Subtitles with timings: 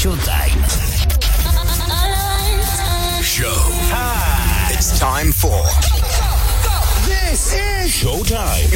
[0.00, 0.56] Showtime.
[3.20, 4.70] Showtime.
[4.70, 5.60] It's time for.
[7.04, 8.70] This is Showtime.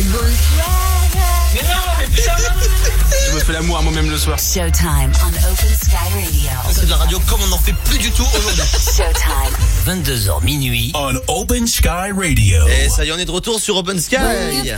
[3.27, 4.39] Je me fais l'amour à moi-même le soir.
[4.39, 6.51] Showtime on Open Sky Radio.
[6.71, 8.63] C'est de la radio comme on n'en fait plus du tout aujourd'hui.
[8.95, 9.55] Showtime.
[9.87, 10.93] 22h minuit.
[10.95, 12.67] On Open Sky Radio.
[12.69, 14.17] Et ça y est, on est de retour sur Open Sky.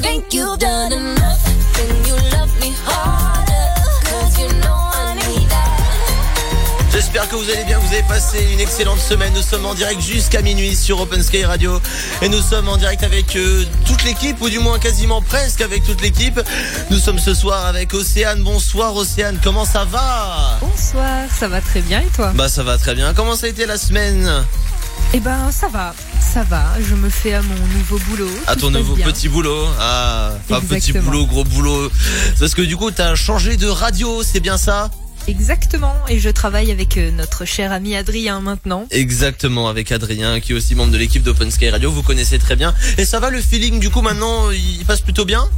[0.01, 1.43] Think you've done enough,
[1.75, 3.36] then you love me harder.
[6.97, 9.31] J'espère que vous allez bien, vous avez passé une excellente semaine.
[9.35, 11.79] Nous sommes en direct jusqu'à minuit sur Open Sky Radio.
[12.23, 15.85] Et nous sommes en direct avec euh, toute l'équipe, ou du moins quasiment presque avec
[15.85, 16.41] toute l'équipe.
[16.91, 18.43] Nous sommes ce soir avec Océane.
[18.43, 20.59] Bonsoir Océane, comment ça va?
[20.63, 22.33] Bonsoir, ça va très bien et toi?
[22.35, 23.13] Bah ça va très bien.
[23.13, 24.33] Comment ça a été la semaine?
[25.13, 26.65] Eh ben ça va, ça va.
[26.81, 28.31] Je me fais à mon nouveau boulot.
[28.47, 29.05] À ton nouveau bien.
[29.05, 31.91] petit boulot Ah, pas petit boulot, gros boulot.
[32.41, 34.91] Parce que du coup, t'as changé de radio, c'est bien ça?
[35.29, 35.95] Exactement.
[36.09, 38.87] Et je travaille avec euh, notre cher ami Adrien maintenant.
[38.91, 41.91] Exactement, avec Adrien, qui est aussi membre de l'équipe d'Open Sky Radio.
[41.91, 42.75] Vous connaissez très bien.
[42.99, 45.49] Et ça va, le feeling, du coup, maintenant, il passe plutôt bien?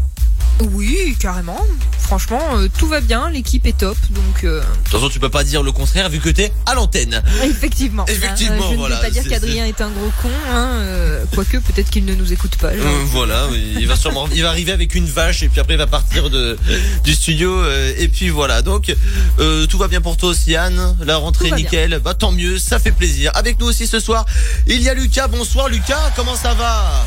[0.72, 1.60] Oui, carrément.
[1.98, 3.30] Franchement, euh, tout va bien.
[3.30, 6.18] L'équipe est top, donc euh, De toute façon, tu peux pas dire le contraire vu
[6.20, 7.22] que t'es à l'antenne.
[7.44, 8.04] effectivement.
[8.08, 10.30] Effectivement, hein, je voilà, ne vais pas dire qu'Adrien est un gros con.
[10.50, 12.68] Hein, euh, quoique, peut-être qu'il ne nous écoute pas.
[12.68, 15.78] Euh, voilà, il va sûrement, il va arriver avec une vache et puis après il
[15.78, 16.56] va partir de
[17.04, 18.62] du studio euh, et puis voilà.
[18.62, 18.94] Donc
[19.38, 20.96] euh, tout va bien pour toi, Océane.
[21.04, 21.56] La rentrée bien.
[21.56, 22.00] nickel.
[22.02, 23.30] Bah tant mieux, ça fait plaisir.
[23.34, 24.24] Avec nous aussi ce soir,
[24.66, 25.28] il y a Lucas.
[25.28, 27.06] Bonsoir Lucas, comment ça va?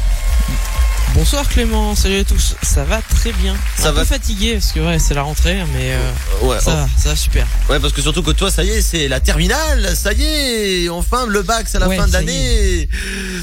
[1.13, 2.55] Bonsoir Clément, salut à tous.
[2.61, 3.53] Ça va très bien.
[3.77, 6.11] Ça un va peu fatigué parce que ouais, c'est la rentrée, mais euh,
[6.45, 7.45] Ouais, ça, va, ça va super.
[7.67, 9.93] oh, ouais, parce que surtout que toi, ça y est, c'est la terminale.
[9.95, 12.87] Ça y est, enfin le bac, c'est la Ouais, fin de l'année.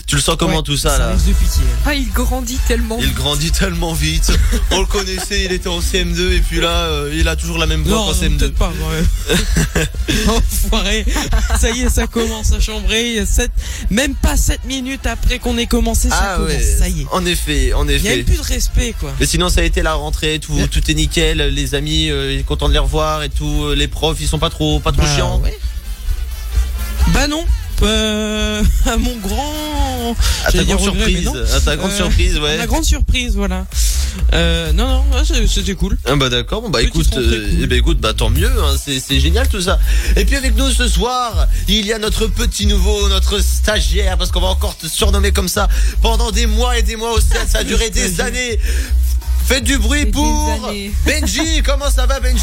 [0.06, 1.60] Tu le sens comment Ouais, tout ça, Ça là de piquer.
[1.84, 2.96] Ah, il grandit tellement.
[3.00, 4.32] Il grandit tellement vite.
[4.70, 7.66] On le connaissait, il était en CM2 et puis là, euh, il a toujours la
[7.66, 8.38] même voix Non, qu'en CM2.
[8.38, 8.72] peut-être pas.
[10.28, 11.04] Enfoiré.
[11.60, 13.24] Ça y est, ça commence à chambrer.
[13.26, 13.52] Sept-
[13.90, 16.50] même pas 7 minutes après qu'on ait commencé, ça Ah commence.
[16.52, 17.06] ouais, Ça y est.
[17.12, 18.22] en effet, en Il y a effet.
[18.24, 19.12] plus de respect quoi.
[19.20, 21.38] Mais sinon, ça a été la rentrée, tout, tout est nickel.
[21.54, 23.70] Les amis, euh, content de les revoir et tout.
[23.74, 25.40] Les profs, ils sont pas trop, pas trop Bah, chiants.
[25.40, 25.56] ouais.
[27.14, 27.44] Bah non.
[27.82, 30.16] Euh, à mon grand.
[30.44, 32.58] À ta grande regret, surprise, à ta grande Euh, surprise, à ouais.
[32.58, 33.66] Ma grande surprise, voilà.
[34.32, 35.96] Euh, non, non, ouais, c'était cool.
[36.06, 37.46] Ah bah d'accord, bon bah écoute, cool.
[37.62, 39.78] eh ben écoute, bah tant mieux, hein, c'est c'est génial tout ça.
[40.16, 44.30] Et puis avec nous ce soir, il y a notre petit nouveau, notre stagiaire, parce
[44.30, 45.68] qu'on va encore te surnommer comme ça
[46.02, 48.58] pendant des mois et des mois au stade, ça a duré des années.
[49.46, 50.72] Faites du bruit pour.
[51.06, 52.40] Benji, comment ça va Benji?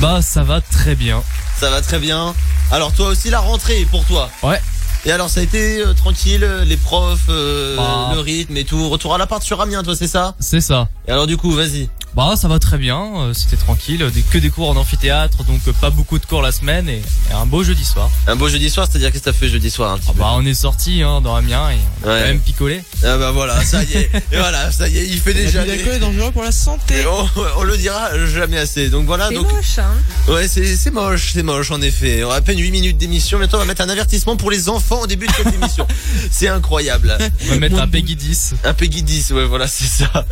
[0.00, 1.22] Bah ça va très bien.
[1.58, 2.34] Ça va très bien.
[2.72, 4.60] Alors toi aussi la rentrée pour toi Ouais.
[5.04, 8.12] Et alors ça a été euh, tranquille, les profs, euh, Bah.
[8.14, 8.88] le rythme et tout.
[8.88, 10.34] Retour à l'appart sur Amiens, toi c'est ça?
[10.40, 10.88] C'est ça.
[11.06, 11.88] Et alors du coup, vas-y.
[12.14, 15.72] Bah ça va très bien, euh, c'était tranquille, que des cours en amphithéâtre, donc euh,
[15.72, 17.00] pas beaucoup de cours la semaine et,
[17.32, 18.10] un beau jeudi soir.
[18.26, 20.18] Un beau jeudi soir, c'est-à-dire qu'est-ce que t'as fait jeudi soir un petit Ah peu
[20.18, 22.20] bah on est sorti hein, dans Amiens et on a Ouais.
[22.20, 22.82] quand même picolé.
[23.02, 24.10] Ah bah voilà, ça y est.
[24.30, 25.64] Et voilà, ça y est, il fait déjà.
[25.64, 27.02] D'alcool est dangereux pour la santé.
[27.06, 27.28] On,
[27.60, 28.90] on le dira jamais assez.
[28.90, 29.94] Donc voilà, C'est donc moche, hein.
[30.32, 32.24] ouais, c'est c'est moche, c'est moche en effet.
[32.24, 34.68] On a à peine 8 minutes d'émission, bientôt on va mettre un avertissement pour les
[34.68, 35.86] enfants au début de cette émission.
[36.30, 37.16] C'est incroyable.
[37.46, 40.26] On va mettre un Peggy 10, Un Peggy 10, ouais, voilà, c'est ça.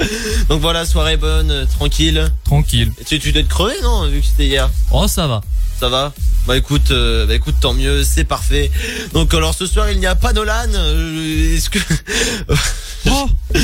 [0.48, 2.30] Donc voilà, soirée bonne, tranquille.
[2.44, 2.92] tranquille.
[3.00, 4.68] Et tu, tu dois être crevé, non, vu que c'était hier?
[4.90, 5.40] Oh ça va.
[5.78, 6.12] Ça va?
[6.46, 8.70] Bah écoute, euh, bah écoute, tant mieux, c'est parfait.
[9.14, 10.52] Donc alors ce soir, il n'y a pas Nolan.
[10.74, 11.78] euh, Est-ce que
[13.10, 13.28] Oh,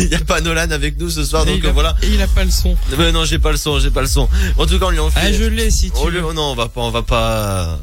[0.00, 1.94] il n'y a pas Nolan avec nous ce soir et Donc a, voilà.
[2.02, 2.76] et il a pas le son.
[2.98, 4.28] Mais non, j'ai pas le son, j'ai pas le son.
[4.58, 5.20] En tout cas, on lui en fait.
[5.22, 6.32] Ah, je l'ai si tu on lui- veux.
[6.32, 7.78] non, on va pas, on va pas.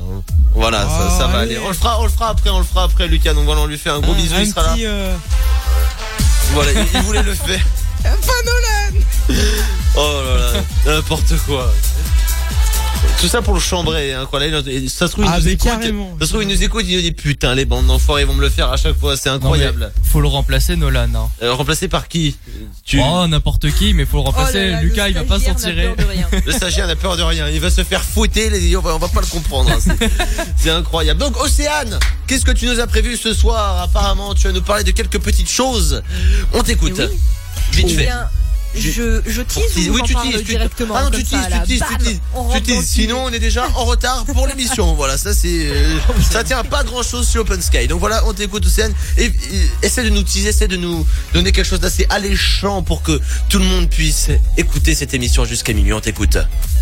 [0.54, 1.58] Voilà, ça, Oh, ça va aller.
[1.64, 3.34] On le fera, on le fera après, on le fera après, Lucas.
[3.34, 4.90] Donc voilà, on lui fait un gros bisou, un il sera petit, là.
[4.90, 5.16] euh,
[6.54, 7.64] Voilà, il, il voulait le faire.
[8.04, 9.02] Pas Nolan
[11.12, 11.72] n'importe quoi.
[13.20, 14.40] Tout ça pour le chambrer, hein, quoi.
[14.40, 15.68] Là, il- ça se trouve, il Ah, nous écoute.
[15.68, 16.16] carrément.
[16.20, 18.42] Ça se trouve, il nous écoute, il nous dit putain, les bandes d'enfoirés vont me
[18.42, 19.92] le faire à chaque fois, c'est Non, incroyable.
[20.04, 21.08] faut le remplacer Nolan.
[21.16, 21.30] Hein.
[21.44, 22.36] Euh, remplacé par qui?
[22.86, 24.66] Tu Oh n'importe qui, mais faut le Oh remplacer.
[24.68, 25.94] là là, Lucas le il va pas s'en tirer.
[25.94, 26.28] peur de rien.
[26.46, 27.48] Le stagiaire n'a peur de rien.
[27.50, 28.50] Il va se faire fouetter.
[28.50, 28.76] Les...
[28.78, 29.70] On, va, on va pas le comprendre.
[29.72, 29.80] hein.
[30.58, 31.20] C'est- incroyable.
[31.20, 33.82] Donc, Océane, qu'est-ce que tu nous as prévu ce soir?
[33.82, 36.02] Apparemment, tu vas nous parler de quelques petites choses.
[36.54, 36.94] On t'écoute.
[36.98, 37.06] Oui.
[37.74, 38.04] Vite Eh fait.
[38.04, 38.28] bien,
[38.76, 42.04] je, je tease ou Oui, tu teases, directement Ah non, tu teases, tu teases, tu
[42.06, 42.20] teases.
[42.64, 44.94] Tu Sinon, on est déjà en retard pour l'émission.
[44.96, 45.98] Voilà, ça c'est, euh,
[46.32, 47.88] ça tient pas grand chose sur Open Sky.
[47.88, 49.32] Donc voilà, on t'écoute Océane et, et
[49.84, 53.20] essaie de nous teaser, essaie de nous donner quelque chose d'assez alléchant pour que
[53.50, 55.94] tout le monde puisse écouter cette émission jusqu'à minuit.
[55.94, 56.38] On t'écoute.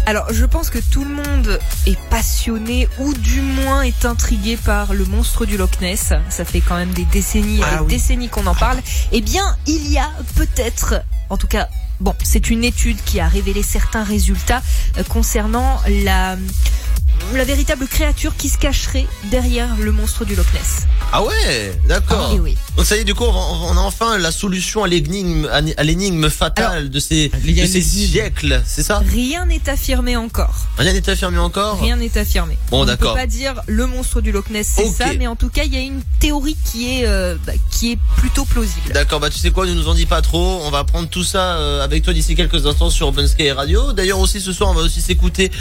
[0.06, 4.94] Alors, je pense que tout le monde est passionné ou du moins est intrigué par
[4.94, 6.14] le monstre du Loch Ness.
[6.30, 7.88] Ça fait quand même des décennies et Ah des oui.
[7.94, 8.78] décennies qu'on en parle.
[9.12, 10.96] Eh bien, il y a peut-être,
[11.30, 14.62] en tout cas, Bon, c'est une étude qui a révélé certains résultats
[14.98, 16.38] euh, concernant la
[17.34, 20.88] la véritable créature qui se cacherait derrière le monstre du Loch Ness.
[21.12, 22.30] Ah ouais, d'accord.
[22.32, 22.58] Ah oui, oui.
[22.76, 25.84] Donc ça y est, du coup, on, on a enfin la solution à l'énigme, à
[25.84, 29.00] l'énigme fatale de ces, de ces siècles, c'est ça?
[29.00, 30.66] Rien n'est affirmé encore.
[30.78, 31.82] Rien n'est affirmé encore?
[31.82, 32.58] Rien n'est affirmé.
[32.70, 33.14] Bon, on ne d'accord.
[33.14, 35.74] peut pas dire le monstre du Loch Ness, c'est ça, mais en tout cas, il
[35.74, 38.92] y a une théorie qui est euh, bah, qui est plutôt plausible.
[38.94, 40.62] D'accord, bah tu sais quoi, ne nous en dis pas trop.
[40.64, 43.94] On va prendre tout ça euh, avec toi d'ici quelques instants sur Open Sky Radio.
[43.94, 45.52] D'ailleurs aussi ce soir, on va aussi s'écouter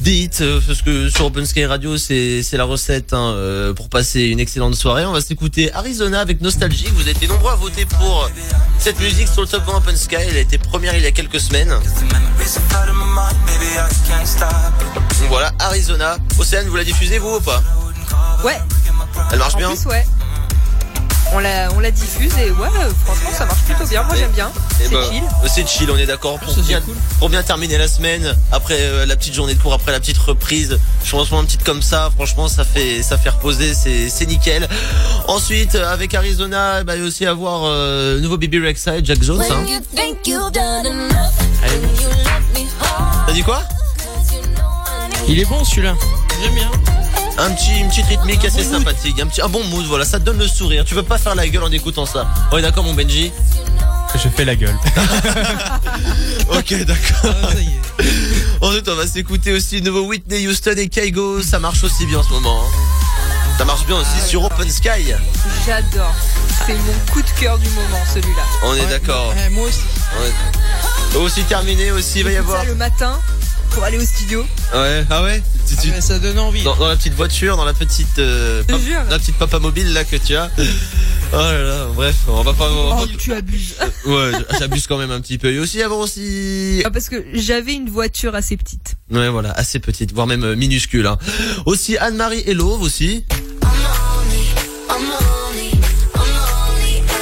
[0.00, 3.88] des hits euh, parce que sur Open Sky Radio, c'est la recette hein, euh, pour
[3.88, 5.04] passer une excellente soirée.
[5.06, 6.92] On va s'écouter Arizona avec Nostalgique.
[6.94, 8.30] Vous avez été nombreux à voter pour
[8.78, 10.16] cette musique sur le top 20 Open Sky.
[10.28, 11.70] Elle a été première il y a quelques semaines.
[11.70, 11.82] Donc
[15.28, 16.16] voilà, Arizona.
[16.38, 17.62] Océane, vous la diffusez vous ou pas?
[18.44, 18.58] Ouais.
[19.32, 19.74] Elle marche En bien?
[19.74, 20.06] plus, ouais.
[21.34, 24.02] On la, on la diffuse et ouais, euh, franchement, ça marche plutôt bien.
[24.04, 24.50] Moi, j'aime bien.
[24.80, 25.22] Eh C'est ben, chill.
[25.48, 26.38] C'est chill, on est d'accord.
[26.38, 26.94] Pour, bien, cool.
[27.18, 30.18] pour bien terminer la semaine, après euh, la petite journée de cours, après la petite
[30.18, 34.68] reprise, franchement, une petite comme ça, franchement, ça fait, ça fait reposer, c'est, c'est nickel.
[35.26, 39.04] Ensuite, euh, avec Arizona, bah, il va y aussi avoir euh, nouveau Baby Rexha et
[39.04, 39.42] Jack Jones.
[39.50, 39.66] Hein.
[43.26, 43.62] T'as dit quoi?
[45.28, 45.94] Il est bon celui-là.
[46.40, 46.70] J'aime bien.
[47.38, 50.24] Un petit, une petite rythmique assez sympathique, un petit, un bon mood, voilà, ça te
[50.24, 50.84] donne le sourire.
[50.84, 52.26] Tu peux pas faire la gueule en écoutant ça.
[52.50, 53.30] On est d'accord, mon Benji
[54.14, 54.76] Je fais la gueule.
[56.48, 57.34] Ok, d'accord.
[57.42, 57.48] Ah.
[58.60, 61.42] Ensuite, on va s'écouter aussi le nouveau Whitney Houston et Kaigo.
[61.42, 62.60] Ça marche aussi bien en ce moment.
[62.62, 62.70] hein.
[63.58, 65.12] Ça marche bien aussi sur Open Sky.
[65.66, 66.14] J'adore.
[66.66, 68.42] C'est mon coup de cœur du moment, celui-là.
[68.64, 69.28] On est Ouais, d'accord.
[69.36, 69.80] ouais, moi aussi.
[70.20, 71.18] Ouais.
[71.20, 72.60] Aussi terminé aussi, il va y avoir.
[72.60, 73.18] ça le matin
[73.70, 74.44] pour aller au studio.
[74.74, 75.42] Ouais, ah ouais.
[75.68, 76.62] Tu- Ah ouais, ça donne envie.
[76.62, 79.02] dans, dans la petite voiture, dans la petite, euh, pap- jure.
[79.10, 80.50] la petite papa mobile là que tu as.
[81.32, 82.70] Oh là là, bref, on va pas.
[82.70, 83.74] on va Oh, tu abuses.
[84.06, 84.30] Ouais,
[84.60, 85.52] j'abuse quand même un petit peu.
[85.52, 86.82] Et aussi avoir aussi.
[86.84, 88.94] Ah, parce que j'avais une voiture assez petite.
[89.10, 91.04] Ouais, voilà, assez petite, voire même euh, minuscule.
[91.08, 91.18] Hein.
[91.66, 93.24] Aussi Anne-Marie et Love aussi.
[93.28, 93.70] I'm
[94.88, 95.35] I'm.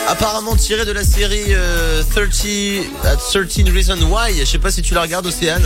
[0.08, 2.24] Apparemment tiré de la série euh, 30
[3.04, 4.38] at 13 Reasons Why.
[4.38, 5.64] Je sais pas si tu la regardes, Océane.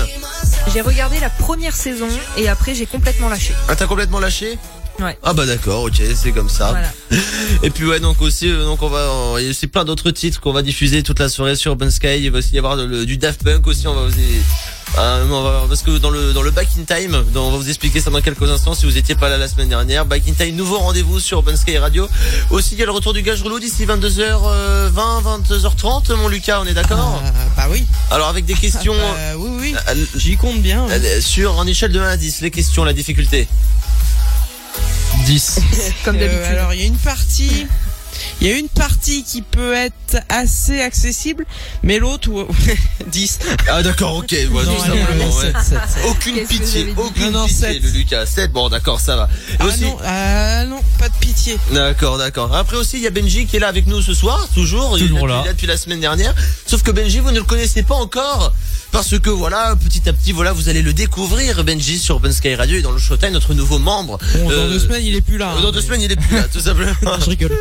[0.73, 3.53] J'ai regardé la première saison et après j'ai complètement lâché.
[3.69, 4.59] Ah, t'as complètement lâché?
[5.01, 5.17] Ouais.
[5.23, 6.71] Ah bah d'accord, ok, c'est comme ça.
[6.71, 6.93] Voilà.
[7.63, 9.07] Et puis ouais, donc aussi, euh, donc on va,
[9.39, 11.91] il y a aussi plein d'autres titres qu'on va diffuser toute la soirée sur Open
[11.91, 12.19] Sky.
[12.25, 13.87] Il va aussi y avoir le- du Daft Punk aussi.
[13.87, 14.21] On va aussi,
[14.99, 17.57] euh, on va- parce que dans le dans le Back in Time, dont on va
[17.59, 20.05] vous expliquer ça dans quelques instants si vous étiez pas là la semaine dernière.
[20.05, 22.09] Back in Time, nouveau rendez-vous sur Open Sky Radio.
[22.51, 26.13] Aussi, il y a le retour du gage rouleau d'ici 22h20, 22h30.
[26.17, 27.87] Mon Lucas, on est d'accord Ah, bah oui.
[28.11, 29.75] Alors avec des questions Ah, bah, oui, oui.
[29.91, 30.87] euh, J'y compte bien.
[30.87, 30.93] ouais.
[30.95, 33.47] euh, sur en échelle de 1 à 10, les questions, la difficulté.
[35.29, 35.61] 10.
[36.05, 36.45] Comme Euh, d'habitude.
[36.57, 37.67] alors il y a une partie,
[38.41, 41.45] il y a une partie qui peut être assez accessible,
[41.83, 42.47] mais l'autre ou
[43.07, 43.39] 10.
[43.69, 45.09] Ah d'accord, ok, ouais, Non, tout allez, simplement.
[45.11, 45.53] allez, ouais.
[45.53, 46.05] sept, sept, sept.
[46.09, 48.25] Aucune Qu'est-ce que pitié, aucune Non, non, pitié, le Lucas.
[48.27, 49.29] 7, bon d'accord, ça va.
[49.51, 51.59] Et Ah aussi, non, ah non, pas de pitié.
[51.73, 52.55] D'accord, d'accord.
[52.57, 54.97] Après aussi, il y a Benji qui est là avec nous ce soir, toujours.
[54.99, 55.45] Il est Toujours là.
[55.47, 56.35] depuis la semaine dernière.
[56.67, 58.53] Sauf que Benji, vous ne le connaissez pas encore.
[58.91, 62.55] Parce que voilà, petit à petit, voilà, vous allez le découvrir, Benji, sur Open Sky
[62.55, 64.19] Radio et dans le Showtime, notre nouveau membre.
[64.35, 65.55] Bon, Euh, dans deux semaines il est plus là.
[65.61, 65.73] Dans hein.
[65.73, 66.91] deux semaines, il est plus là, tout simplement.
[67.21, 67.53] Je rigole.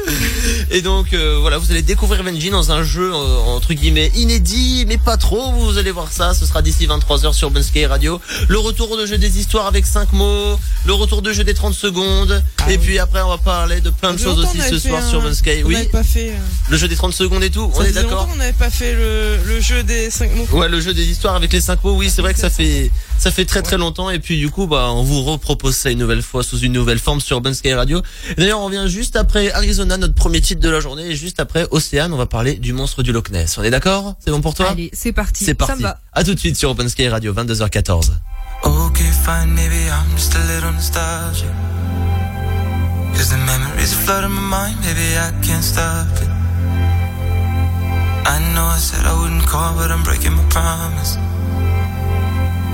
[0.71, 4.85] Et donc euh, voilà, vous allez découvrir Benji dans un jeu euh, entre guillemets inédit,
[4.87, 5.51] mais pas trop.
[5.51, 6.33] Vous allez voir ça.
[6.33, 8.19] Ce sera d'ici 23h sur Ben Sky Radio.
[8.47, 10.57] Le retour de jeu des histoires avec 5 mots.
[10.85, 12.41] Le retour de jeu des 30 secondes.
[12.59, 12.83] Ah et oui.
[12.83, 15.33] puis après, on va parler de plein de choses aussi on ce soir sur Ben
[15.33, 15.61] Sky.
[15.63, 16.29] On Oui, n'avait pas fait.
[16.29, 16.33] euh,
[16.69, 17.69] le jeu des 30 secondes et tout.
[17.75, 18.27] Ça on est d'accord.
[18.29, 20.47] qu'on n'avait pas fait le, le jeu des 5 mots.
[20.53, 21.95] Ouais, le jeu des avec les 5 mots.
[21.95, 24.09] Oui, c'est vrai que ça fait ça fait très très longtemps.
[24.09, 26.99] Et puis du coup, bah, on vous repropose ça une nouvelle fois sous une nouvelle
[26.99, 28.01] forme sur Ben Sky Radio.
[28.31, 31.39] Et D'ailleurs, on revient juste après Arizona, notre premier titre de la journée, et juste
[31.39, 33.57] après Océane, on va parler du monstre du Loch Ness.
[33.57, 34.15] On est d'accord?
[34.23, 34.69] C'est bon pour toi?
[34.71, 35.43] Allez, c'est parti.
[35.45, 35.77] C'est Ça parti.
[35.77, 35.99] me va.
[36.13, 38.11] À tout de suite sur Open Sky Radio, 22h14.
[38.63, 41.47] Okay, fine, maybe I'm just a little nostalgic.
[43.15, 46.29] Cause the memories flood in my mind, maybe I can't stop it.
[48.29, 51.15] I know I said I wouldn't call, but I'm breaking my promise.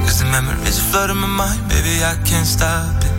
[0.01, 3.13] Cause the memories flood in my mind, baby, I can't stop it.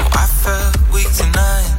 [0.00, 1.74] Oh, I felt weak tonight.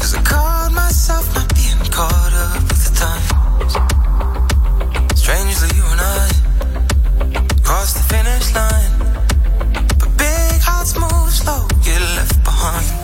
[0.00, 3.74] Cause I caught myself not being caught up with the times.
[5.20, 6.28] Strangely, you and I
[7.62, 8.92] crossed the finish line.
[10.00, 12.99] But big hearts move slow, get left behind.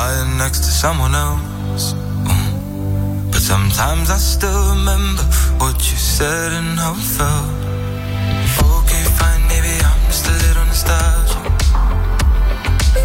[0.00, 1.86] lying next to someone else.
[2.32, 3.30] Mm.
[3.32, 5.24] But sometimes I still remember
[5.60, 7.52] what you said and how it felt.
[8.80, 11.44] Okay, fine, maybe I'm just a little nostalgic.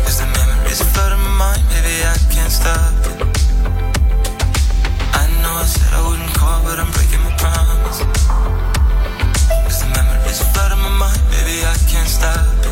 [0.04, 3.20] Cause the memories flood in my mind, maybe I can't stop it.
[5.22, 8.00] I know I said I wouldn't call, but I'm breaking my promise.
[9.66, 12.65] Cause the memories flood in my mind, maybe I can't stop it.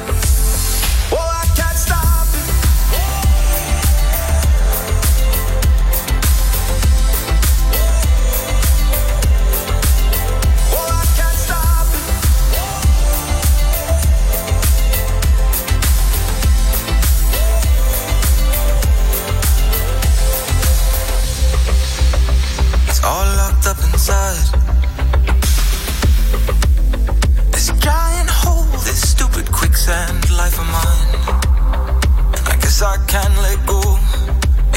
[24.04, 24.60] inside.
[27.54, 31.12] This giant hole, this stupid quicksand life of mine.
[32.36, 33.82] And I guess I can let go,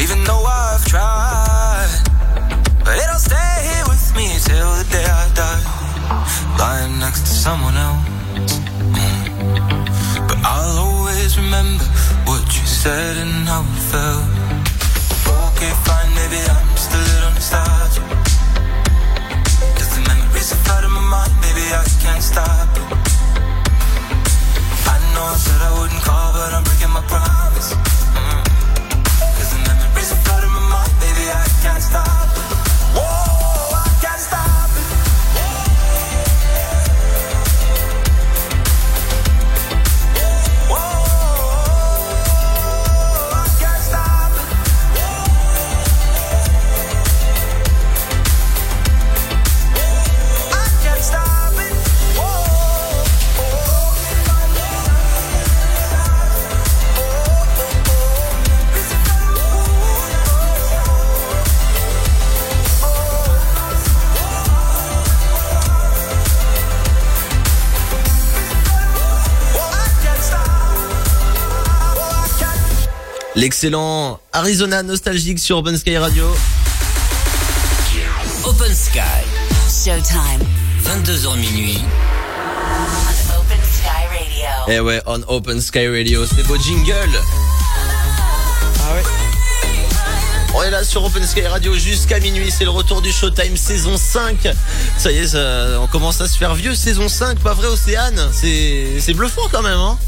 [0.00, 1.90] even though I've tried.
[2.84, 5.64] But it'll stay here with me till the day I die.
[6.60, 8.52] Lying next to someone else.
[8.94, 10.28] Mm.
[10.28, 11.84] But I'll always remember
[12.30, 14.24] what you said and how it felt.
[15.50, 18.15] Okay, fine, maybe I'm still a little nostalgic.
[20.46, 22.68] The memories are flooding my mind, baby, I can't stop.
[24.86, 27.72] I know I said I wouldn't call, but I'm breaking my promise.
[27.74, 28.44] Mm.
[29.34, 32.25] Cause the memories are flooding my mind, baby, I can't stop
[73.36, 76.24] L'excellent Arizona nostalgique sur Open Sky Radio.
[78.44, 79.00] Open Sky.
[79.68, 80.42] Showtime.
[80.84, 81.80] 22h minuit.
[83.28, 84.48] On Open Sky Radio.
[84.68, 87.20] Eh ouais, on Open Sky Radio, c'est beau jingle.
[88.80, 89.02] Ah ouais.
[90.54, 93.98] On est là sur Open Sky Radio jusqu'à minuit, c'est le retour du Showtime saison
[93.98, 94.48] 5.
[94.96, 98.30] Ça y est, ça- on commence à se faire vieux, saison 5, pas vrai Océane?
[98.32, 99.98] C'est c'est bluffant quand même, hein?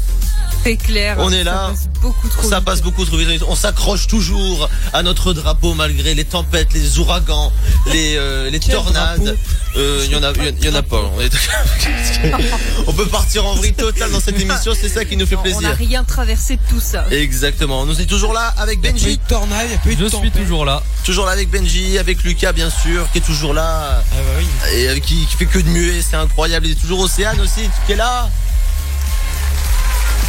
[0.63, 1.15] C'est clair.
[1.19, 1.67] On est ça là.
[1.71, 2.65] passe beaucoup trop Ça vite.
[2.65, 3.43] passe beaucoup trop vite.
[3.47, 7.51] On s'accroche toujours à notre drapeau malgré les tempêtes, les ouragans,
[7.87, 9.37] les, euh, les tornades.
[9.77, 11.01] Euh, Il y en a, il y en a pas.
[11.15, 11.29] On, est-
[12.87, 15.41] on peut partir en vrille totale dans cette émission, c'est ça qui nous fait Non,
[15.41, 15.75] On n'a plaisir.
[15.89, 17.05] rien traversé de tout ça.
[17.11, 17.85] Exactement.
[17.85, 19.17] Nous sommes toujours là avec Il Benji.
[19.17, 20.33] de tornade, il Je suis tempête.
[20.33, 20.83] toujours là.
[21.05, 24.03] Toujours là avec Benji, avec Lucas bien sûr, qui est toujours là.
[24.11, 24.45] Ah bah oui.
[24.75, 26.67] Et avec qui, qui fait que de muer, c'est incroyable.
[26.67, 28.29] Il y a toujours Océane aussi qui est là.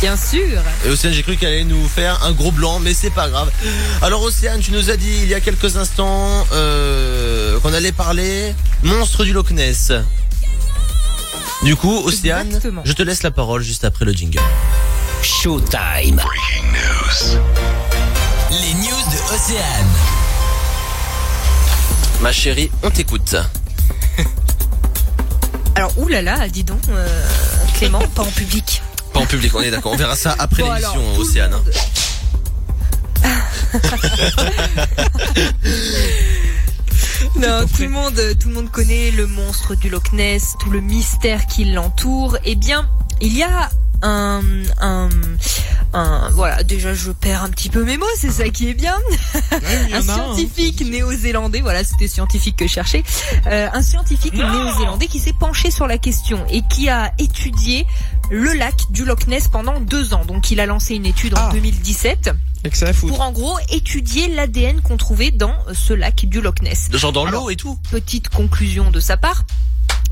[0.01, 0.63] Bien sûr.
[0.87, 3.51] Et Océane, j'ai cru qu'elle allait nous faire un gros blanc, mais c'est pas grave.
[4.01, 8.55] Alors Océane, tu nous as dit il y a quelques instants euh, qu'on allait parler
[8.83, 9.93] monstre du Loch Ness.
[11.65, 12.81] Du coup, Océane, Exactement.
[12.87, 14.41] je te laisse la parole juste après le jingle.
[15.23, 16.23] Showtime.
[18.51, 19.87] Les news de Océane.
[22.23, 23.37] Ma chérie, on t'écoute.
[25.77, 27.07] Alors, oulala, dis donc, euh,
[27.79, 28.60] Clément, pas en public.
[29.21, 29.93] Pas en public, on est d'accord.
[29.93, 31.55] On verra ça après Bon, l'émission, alors, tout le Océane.
[31.55, 33.31] hein.
[37.37, 40.81] Non, tout le monde, tout le monde connaît le monstre du Loch Ness, tout le
[40.81, 42.39] mystère qui l'entoure.
[42.45, 42.89] Eh bien,
[43.21, 43.69] il y a
[44.03, 44.41] un,
[44.81, 45.11] un,
[45.93, 48.97] un, voilà, déjà je perds un petit peu mes mots, c'est ça qui est bien.
[49.53, 49.55] y
[49.95, 50.03] un hein.
[50.03, 53.03] scientifique néo-zélandais, voilà, c'était scientifique que je cherchais,
[53.47, 57.87] euh, un scientifique néo-zélandais qui s'est penché sur la question et qui a étudié
[58.31, 60.25] le lac du Loch Ness pendant deux ans.
[60.25, 61.51] Donc il a lancé une étude en Ah.
[61.53, 62.31] 2017
[62.65, 63.13] Et que ça va foutre.
[63.15, 66.89] pour en gros étudier l'ADN qu'on trouvait dans ce lac du Loch Ness.
[66.93, 67.79] Genre dans l'eau et tout.
[67.91, 69.45] Petite conclusion de sa part.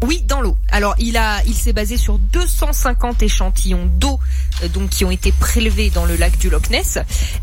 [0.00, 0.56] Oui, dans l'eau.
[0.70, 4.20] Alors, il a, il s'est basé sur 250 échantillons d'eau,
[4.62, 6.98] euh, donc qui ont été prélevés dans le lac du Loch Ness.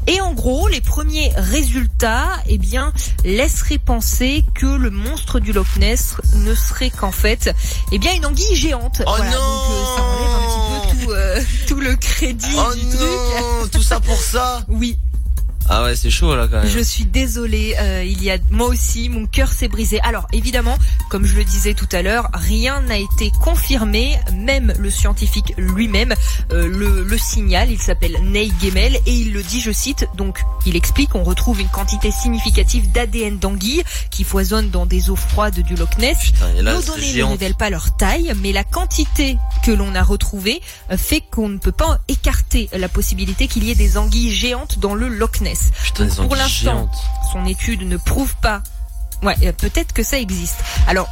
[0.07, 2.93] Et en gros, les premiers résultats, eh bien,
[3.25, 7.53] laisseraient penser que le monstre du Loch Ness ne serait qu'en fait,
[7.91, 9.01] eh bien, une anguille géante.
[9.05, 10.64] Oh voilà, non donc euh, ça enlève un petit peu
[11.05, 12.99] tout, euh, tout le crédit Oh du truc.
[12.99, 14.63] non, tout ça pour ça.
[14.67, 14.97] Oui,
[15.69, 16.69] Ah ouais, c'est chaud là quand même.
[16.69, 19.99] je suis désolée, euh, il y a moi aussi mon cœur s'est brisé.
[20.01, 20.77] Alors évidemment,
[21.09, 26.13] comme je le disais tout à l'heure, rien n'a été confirmé, même le scientifique lui-même
[26.51, 30.39] euh, le, le signale, il s'appelle Neil Gemmel et il le dit, je cite, donc
[30.65, 35.59] il explique on retrouve une quantité significative d'ADN d'anguilles qui foisonne dans des eaux froides
[35.59, 36.17] du Loch Ness.
[36.19, 40.03] Putain, là, Nos données ne révèlent pas leur taille, mais la quantité que l'on a
[40.03, 44.31] retrouvée euh, fait qu'on ne peut pas écarter la possibilité qu'il y ait des anguilles
[44.31, 45.54] géantes dans le Loch Ness.
[45.83, 46.89] Putain, Donc, des pour l'instant,
[47.31, 48.61] son étude ne prouve pas.
[49.23, 50.57] Ouais, euh, peut-être que ça existe.
[50.87, 51.07] Alors,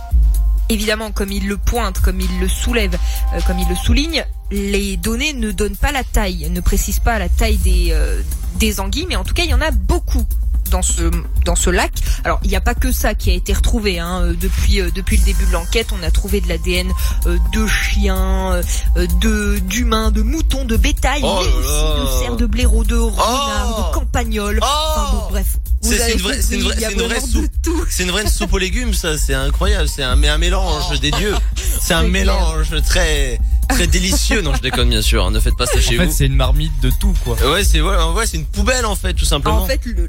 [0.70, 2.98] évidemment, comme il le pointe, comme il le soulève,
[3.34, 7.20] euh, comme il le souligne, les données ne donnent pas la taille, ne précisent pas
[7.20, 8.22] la taille des euh,
[8.56, 10.26] des anguilles, mais en tout cas, il y en a beaucoup
[10.72, 11.10] dans ce
[11.46, 11.92] dans ce lac.
[12.24, 14.00] Alors, il n'y a pas que ça qui a été retrouvé.
[14.00, 14.22] Hein.
[14.24, 16.92] Euh, Depuis euh, depuis le début de l'enquête, on a trouvé de l'ADN
[17.28, 18.62] euh, de chiens,
[18.96, 22.96] euh, de d'humains, de moutons, de bétail, Oh mais aussi de cerfs, de blaireaux, de
[22.98, 24.60] renards, Oh de campagnols.
[24.62, 25.58] Enfin bon, Oh bref.
[25.82, 27.42] Vous C'est- une vraie- c'est une compris, vraie- c'est une soupe.
[27.44, 27.86] de tout.
[27.90, 29.18] C'est une vraie soupe aux légumes, ça.
[29.18, 29.88] C'est incroyable.
[29.90, 31.36] C'est un, mais un mélange des dieux.
[31.82, 34.42] C'est un mélange très, très délicieux.
[34.42, 35.26] Non, je déconne bien sûr.
[35.26, 36.14] hein, Ne faites pas ça En chez fait, vous.
[36.14, 37.36] c'est une marmite de tout, quoi.
[37.52, 39.64] Ouais, c'est ouais, ouais, c'est une poubelle en fait, tout simplement.
[39.64, 40.08] En fait, le,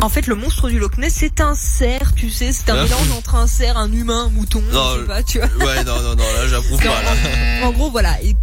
[0.00, 2.82] En fait, le monstre du Loch Ness, c'est un cerf, tu sais, c'est un Ah.
[2.84, 5.48] mélange entre un cerf, un humain, un mouton, Non, je sais pas, tu vois.
[5.66, 7.66] Ouais, non, non, non, là, j'approuve pas, là.
[7.66, 8.20] En gros, voilà.
[8.22, 8.36] Et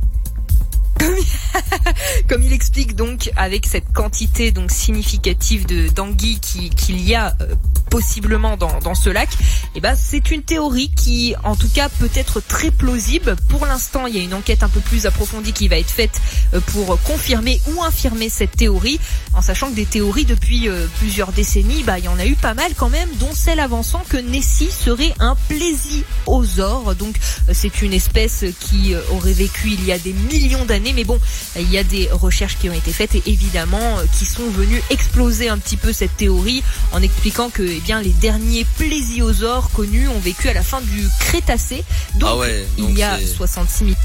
[0.99, 1.15] comme,
[2.29, 7.35] comme il explique donc avec cette quantité donc significative de d'anguilles qui- qu'il y a
[7.41, 7.55] euh,
[7.95, 9.29] possiblement dans, dans ce lac,
[9.73, 13.37] et ben c'est une théorie qui en tout cas peut être très plausible.
[13.47, 16.19] Pour l'instant, il y a une enquête un peu plus approfondie qui va être faite
[16.53, 18.99] euh, pour confirmer ou infirmer cette théorie,
[19.33, 22.35] en sachant que des théories depuis euh, plusieurs décennies, bah il y en a eu
[22.35, 26.95] pas mal quand même, dont celle avançant que Nessie serait un plésiosaure.
[26.95, 27.15] Donc
[27.47, 31.17] euh, c'est une espèce qui aurait vécu il y a des millions d'années, mais bon,
[31.57, 35.47] il y a des recherches qui ont été faites et évidemment qui sont venues exploser
[35.47, 36.61] un petit peu cette théorie
[36.91, 41.07] en expliquant que eh bien les derniers plésiosaures connus ont vécu à la fin du
[41.19, 41.83] Crétacé,
[42.15, 43.95] donc Ah ouais, il y a c'est- 66 000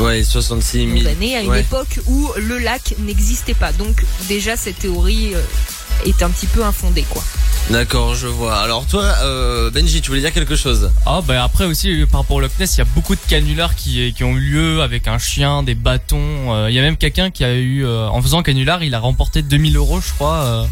[0.00, 1.06] Ouais, 66 000.
[1.08, 1.60] années à une Ouais.
[1.60, 3.72] époque où le lac n'existait pas.
[3.72, 5.40] Donc déjà cette théorie euh,
[6.06, 7.22] est un petit peu infondée quoi.
[7.70, 8.56] D'accord, je vois.
[8.60, 10.90] Alors toi, euh, Benji, tu voulais dire quelque chose?
[11.04, 13.20] Ah bah après aussi euh, par rapport au Loch Ness, il y a beaucoup de
[13.28, 16.54] canulars qui, qui ont eu lieu avec un chien, des bâtons.
[16.54, 19.00] Euh, Il y a même quelqu'un qui a eu, euh, en faisant canular, il a
[19.00, 20.66] remporté 2000 euros, je crois.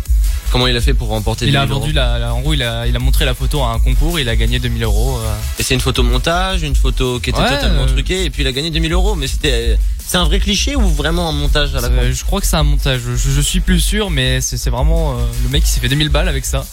[0.47, 0.53] Euh.
[0.53, 2.55] Comment il a fait pour remporter il a 2000 euros vendu la, la- en gros,
[2.55, 5.19] il a, il a montré la photo à un concours, il a gagné 2000 euros.
[5.19, 5.35] euh.
[5.59, 8.43] Et c'est une photo montage, une photo qui était Ouais, totalement euh, truquée, et puis
[8.43, 9.15] il a gagné 2000 euros.
[9.15, 12.25] Mais c'était, c'est un vrai cliché ou vraiment un montage à la con Euh, je
[12.25, 13.01] crois que c'est un montage.
[13.07, 15.89] Je, je suis plus sûr, mais c'est c'est vraiment euh, le mec qui s'est fait
[15.89, 16.65] 2000 balles avec ça.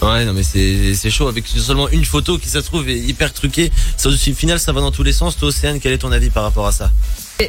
[0.00, 2.98] Ouais, non mais c'est c'est chaud avec seulement une photo qui ça se trouve est
[2.98, 3.70] hyper truquée.
[3.96, 5.36] Ça, au final, ça va dans tous les sens.
[5.36, 6.90] Toi, Océane, quel est ton avis par rapport à ça?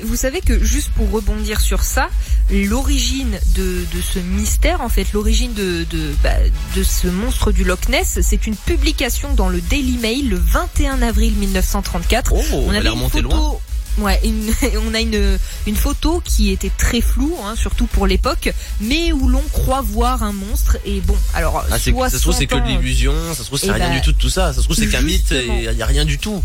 [0.03, 2.09] Vous savez que juste pour rebondir sur ça,
[2.51, 6.31] l'origine de, de ce mystère, en fait, l'origine de, de, bah,
[6.75, 11.01] de ce monstre du Loch Ness, c'est une publication dans le Daily Mail le 21
[11.01, 12.33] avril 1934.
[12.33, 13.21] Oh, on avait une photo.
[13.21, 13.57] loin.
[13.99, 14.51] Ouais, une-
[14.89, 19.27] on a une, une photo qui était très floue, hein, surtout pour l'époque, mais où
[19.27, 20.77] l'on croit voir un monstre.
[20.85, 23.13] Et bon, alors, Ah, ça se trouve c'est que de 60 ans, l'illusion.
[23.35, 24.51] Ça se trouve c'est Eh rien bah, du tout de tout ça.
[24.53, 25.31] Ça se trouve c'est qu'un mythe.
[25.33, 26.41] et Il y a rien du tout.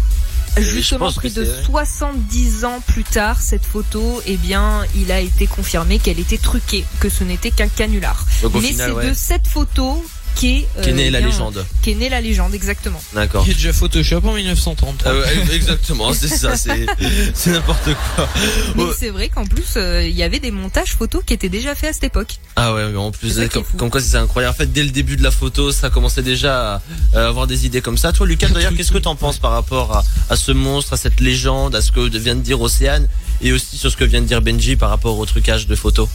[0.57, 1.63] Justement, que de c'est vrai.
[1.65, 6.85] 70 ans plus tard, cette photo, eh bien, il a été confirmé qu'elle était truquée,
[7.01, 8.25] que ce n'était qu'un canular.
[8.43, 9.09] Donc Mais c'est ouais.
[9.09, 10.05] de cette photo
[10.37, 11.65] qu'est euh, Qu'est née la bien, légende.
[11.83, 13.01] Qu'est née la légende, exactement.
[13.15, 13.45] D'accord.
[13.45, 15.11] Qui est déjà Photoshop en 1933.
[15.11, 16.87] Ah ouais, exactement, c'est ça, c'est
[17.35, 17.85] c'est n'importe
[18.17, 18.29] quoi.
[18.77, 18.91] Mais Ouais.
[18.99, 21.91] c'est vrai qu'en plus, euh, il y avait des montages photos qui étaient déjà faits
[21.91, 22.37] à cette époque.
[22.57, 24.55] Ah ouais, mais en plus, comme, comme quoi c'est incroyable.
[24.55, 26.83] En fait, dès le début de la photo, ça commençait déjà à,
[27.15, 28.13] à avoir des idées comme ça.
[28.13, 31.21] Toi, Lucas, d'ailleurs, qu'est-ce que t'en penses par rapport à, à ce monstre, à cette
[31.21, 33.09] légende, à ce que vient de dire Océane,
[33.41, 36.09] et aussi sur ce que vient de dire Benji par rapport au trucage de photos?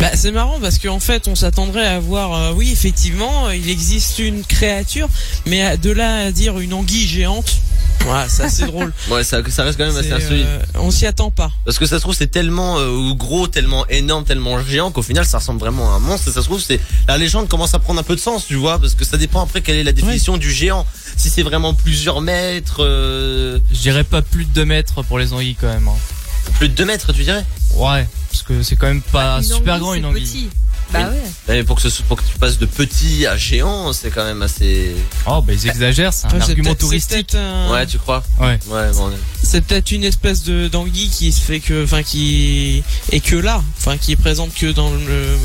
[0.00, 3.70] Bah, c'est marrant parce qu'en fait, on s'attendrait à voir, euh, oui, effectivement, euh, il
[3.70, 5.08] existe une créature,
[5.46, 7.56] mais de là à dire une anguille géante,
[8.00, 8.92] voilà, c'est assez drôle.
[9.10, 10.46] Ouais, ça, ça reste quand même assez C'est, insolite.
[10.46, 11.50] euh, on s'y attend pas.
[11.64, 15.24] Parce que ça se trouve c'est tellement euh, gros, tellement énorme, tellement géant qu'au final
[15.24, 16.28] ça ressemble vraiment à un monstre.
[16.28, 18.56] Et ça se trouve c'est la légende commence à prendre un peu de sens, tu
[18.56, 20.84] vois, parce que ça dépend après quelle est la définition du géant.
[21.16, 25.32] Si c'est vraiment plusieurs mètres, euh, Je dirais pas plus de 2 mètres pour les
[25.32, 25.86] anguilles quand même.
[25.88, 26.50] hein.
[26.58, 27.44] plus de 2 mètres, tu dirais?
[27.76, 30.22] Ouais, parce que c'est quand même pas Une super anguille, grand une anguille.
[30.24, 30.48] petit.
[30.92, 31.16] Bah Oui.
[31.16, 31.22] ouais.
[31.48, 34.42] Mais pour que, ce, pour que tu passes de petit à géant, c'est quand même
[34.42, 34.94] assez.
[35.26, 37.34] Oh bah ils exagèrent, c'est un c'est argument touristique.
[37.34, 38.58] un- Ouais, tu crois Ouais.
[38.68, 39.10] Ouais, bon.
[39.42, 43.62] C'est peut-être une espèce de d'anguille qui se fait que, enfin, qui est que là,
[43.78, 45.36] enfin, qui est présente que dans le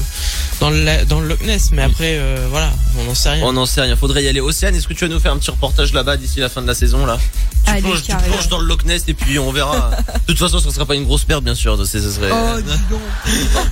[0.59, 1.69] dans le dans le Loch Ness.
[1.71, 3.43] Mais après, euh, voilà, on n'en sait rien.
[3.45, 3.95] On n'en sait rien.
[3.95, 4.41] Faudrait y aller.
[4.41, 6.67] Océane, est-ce que tu vas nous faire un petit reportage là-bas d'ici la fin de
[6.67, 7.17] la saison là?
[7.65, 9.91] Tu, Allez, plonges, tu plonges dans le Loch Ness et puis on verra.
[10.27, 11.77] de toute façon, ce sera pas une grosse perte, bien sûr.
[11.87, 12.29] Ce serait.
[12.31, 12.59] Oh,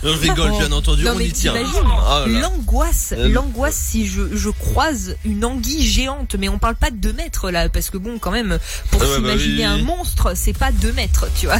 [0.04, 1.04] Je rigole, bien entendu.
[1.04, 1.54] Non on y tient.
[1.56, 2.26] Oh là.
[2.28, 6.98] l'angoisse, Euh, l'angoisse si je, je croise une anguille géante, mais on parle pas de
[6.98, 8.58] 2 mètres là, parce que bon quand même,
[8.92, 9.82] pour Ah bah s'imaginer oui, un oui.
[9.84, 11.60] monstre, c'est pas 2 mètres, tu vois.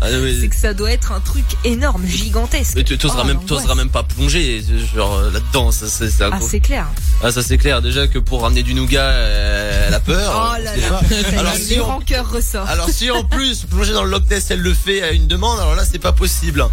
[0.00, 0.38] Ah, oui.
[0.42, 2.72] C'est que ça doit être un truc énorme, gigantesque.
[2.76, 5.70] Mais tu t'oseras Oh, même, t'oseras même pas plonger, genre euh, là-dedans.
[5.70, 6.86] Ça, c'est, Ah c'est clair.
[7.22, 7.80] ah, ça c'est clair.
[7.82, 9.51] Déjà que pour ramener du nougat, euh,
[9.92, 10.52] elle a peur.
[10.56, 11.38] Oh là là, pas.
[11.38, 12.70] Alors si on, ressortent.
[12.70, 15.58] alors si en plus plonger dans le Loch Ness, elle le fait à une demande,
[15.60, 16.64] alors là c'est pas possible.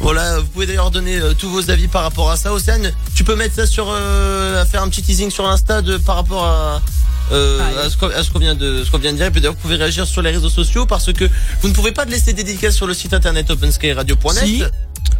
[0.00, 2.52] Voilà, vous pouvez d'ailleurs donner euh, tous vos avis par rapport à ça.
[2.52, 5.96] Océane, tu peux mettre ça sur, euh, à faire un petit teasing sur l'Insta de
[5.96, 6.82] par rapport à.
[7.30, 7.76] Euh, Allez.
[7.86, 9.42] à ce qu'on à ce qu'on vient de ce qu'on vient de dire et puis
[9.42, 11.28] d'ailleurs vous pouvez réagir sur les réseaux sociaux parce que
[11.60, 14.62] vous ne pouvez pas laisser des dédicaces sur le site internet openskyradio.net Si.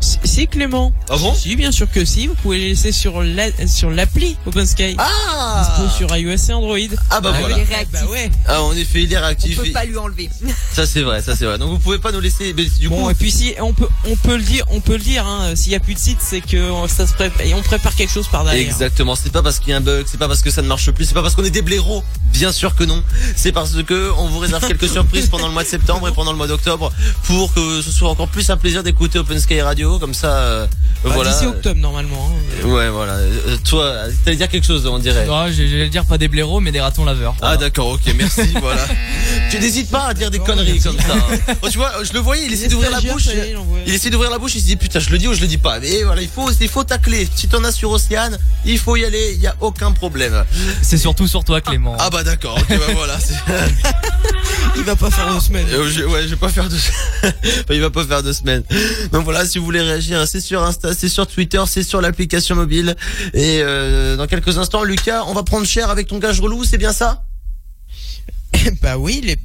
[0.01, 0.93] Si, si, Clément.
[1.11, 2.27] Ah bon Si, bien sûr que si.
[2.29, 4.95] Vous pouvez les laisser sur la, sur l'appli OpenSky.
[4.99, 6.79] ah Dispo sur iOS et Android.
[7.11, 7.93] ah bah Ah, voilà il est réactif.
[7.93, 8.31] Bah ouais.
[8.47, 10.31] ah en effet il est On réactif peut et- pas lui enlever.
[10.73, 13.05] ça c'est vrai ça c'est vrai donc vous pouvez pas nous laisser mais du Bon
[13.05, 15.55] coup et puis si on peut on peut le dire on peut le dire hein,
[15.57, 18.13] s'il y a plus de site c'est que ça se prépare et on prépare quelque
[18.13, 18.63] chose par derrière.
[18.65, 20.69] Exactement, c'est pas parce qu'il y a un bug, c'est pas parce que ça ne
[20.69, 23.03] marche plus, c'est pas parce qu'on est des blaireaux, bien sûr que non.
[23.37, 26.31] C'est parce que on vous réserve quelques surprises pendant le mois de septembre et pendant
[26.33, 26.93] le mois d'octobre
[27.25, 29.99] pour que ce soit encore plus un plaisir d'écouter Open Sky Radio.
[29.99, 30.67] Comme ça, euh,
[31.05, 31.31] Bah, voilà.
[31.33, 32.31] D'ici octobre normalement.
[32.31, 32.67] hein.
[32.67, 33.13] Ouais, voilà.
[33.15, 35.27] Euh, toi, t'allais dire quelque chose, on dirait.
[35.31, 37.35] Ah, j'ai- j'allais dire pas des blaireaux, mais des ratons laveurs.
[37.41, 38.85] Ah d'accord, ok, merci, voilà.
[39.51, 41.15] Tu n'hésites pas à dire des conneries comme ça.
[41.15, 41.55] hein.
[41.63, 43.29] Oh, tu vois, je le voyais, il essaie d'ouvrir la bouche.
[43.29, 43.55] est,
[43.87, 45.47] il essaie d'ouvrir la bouche, il se dit putain, je le dis ou je le
[45.47, 45.79] dis pas.
[45.81, 47.29] Mais voilà, il faut, il faut tacler.
[47.35, 50.45] Si t'en as sur Océane, il faut y aller, il y a aucun problème.
[50.83, 51.97] C'est surtout sur toi, Clément.
[51.99, 53.17] Ah bah d'accord, ok, bah voilà.
[54.77, 55.67] Il va pas faire deux semaines.
[55.73, 56.77] Euh, je- ouais, je vais pas faire deux.
[57.71, 58.63] Il va pas faire deux semaines.
[59.13, 62.55] Donc voilà, si vous voulez réagir, c'est sur Insta, c'est sur Twitter, c'est sur l'application
[62.57, 62.97] mobile.
[63.35, 66.79] Et euh, dans quelques instants, Lucas, on va prendre cher avec ton gage relou, c'est
[66.79, 67.23] bien ça?
[68.83, 69.39] Bah oui, il est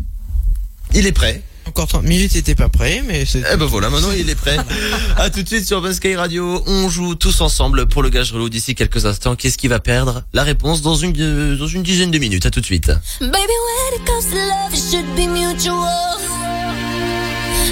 [0.94, 1.42] Il est prêt.
[1.68, 3.44] encore 30 minutes, il était pas prêt, mais c'est.
[3.54, 4.58] Eh ben voilà, maintenant il est prêt.
[5.18, 6.64] à tout de suite sur Sky Radio.
[6.66, 9.36] On joue tous ensemble pour le gage relou d'ici quelques instants.
[9.36, 10.24] Qu'est-ce qui va perdre?
[10.34, 12.46] La réponse dans une dans une dizaine de minutes.
[12.46, 12.88] À tout de suite.
[13.20, 16.43] Baby, when it comes to love, it should be mutual.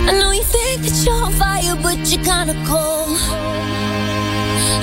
[0.10, 3.19] I know you think that you're on fire, but you're kinda cold.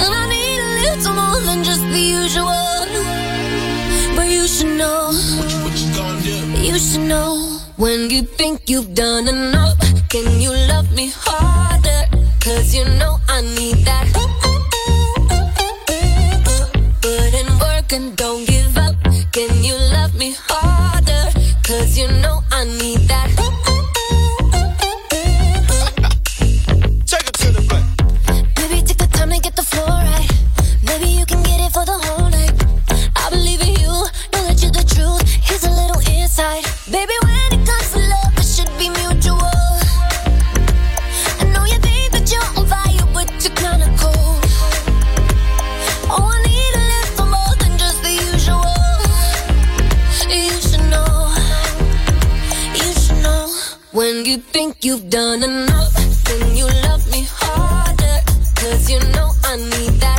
[0.03, 2.87] And I need a little more than just the usual.
[4.17, 5.11] But you should know.
[6.67, 7.61] You should know.
[7.77, 12.03] When you think you've done enough, can you love me harder?
[12.41, 14.07] Cause you know I need that.
[17.03, 18.95] Put in work and don't give up.
[19.33, 21.25] Can you love me harder?
[21.63, 22.98] Cause you know I need
[29.59, 30.31] the floor right.
[30.85, 32.55] Maybe you can get it for the whole night.
[33.17, 33.91] I believe in you,
[34.33, 35.27] know that you're the truth.
[35.43, 36.63] Here's a little insight.
[36.87, 39.59] Baby, when it comes to love, it should be mutual.
[41.43, 44.47] I know you think that you're on fire, but you're kinda cold.
[46.15, 48.79] Oh, I need a little more than just the usual.
[50.31, 51.35] You should know,
[52.79, 53.51] you should know.
[53.91, 55.95] When you think you've done enough,
[56.29, 58.19] then you love me harder.
[58.55, 60.18] Cause you know I need that.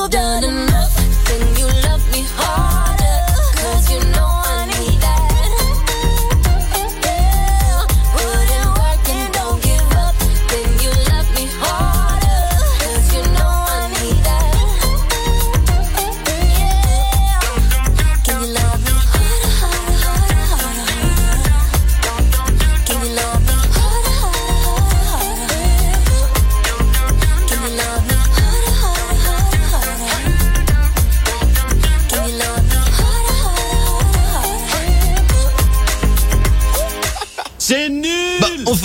[0.00, 0.69] You've done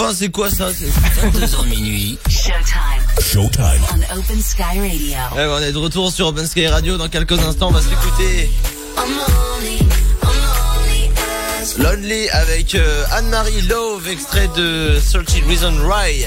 [0.06, 0.86] enfin, c'est quoi ça c'est-
[1.22, 2.18] 22h minuit.
[2.30, 3.82] Showtime.
[4.14, 5.16] on Open Sky Radio.
[5.36, 6.98] Ouais, on est de retour sur Open Sky Radio.
[6.98, 8.50] Dans quelques instants, on va s'écouter
[11.80, 16.26] lonely, avec euh, Anne-Marie Love, extrait de 30 Reasons Why.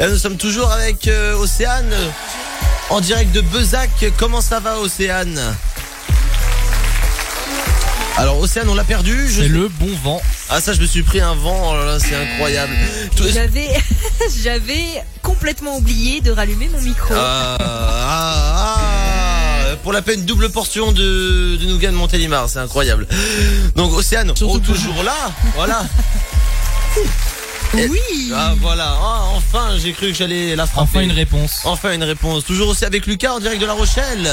[0.00, 1.94] Et nous sommes toujours avec euh, Océane,
[2.90, 3.90] en direct de Bezac.
[4.16, 5.40] Comment ça va, Océane?
[8.16, 9.28] Alors, Océane, on l'a perdu.
[9.28, 9.42] Je...
[9.42, 10.22] C'est le bon vent.
[10.50, 11.72] Ah, ça, je me suis pris un vent.
[11.72, 12.72] Oh là là, c'est incroyable.
[13.16, 13.68] Tout- J'avais,
[14.42, 17.14] j'avais complètement oublié de rallumer mon micro.
[17.16, 19.76] Ah, ah, ah.
[19.82, 23.06] pour la peine double portion de, de nougat de Montélimar, c'est incroyable.
[23.76, 25.84] Donc Océane, oh, toujours là, voilà.
[27.74, 28.32] oui.
[28.34, 30.82] Ah voilà, Ah, enfin j'ai cru que j'allais la frapper.
[30.90, 31.60] Enfin une réponse.
[31.64, 32.44] Enfin une réponse.
[32.44, 34.28] Toujours aussi avec Lucas en direct de La Rochelle.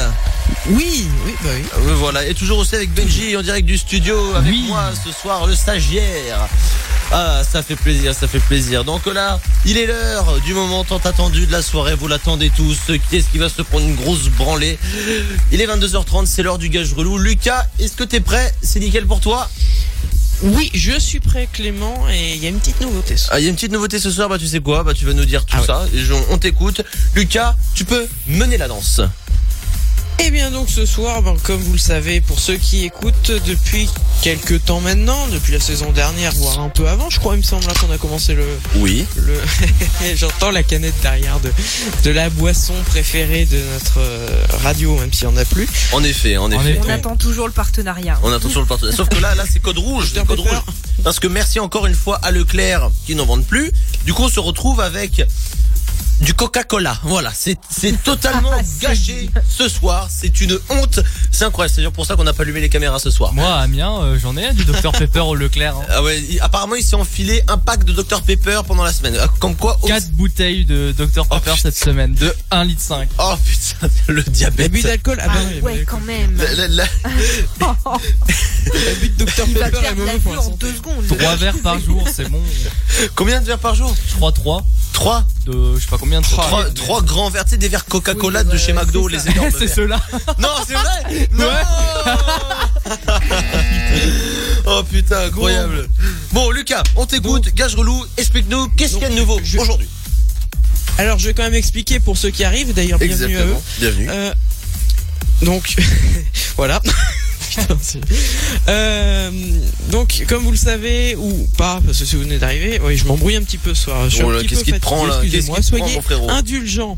[0.67, 1.63] Oui, oui, bah oui.
[1.77, 4.65] Euh, voilà, et toujours aussi avec Benji en direct du studio avec Oui.
[4.67, 6.47] moi ce soir, le stagiaire.
[7.11, 8.83] Ah, ça fait plaisir, ça fait plaisir.
[8.83, 11.93] Donc là, il est l'heure du moment tant attendu de la soirée.
[11.93, 12.77] Vous l'attendez tous.
[13.09, 14.79] Qui est-ce qui va se prendre une grosse branlée?
[15.51, 17.19] Il est 22h30, c'est l'heure du gage relou.
[17.19, 18.51] Lucas, est-ce que t'es prêt?
[18.63, 19.47] C'est nickel pour toi?
[20.43, 23.15] Oui, je suis prêt, Clément, et il y a une petite nouveauté.
[23.17, 23.35] ce soir.
[23.35, 24.29] Ah, il y a une petite nouveauté ce soir.
[24.29, 25.67] Bah, tu sais quoi Bah, tu vas nous dire tout Ah ouais.
[25.67, 25.85] ça.
[25.93, 26.81] Et on t'écoute.
[27.15, 29.01] Lucas, tu peux mener la danse.
[30.19, 33.89] Et bien donc ce soir, ben, comme vous le savez, pour ceux qui écoutent depuis
[34.21, 37.43] quelques temps maintenant, depuis la saison dernière, voire un peu avant, je crois, il me
[37.43, 38.45] semble, hein, qu'on a commencé le...
[38.75, 39.05] Oui.
[39.17, 39.39] le...
[40.15, 41.51] J'entends la canette derrière de,
[42.03, 44.27] de la boisson préférée de notre euh,
[44.63, 45.67] radio, même s'il n'y en a plus.
[45.91, 46.79] En effet, en effet.
[46.83, 48.17] On attend toujours le partenariat.
[48.23, 48.95] On attend sur le partenaire.
[48.95, 50.11] Sauf que là, là, c'est code rouge.
[50.13, 50.61] C'est code rouge.
[51.03, 53.71] Parce que merci encore une fois à Leclerc qui n'en vendent plus.
[54.05, 55.21] Du coup, on se retrouve avec
[56.21, 56.97] du Coca-Cola.
[57.03, 58.51] Voilà, c'est c'est totalement
[58.81, 60.07] gâché ce soir.
[60.09, 60.99] C'est une honte.
[61.31, 61.71] C'est incroyable.
[61.71, 63.33] C'est d'ailleurs pour ça qu'on n'a pas allumé les caméras ce soir.
[63.33, 65.75] Moi, Amiens, euh, j'en ai un du Dr Pepper au Leclerc.
[65.75, 65.85] hein.
[65.89, 69.17] Ah ouais, il- apparemment, il s'est enfilé un pack de Dr Pepper pendant la semaine.
[69.19, 73.09] Ah, Comme quoi, on- 4 bouteilles de Dr Pepper cette semaine, de 1 litre 5.
[73.19, 74.67] oh putain, le diabète.
[74.71, 76.37] L'abus d'alcool, ah Ah ben oui, ouais, quand même.
[76.37, 76.85] La- la- la-
[78.85, 80.57] l'abus de Dr Il Pepper est mauvais pour la en santé.
[80.61, 81.05] deux secondes.
[81.19, 82.41] 3 verres par jour, c'est bon.
[83.15, 83.93] Combien de verres par jour?
[84.11, 85.23] 3 3 Trois?
[85.45, 88.41] de je sais pas combien de Trois, trois grands verres, tu sais, des verres Coca-Cola
[88.41, 89.99] Oui, de ouais, chez McDo, c'est les énormes C'est ceux-là.
[90.37, 91.29] Non, c'est vrai?
[91.37, 91.49] Non
[94.67, 95.87] Oh putain, incroyable.
[96.31, 99.87] Bon, Lucas, on t'écoute, gage relou, explique-nous, qu'est-ce qu'il y a de nouveau je- aujourd'hui?
[100.97, 103.55] Alors je vais quand même expliquer pour ceux qui arrivent, d'ailleurs bienvenue à eux.
[103.79, 104.07] bienvenue.
[104.09, 104.33] Euh,
[105.41, 105.75] donc
[106.57, 106.81] voilà.
[107.55, 107.77] Putain,
[108.67, 109.31] Euh,
[109.91, 113.05] donc comme vous le savez ou pas, parce que si vous venez d'arriver, oui, je
[113.05, 114.09] m'embrouille un petit peu ce soir.
[114.09, 115.83] Je suis Oh là, qu'est-ce qui te prend, là Excusez-moi, soyez
[116.29, 116.95] indulgents.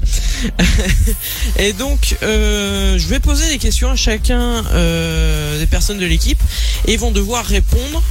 [1.60, 6.40] Et donc euh, je vais poser des questions à chacun euh, des personnes de l'équipe
[6.86, 8.02] et ils vont devoir répondre.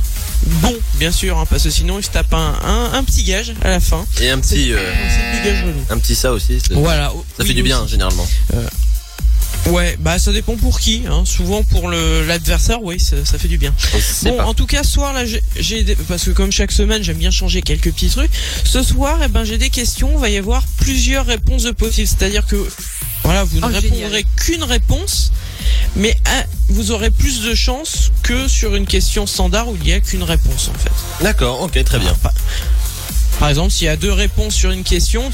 [0.61, 3.54] Bon, bien sûr, hein, parce que sinon ils se tapent un, un, un petit gage
[3.62, 4.04] à la fin.
[4.20, 4.78] Et un petit, euh,
[5.90, 6.59] un petit ça aussi.
[6.72, 7.12] Voilà.
[7.38, 7.92] Ça fait du bien, aussi.
[7.92, 8.26] généralement.
[9.70, 11.02] Ouais, bah ça dépend pour qui.
[11.09, 11.24] Hein.
[11.24, 13.72] Souvent pour le l'adversaire, oui, ça, ça fait du bien.
[14.24, 15.24] Bon, pas- en tout cas, ce soir là,
[15.59, 18.31] j'ai- parce que comme chaque semaine, j'aime bien changer quelques petits trucs.
[18.64, 20.11] Ce soir, eh ben, j'ai des questions.
[20.14, 22.07] Il va y avoir plusieurs réponses de possibles.
[22.09, 22.57] C'est-à-dire que
[23.24, 25.33] voilà, vous ne Oh, répondrez qu'une réponse,
[25.96, 29.92] mais hein, vous aurez plus de chances que sur une question standard où il n'y
[29.92, 31.24] a qu'une réponse en fait.
[31.24, 32.16] D'accord, ok, très bien.
[33.38, 35.31] Par exemple, s'il y a deux réponses sur une question,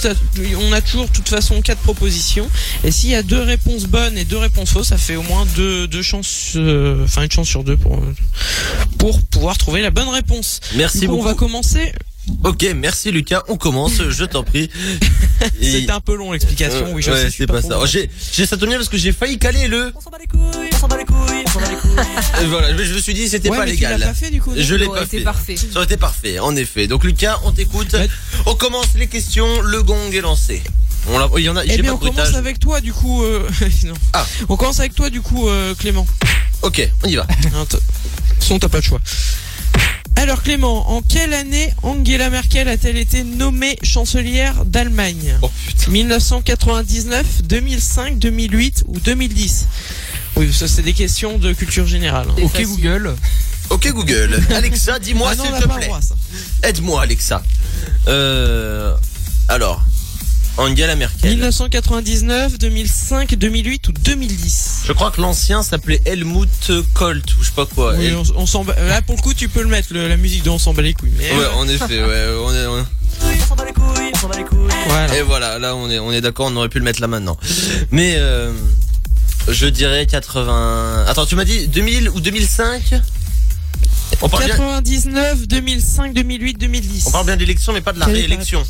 [0.59, 2.49] on a toujours de toute façon quatre propositions.
[2.85, 5.47] Et s'il y a deux réponses bonnes et deux réponses fausses, ça fait au moins
[5.57, 8.03] deux, deux chances, euh, enfin une chance sur deux pour,
[8.99, 10.61] pour pouvoir trouver la bonne réponse.
[10.75, 11.23] Merci coup, beaucoup.
[11.23, 11.93] on va commencer.
[12.45, 14.71] Ok, merci Lucas, on commence, je t'en prie.
[15.61, 16.87] Et- C'était un peu long l'explication.
[16.87, 17.81] Euh, oui, je ouais, c'est pas, ça.
[17.87, 19.93] J'ai, j'ai ça tombe bien parce que j'ai failli caler le.
[19.97, 22.47] On s'en bat les couilles, on s'en bat les couilles, on s'en bat les couilles.
[22.49, 23.95] voilà, je me suis dit c'était Ouais, pas mais légal.
[23.95, 24.53] tu l'as pas fait du coup.
[24.57, 25.25] Je l'ai Ça aurait pas été fait.
[25.25, 25.57] parfait.
[25.57, 26.87] Ça aurait été parfait, en effet.
[26.87, 27.93] Donc Lucas, on t'écoute.
[27.95, 28.09] Ouais.
[28.47, 30.63] On commence les questions, le gong est lancé.
[31.09, 32.27] On l'a- il y en a, Eh j'ai bien, pas on bruitage.
[32.27, 33.25] commence avec toi du coup.
[33.25, 33.49] euh,
[33.85, 33.95] non.
[34.13, 34.25] Ah.
[34.49, 36.07] On commence avec toi du coup, euh, Clément.
[36.63, 37.27] Ok, on y va.
[38.39, 39.01] Son, t'as pas de choix.
[40.17, 45.91] Alors Clément, en quelle année Angela Merkel a-t-elle été nommée chancelière d'Allemagne Oh putain.
[45.91, 49.67] 1999, 2005, 2008 ou 2010
[50.37, 52.27] Oui, ça c'est des questions de culture générale.
[52.31, 52.35] hein.
[52.43, 52.67] Ok facile.
[52.69, 53.17] Google.
[53.71, 54.41] Ok Google.
[54.55, 55.91] Alexa, dis-moi Ah s'il te plaît.
[56.63, 57.43] Aide-moi Alexa.
[58.07, 58.95] Euh,
[59.49, 59.83] alors,
[60.59, 61.31] Angela Merkel.
[61.31, 67.55] 1999, 2005, 2008 ou 2010 Je crois que l'ancien s'appelait Helmut Colt ou je sais
[67.55, 67.95] pas quoi.
[67.97, 70.51] Oui, on, on Là pour le coup, tu peux le mettre, le- la musique de
[70.51, 71.13] On s'en bat les couilles.
[71.19, 72.85] Mais Ouais, euh, en effet, ouais, on est, on est-
[74.87, 75.17] voilà.
[75.17, 77.37] Et voilà, là on est, on est d'accord, on aurait pu le mettre là maintenant.
[77.91, 78.53] Mais euh,
[79.49, 81.07] je dirais 80.
[81.09, 82.95] Attends, tu m'as dit 2000 ou 2005
[84.21, 87.07] on parle, bien, 99, 2005, 2008, 2010.
[87.07, 88.63] on parle bien d'élection, mais pas de la réélection.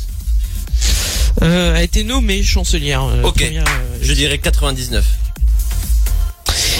[1.41, 3.03] Euh, a été nommée chancelière.
[3.03, 3.41] euh, Ok.
[3.43, 5.03] première, euh, Je dirais 99.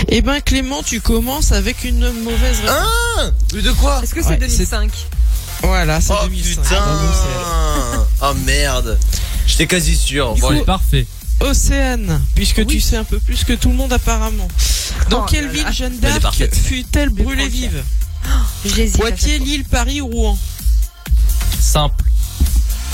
[0.10, 2.76] Eh ben Clément, tu commences avec une mauvaise réponse.
[3.18, 4.92] Ah Mais de quoi Est-ce que c'est Ouais, 2005
[5.64, 6.62] voilà, c'est Oh 2005.
[6.62, 8.06] putain Océane.
[8.22, 9.00] Oh merde
[9.48, 10.36] J'étais quasi sûr.
[10.36, 11.08] Bon, C'est parfait.
[11.40, 14.48] Océane, puisque tu sais un peu plus que tout le monde apparemment.
[15.10, 15.72] Dans Oh quelle là ville là.
[15.72, 17.82] Jeanne d'Arc fut-elle brûlée vive?
[18.26, 19.40] À Poitiers.
[19.40, 20.38] Lille, Paris ou Rouen
[21.60, 22.04] Simple.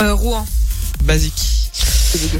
[0.02, 0.46] Euh, Rouen.
[1.02, 1.70] Basique.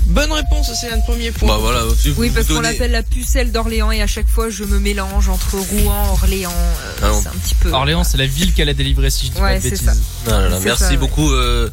[0.07, 1.49] Bonne réponse, Océane, premier point.
[1.49, 1.85] Bah voilà,
[2.16, 5.57] Oui, parce qu'on l'appelle la pucelle d'Orléans et à chaque fois je me mélange entre
[5.57, 6.51] Rouen, Orléans.
[6.53, 7.70] euh, Ah c'est un petit peu.
[7.73, 9.87] Orléans, c'est la ville qu'elle a délivrée si je dis Ouais, pas de c'est bêtises.
[9.87, 9.92] ça.
[10.27, 10.96] Ah là là, C'est merci ça, ouais.
[10.96, 11.70] beaucoup, euh,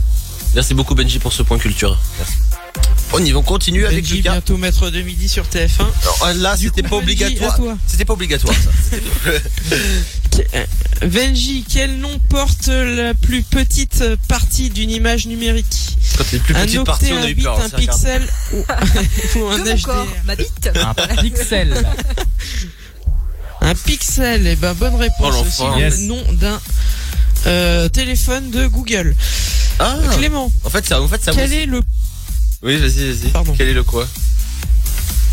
[0.54, 2.00] merci beaucoup Benji pour ce point culture.
[2.20, 2.34] Merci.
[3.14, 4.32] On y va, on continue avec Benji, Lucas.
[4.34, 5.80] bientôt maître de midi sur TF1.
[6.22, 7.58] Alors, là, c'était pas Benji, obligatoire.
[7.88, 9.32] C'était pas obligatoire ça.
[11.04, 16.64] Venji, quel nom porte la plus petite partie d'une image numérique Quand les plus Un
[16.66, 17.60] petites octet, parties, on un a eu peur.
[17.60, 17.92] un hein, c'est regarde.
[17.92, 18.58] pixel ou,
[19.40, 20.70] ou un HDR ma bite.
[20.76, 21.88] Un pixel.
[23.62, 25.64] Un pixel, et ben bonne Oh, réponse aussi.
[25.80, 26.00] Yes.
[26.02, 26.60] Le nom d'un
[27.48, 29.16] euh, téléphone de Google.
[29.80, 31.32] Ah, Clément, en fait, ça, en fait, ça.
[31.34, 31.82] quel est le
[32.64, 33.30] Oui, vas-y, vas-y.
[33.32, 33.54] Pardon.
[33.58, 34.08] Quel est le quoi?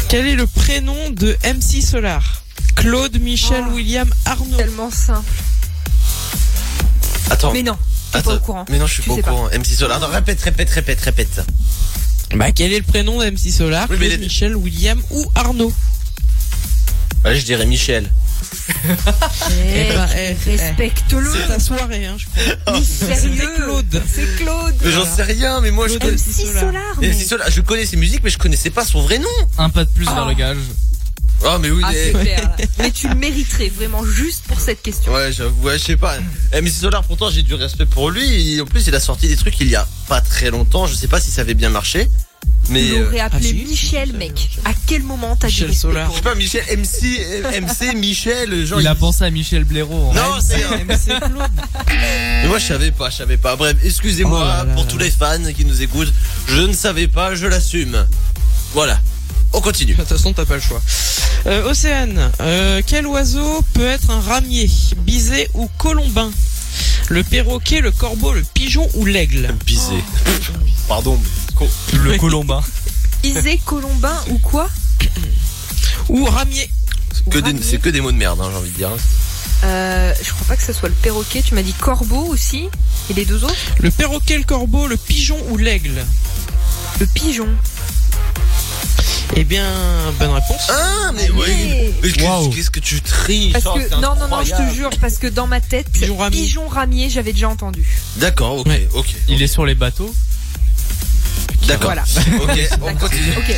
[0.08, 2.42] Quel est le prénom de MC Solar?
[2.76, 3.74] Claude, Michel, Oh.
[3.74, 4.56] William, Arnaud.
[4.56, 5.30] Tellement simple.
[7.30, 7.52] Attends.
[7.52, 7.76] Mais non,
[8.12, 8.30] t'es Attends.
[8.30, 8.64] pas au courant.
[8.68, 9.30] Mais non, je suis Tu pas au pas.
[9.30, 9.48] courant.
[9.50, 9.96] MC Solar.
[10.02, 11.40] Attends, répète, répète, répète, répète.
[12.34, 13.86] Bah, quel est le prénom de MC Solar?
[13.90, 15.72] Oui, Claude, Michel, William ou Arnaud?
[17.24, 18.10] Allez, je dirais Michel.
[18.86, 21.30] Eh, ben, eh, Respecte-le.
[21.32, 22.80] C'est ta soirée, hein, je crois.
[22.82, 23.50] C'était Sérieux.
[23.56, 24.02] Claude.
[24.12, 24.74] C'est Claude.
[24.84, 26.22] Mais j'en sais rien, mais moi je Claude connais.
[26.22, 26.82] MC Solar.
[27.00, 29.28] Mais- MC Solar, je connais ses musiques, mais je connaissais pas son vrai nom.
[29.58, 30.28] Un pas de plus vers Ah.
[30.28, 30.56] le gage.
[31.46, 32.14] Oh, mais oui, Ah, c'est.
[32.78, 35.12] Mais tu le mériterais vraiment juste pour cette question.
[35.12, 36.16] Ouais, j'avoue, ouais, je sais pas.
[36.52, 38.54] Eh, MC Solar, pourtant, j'ai du respect pour lui.
[38.54, 40.86] Et en plus, il a sorti des trucs il y a pas très longtemps.
[40.86, 42.08] Je sais pas si ça avait bien marché.
[42.70, 42.82] Mais.
[42.82, 44.50] Tu euh, l'aurais appelé ah, Michel, mec.
[44.64, 46.10] À quel moment t'as dit Michel Solar.
[46.10, 48.80] je sais pas, Michel, MC, euh, MC, Michel, genre.
[48.80, 50.10] Il a pensé à Michel Blaireau.
[50.10, 50.14] hein.
[50.14, 50.64] Non, c'est.
[50.84, 51.50] MC Claude.
[51.88, 53.56] Mais moi, je savais pas, je savais pas.
[53.56, 55.04] Bref, excusez-moi Oh pour là tous là.
[55.04, 56.12] les fans qui nous écoutent.
[56.48, 58.06] Je ne savais pas, je l'assume.
[58.72, 58.98] Voilà.
[59.52, 59.92] On continue.
[59.94, 60.82] De toute façon, t'as pas le choix.
[61.46, 66.32] Euh, Océane, euh, quel oiseau peut être un ramier, bisé ou colombin?
[67.08, 69.54] Le perroquet, le corbeau, le pigeon ou l'aigle?
[69.64, 70.02] Bisé.
[70.88, 71.20] Pardon.
[71.22, 71.28] mais-
[71.92, 72.62] Le colombin.
[73.22, 74.68] Isée, Colombin ou quoi
[76.08, 76.70] Ou ramier
[77.62, 78.90] c'est que des mots de merde, hein, j'ai envie de dire.
[79.64, 81.42] euh, Je crois pas que ça soit le perroquet.
[81.42, 82.68] Tu m'as dit corbeau aussi.
[83.08, 86.04] Et les deux autres Le perroquet, le corbeau, le pigeon ou l'aigle
[87.00, 87.48] Le pigeon.
[89.36, 89.64] Eh bien,
[90.18, 90.68] bonne réponse.
[90.70, 91.92] Ah, mais ouais.
[92.02, 92.50] Mais qu'est-ce- Waouh.
[92.50, 95.46] qu'est-ce que tu triches Parce que non non non, je te jure parce que dans
[95.46, 96.40] ma tête, Pigeon ramier.
[96.42, 97.84] pigeon ramier, j'avais déjà entendu.
[98.16, 98.88] D'accord, ok, Ouais.
[98.94, 99.06] ok.
[99.28, 100.14] Il est sur les bateaux.
[101.66, 101.92] D'accord.
[101.94, 102.04] Voilà.
[102.42, 102.50] Ok,
[102.82, 102.98] on D'accord.
[103.10, 103.32] continue.
[103.38, 103.54] Ok.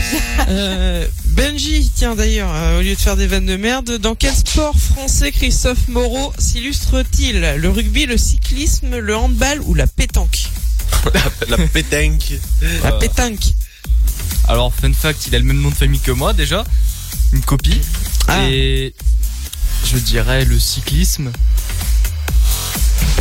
[0.49, 4.35] Euh, Benji, tiens d'ailleurs, euh, au lieu de faire des vannes de merde, dans quel
[4.35, 7.41] sport français Christophe Moreau s'illustre-t-il?
[7.59, 10.49] Le rugby, le cyclisme, le handball ou la pétanque?
[11.49, 12.33] La pétanque.
[12.83, 13.45] La Euh, pétanque.
[14.49, 16.65] Alors, fun fact, il a le même nom de famille que moi déjà.
[17.33, 17.81] Une copie.
[18.29, 18.45] Ah.
[18.49, 18.95] Et
[19.85, 21.33] je dirais le cyclisme.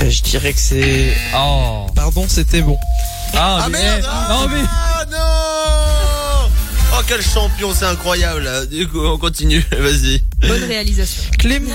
[0.01, 1.13] Euh, je dirais que c'est...
[1.35, 1.87] Oh.
[1.95, 2.77] Pardon, c'était bon.
[3.33, 4.63] Ah, Ah mais, merde eh, ah, non mais.
[4.69, 6.49] ah, non
[6.97, 8.49] Oh quel champion, c'est incroyable.
[8.71, 9.59] Du coup, on continue.
[9.71, 10.23] Vas-y.
[10.47, 11.23] Bonne réalisation.
[11.37, 11.71] Clément.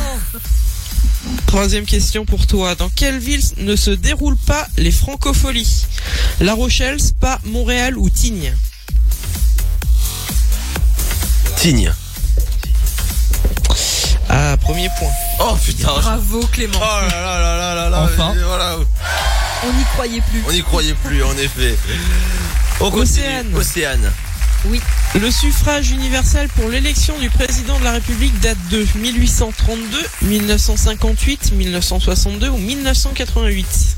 [1.46, 2.74] Troisième question pour toi.
[2.74, 5.84] Dans quelle ville ne se déroulent pas les francopholies?
[6.40, 8.54] La Rochelle, Spa, Montréal ou Tignes?
[11.56, 11.92] Tigne.
[14.30, 15.10] Ah, premier point.
[15.40, 15.92] Oh putain.
[15.92, 16.78] Bravo Clément.
[16.80, 18.02] Oh là là là là là là.
[18.04, 18.34] Enfin.
[18.46, 18.76] Voilà.
[19.64, 20.42] On n'y croyait plus.
[20.48, 21.76] On n'y croyait plus, en effet.
[22.80, 23.02] On continue.
[23.54, 23.54] Océane.
[23.54, 24.12] Océane.
[25.14, 32.48] Le suffrage universel pour l'élection du président de la République date de 1832, 1958, 1962
[32.50, 33.96] ou 1988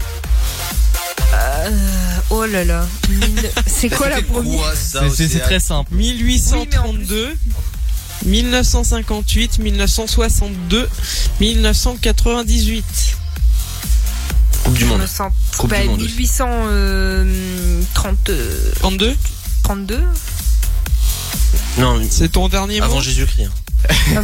[1.35, 1.70] Euh,
[2.31, 2.87] oh là là.
[3.66, 5.92] C'est quoi la première C'est- très simple.
[5.94, 7.37] 1832,
[8.25, 10.88] 1958, 1962,
[11.40, 12.85] 1998.
[14.72, 15.00] Coupe du monde.
[15.02, 16.00] me sens Coupe bah, du monde.
[16.00, 18.74] 1832.
[18.74, 19.16] 32
[19.62, 20.00] 32
[21.78, 22.87] Non, C'est ton dernier mot?
[22.87, 23.46] Avant Jésus-Christ.
[23.46, 23.50] hein.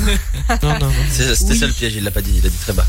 [0.63, 0.93] Non, non, non.
[1.11, 1.59] C'est- C'était Oui.
[1.59, 2.87] ça le piège, il l'a pas dit, il a dit très bas.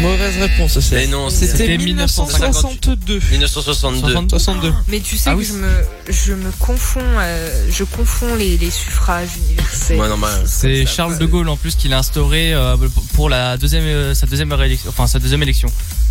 [0.00, 1.06] Mauvaise réponse, Mais c'est.
[1.08, 3.20] non, c'était C'était C'était 1962.
[3.30, 4.28] 1962.
[4.28, 4.72] 62.
[4.88, 5.44] Mais tu sais Ah que oui.
[5.46, 5.68] je me
[6.08, 9.98] je me confonds euh, je confonds les, les suffrages universels.
[10.00, 10.42] Ouais, normal.
[10.46, 11.18] C'est Charles ça.
[11.18, 12.76] de Gaulle en plus qui l'a instauré euh,
[13.14, 15.68] pour la deuxième, euh, sa deuxième réélection, enfin sa deuxième élection.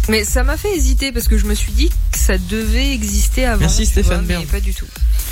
[0.08, 3.46] Mais ça m'a fait hésiter parce que je me suis dit que ça devait exister
[3.46, 3.62] avant.
[3.62, 4.46] Merci, Stéphane vois, mais Bern.
[4.46, 4.86] pas du tout.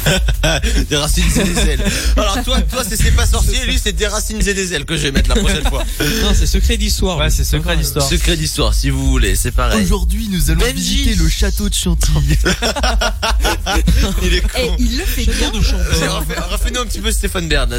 [0.89, 1.84] Des racines et des ailes.
[2.17, 4.97] Alors toi, toi, c'est c'est pas sorcier, lui, c'est des racines et des ailes que
[4.97, 5.84] je vais mettre la prochaine fois.
[6.23, 7.17] Non, c'est secret d'histoire.
[7.19, 8.05] Ouais, c'est secret d'histoire.
[8.24, 9.84] Secret d'histoire, si vous voulez, c'est pareil.
[9.84, 11.03] Aujourd'hui, nous allons Benji.
[11.03, 12.38] visiter le château de Chantilly.
[14.24, 14.47] Il est con.
[14.59, 15.51] Eh, il le fait bien.
[15.51, 17.69] Vas-y, refais- Refais-nous un petit peu Stéphane Bern.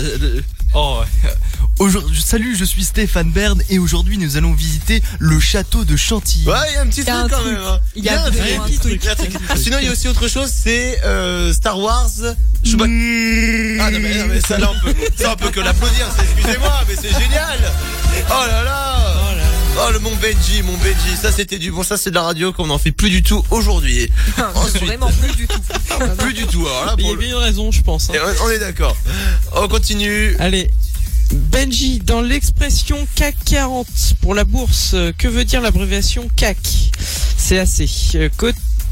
[0.74, 1.00] oh.
[1.78, 6.44] Aujourd'hui, salut, je suis Stéphane Bern et aujourd'hui nous allons visiter le château de Chantilly.
[6.46, 7.56] Ouais, il y a un petit truc quand même.
[7.56, 7.80] hein.
[7.96, 9.00] Il y a un vrai petit truc.
[9.02, 9.32] Il y a un truc.
[9.56, 12.10] Sinon, il y a aussi autre chose, c'est euh, Star Wars.
[12.62, 12.92] Chewbacca.
[13.80, 16.06] Ah non mais, non, mais ça là on peut, ça on peut que l'applaudir.
[16.22, 17.58] Excusez-moi, mais c'est génial.
[18.28, 19.00] Oh là là.
[19.76, 22.52] Oh le mon Benji, mon Benji, ça c'était du bon, ça c'est de la radio
[22.52, 24.08] qu'on n'en fait plus du tout aujourd'hui.
[24.54, 24.84] Ensuite.
[24.84, 25.58] Vraiment plus du tout.
[26.18, 26.66] Plus du tout.
[26.66, 28.10] Alors là, Il y a le- bien une raison, je pense.
[28.10, 28.14] hein.
[28.14, 28.96] Et on est d'accord.
[29.54, 30.36] On continue.
[30.38, 30.70] Allez.
[31.32, 33.86] Benji, dans l'expression CAC 40
[34.20, 36.58] pour la bourse, euh, que veut dire l'abréviation CAC?
[37.48, 37.68] CAC.
[38.16, 38.48] Euh, co-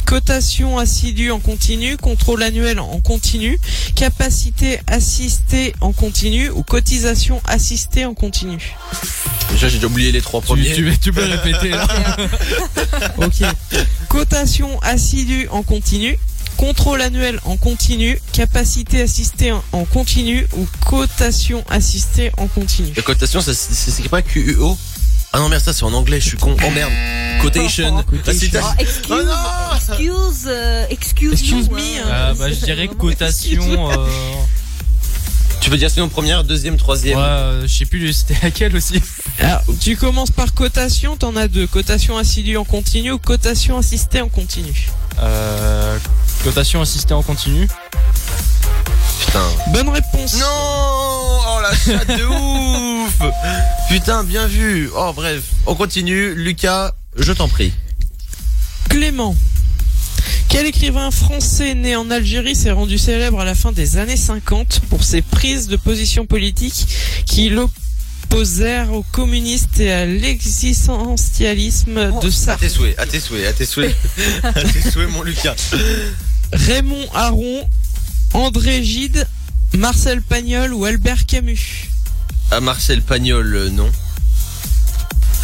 [0.06, 3.58] Cotation assidue en continu, contrôle annuel en continu,
[3.94, 8.74] capacité assistée en continu ou cotisation assistée en continu.
[9.52, 10.72] Déjà j'ai déjà oublié les trois premiers.
[10.74, 11.86] tu, tu peux répéter là
[13.18, 13.42] Ok.
[14.08, 16.18] Cotation assidue en continu,
[16.58, 22.92] Contrôle annuel en continu, capacité assistée en- en continu ou cotation assistée en continu.
[22.94, 24.76] La cotation, ça c'est pas QUO
[25.32, 26.54] Ah non, merde, ça c'est en anglais, je suis con.
[26.62, 26.92] Oh merde.
[27.40, 27.98] Quotation.
[27.98, 29.32] Ah, c'est- Oh, excuse, Oh non
[29.98, 32.08] excuse, euh, excuse, me, hein.
[32.10, 33.90] Ah, bah, je dirais cotation.
[33.90, 34.06] euh,
[35.60, 37.16] Tu veux dire sinon première, deuxième, troisième?
[37.18, 39.00] Ouais, euh, je sais plus c'était laquelle aussi.
[39.38, 41.66] Alors, tu commences par cotation, t'en as deux.
[41.66, 44.88] Cotation assidue en continu ou cotation assistée en continu?
[45.20, 45.96] Euh,
[46.44, 47.68] cotation assistée en continu.
[49.24, 49.44] Putain.
[49.72, 50.34] Bonne réponse.
[50.38, 52.91] Non Oh la chatte de ouf
[53.88, 56.34] Putain, bien vu Oh bref, on continue.
[56.34, 57.72] Lucas, je t'en prie.
[58.88, 59.36] Clément.
[60.48, 64.80] Quel écrivain français né en Algérie s'est rendu célèbre à la fin des années 50
[64.90, 66.86] pour ses prises de position politique
[67.26, 73.46] qui l'opposèrent aux communistes et à l'existentialisme de À Sartre tes souhaits, à tes souhaits,
[73.46, 73.96] à tes souhaits.
[74.42, 75.56] à tes souhaits, mon Lucas.
[76.52, 77.66] Raymond Aron,
[78.34, 79.26] André Gide,
[79.74, 81.88] Marcel Pagnol ou Albert Camus?
[82.52, 83.90] À Marcel Pagnol, euh, non.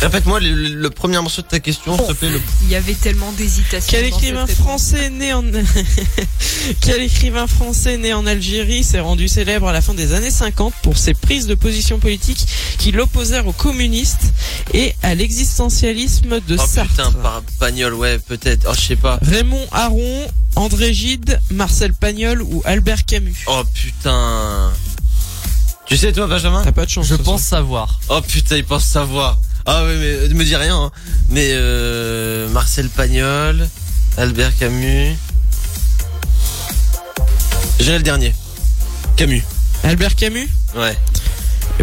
[0.01, 2.29] Répète-moi le, le- le premier morceau de ta question, s'il te plaît.
[2.31, 3.91] le- Il y avait tellement d'hésitation.
[3.91, 5.43] Quel écrivain français né en
[6.83, 10.73] Quel écrivain français né en Algérie s'est rendu célèbre à la fin des années 50
[10.83, 12.47] pour ses prises de position politique
[12.79, 14.33] qui l'opposèrent aux communistes
[14.75, 18.67] et à l'existentialisme de Oh Sartre putain, par Pagnol, ouais, peut-être.
[18.71, 19.19] Oh, je sais pas.
[19.23, 23.35] Raymond Aron, André Gide, Marcel Pagnol ou Albert Camus?
[23.49, 24.71] Oh putain.
[25.89, 27.07] Tu sais, toi, Benjamin T'as pas de chance.
[27.07, 27.99] Je pense savoir.
[28.11, 29.39] Oh putain, il pense savoir.
[29.64, 30.76] Ah oui, mais ne me dis rien.
[30.76, 30.91] hein.
[31.30, 33.66] Mais euh, Marcel Pagnol,
[34.16, 35.16] Albert Camus.
[37.80, 38.34] J'irai le dernier.
[39.16, 39.43] Camus.
[39.84, 40.97] Albert Camus Ouais.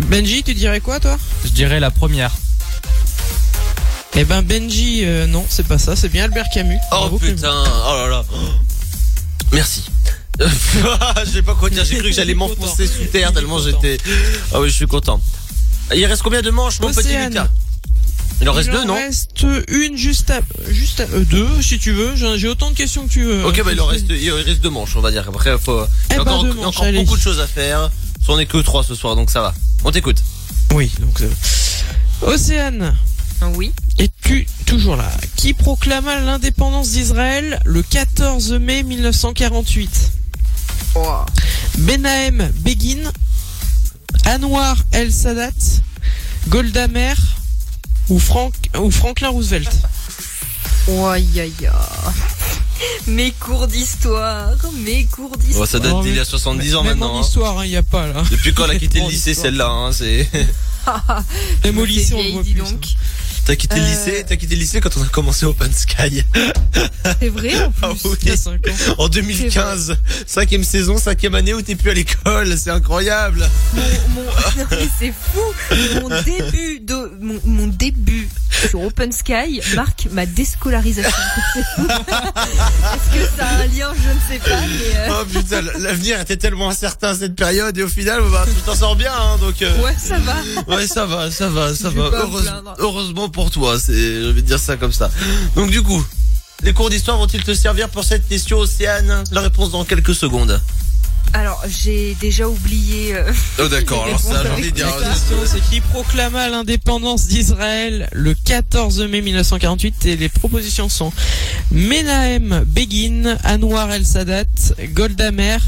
[0.03, 1.17] Benji, tu dirais quoi toi?
[1.43, 2.31] Je dirais la première.
[4.17, 6.77] Eh ben Benji, euh, non, c'est pas ça, c'est bien Albert Camus.
[6.91, 7.35] Oh Bravo, Clément.
[7.35, 7.63] putain.
[7.87, 8.25] Oh là là.
[9.51, 9.85] Merci.
[10.39, 11.85] Je sais pas quoi dire.
[11.85, 13.97] J'ai cru que j'allais Il m'enfoncer sous terre Il tellement j'étais.
[14.53, 15.21] Ah oui, je suis content.
[15.95, 17.09] Il reste combien de manches, mon petit.
[17.09, 17.47] Lucas?
[18.41, 18.95] Il en reste Il deux, non?
[18.95, 22.15] reste une juste à, juste à, euh, deux si tu veux.
[22.15, 23.45] J'ai autant de questions que tu veux.
[23.45, 25.25] Ok, bah il en reste, il reste deux manches, on va dire.
[25.27, 27.21] Après, faut, il y a Eh ben, encore, il y a manches, encore beaucoup de
[27.21, 27.89] choses à faire.
[28.27, 29.53] On est que trois ce soir, donc ça va.
[29.85, 30.17] On t'écoute.
[30.73, 31.21] Oui, donc.
[31.21, 31.29] euh,
[32.33, 32.93] Océane,
[33.55, 33.71] Oui.
[33.99, 35.09] es-tu toujours là?
[35.37, 40.11] Qui proclama l'indépendance d'Israël le 14 mai 1948
[41.77, 43.03] Benahem Begin,
[44.25, 45.51] Anwar El Sadat,
[46.47, 47.15] Golda Meir
[48.09, 49.69] ou, Frank, ou Franklin Roosevelt
[50.87, 51.71] Oh, aïe, aïe, aïe.
[53.07, 54.51] Mes cours d'histoire,
[54.85, 55.63] mes cours d'histoire.
[55.63, 57.15] Oh, ça date d'il y a mais- 70 ans Même maintenant.
[57.15, 57.21] en hein.
[57.21, 58.23] histoire, il n'y a pas là.
[58.29, 60.29] Depuis quand elle a quitté le lycée, celle-là, hein, c'est.
[61.63, 62.53] Même au Je me lycée, fais on voit plus.
[62.53, 62.85] donc.
[63.45, 63.85] T'as quitté le Euh.
[63.89, 66.23] lycée, t'as quitté le lycée quand on a commencé Open Sky.
[67.21, 68.09] C'est vrai en Ah plus.
[68.09, 68.17] oui.
[68.23, 68.95] Il y a 5 ans.
[68.97, 69.95] En 2015.
[70.25, 72.57] Cinquième saison, cinquième année où t'es plus à l'école.
[72.57, 73.47] C'est incroyable.
[73.75, 73.81] Mon,
[74.15, 74.31] mon-
[74.99, 75.41] c'est fou.
[76.01, 78.27] Mon début de, mon, mon début
[78.69, 81.11] sur Open Sky marque ma déscolarisation.
[81.55, 83.93] Est-ce que ça a un lien?
[83.95, 87.83] Je ne sais pas, mais euh, Oh putain, l'avenir était tellement incertain cette période et
[87.83, 89.61] au final, bah, tu t'en sors bien, hein, donc.
[89.61, 90.35] euh, ouais, ça va.
[90.75, 92.05] Ouais, ça va, ça va, ça Je va.
[92.17, 95.11] Heureuse- heureusement pour toi, c'est, je vais te dire ça comme ça.
[95.55, 96.03] Donc du coup,
[96.63, 99.23] les cours d'histoire vont-ils te servir pour cette question, Océane?
[99.31, 100.59] La réponse dans quelques secondes.
[101.33, 103.13] Alors, j'ai déjà oublié.
[103.13, 104.99] euh, Oh d'accord, alors ça, réponses j'ai envie de avec dire.
[105.01, 111.11] La question, c'est qui proclama l'indépendance d'Israël le 14 mai 1948 et les propositions sont
[111.71, 114.45] Menahem Begin, Anwar El Sadat,
[114.93, 115.59] Golda Meir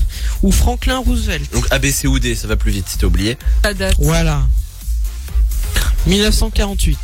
[0.41, 1.51] ou Franklin Roosevelt.
[1.51, 3.37] Donc ABC ou D, ça va plus vite, si t'as oublié.
[3.63, 3.95] la date.
[3.99, 4.43] Voilà.
[6.05, 6.97] 1948.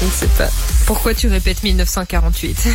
[0.00, 0.48] Je sais pas.
[0.86, 2.68] Pourquoi tu répètes 1948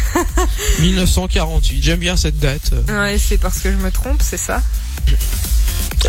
[0.80, 2.72] 1948, j'aime bien cette date.
[2.90, 4.62] Ouais, c'est parce que je me trompe, c'est ça?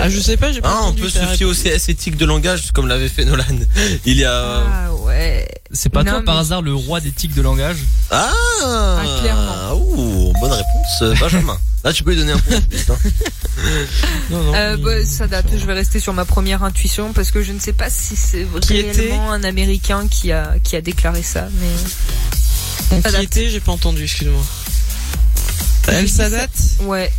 [0.00, 1.52] Ah, je sais pas, j'ai pas Ah, on peut se fier au.
[1.52, 3.44] CS éthique de langage, comme l'avait fait Nolan.
[4.06, 4.62] Il y a...
[4.88, 5.46] Ah ouais.
[5.70, 7.76] C'est pas Non, toi par hasard le roi des tics de langage
[8.10, 8.30] Ah,
[8.62, 9.74] Ah, clairement.
[9.74, 11.58] Ouh, bonne réponse, euh, Benjamin.
[11.84, 12.56] Là, tu peux lui donner un point.
[12.56, 12.96] hein.
[14.30, 15.46] Non, non, Euh, bah, ça date.
[15.58, 18.46] Je vais rester sur ma première intuition parce que je ne sais pas si c'est
[18.68, 23.22] réellement était un Américain qui a qui a déclaré ça, mais ça qui date.
[23.24, 24.42] était J'ai pas entendu, excuse-moi.
[25.88, 26.46] El Sadat
[26.82, 27.12] ouais.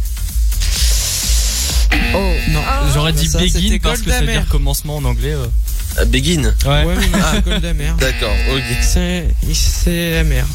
[2.15, 2.61] Oh Non.
[2.93, 5.33] J'aurais bah dit ça, begin parce que ça veut dire commencement en anglais.
[5.33, 5.45] euh.
[5.99, 6.53] Euh, Begin.
[6.65, 6.85] Ouais.
[6.85, 6.95] Ouais,
[7.61, 7.95] mais Meir.
[7.97, 8.63] D'accord, ok.
[8.81, 10.45] C'est c'est la mer.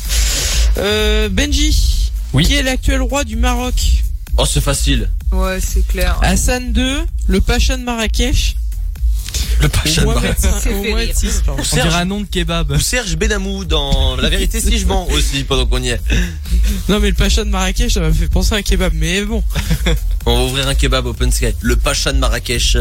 [0.79, 2.11] Euh, Benji.
[2.33, 2.45] Oui.
[2.45, 3.75] Qui est l'actuel roi du Maroc?
[4.37, 5.09] Oh, c'est facile.
[5.33, 6.19] Ouais, c'est clair.
[6.23, 8.57] Hassan II, le Pacha de Marrakech,
[9.61, 10.07] Le Pacha de.
[11.59, 12.71] On dirait un nom de kebab.
[12.71, 16.01] Ou Serge Benamou dans La vérité si je mens aussi pendant qu'on y est.
[16.89, 18.93] Non mais le Pacha de Marrakech, ça m'a fait penser à un kebab.
[18.95, 19.43] Mais bon,
[20.27, 22.77] On va ouvrir un kebab open sky, le Pacha de Marrakech.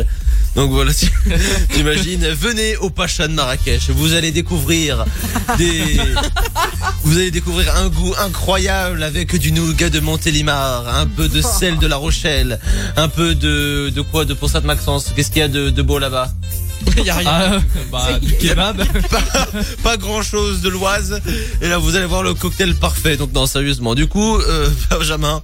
[0.56, 1.12] Donc voilà, tu-
[1.74, 5.06] t'imagines, venez au Pacha de Marrakech, vous allez découvrir
[5.58, 5.98] des,
[7.04, 11.78] vous allez découvrir un goût incroyable avec du nougat de Montélimar, un peu de sel
[11.78, 12.60] de La Rochelle,
[12.96, 15.14] un peu de, de quoi, de Pont Sainte-Maxence.
[15.16, 16.32] Qu'est-ce qu'il y a de, de beau là-bas?
[16.98, 17.30] Il y a rien.
[17.30, 17.60] Ah,
[17.92, 18.84] bah, du kebab.
[19.10, 19.22] pas,
[19.84, 21.22] pas grand chose de l'Oise.
[21.62, 23.18] Et là, vous allez voir le cocktail parfait.
[23.18, 23.96] Donc, non, sérieusement.
[23.96, 25.42] Du coup, euh, Benjamin,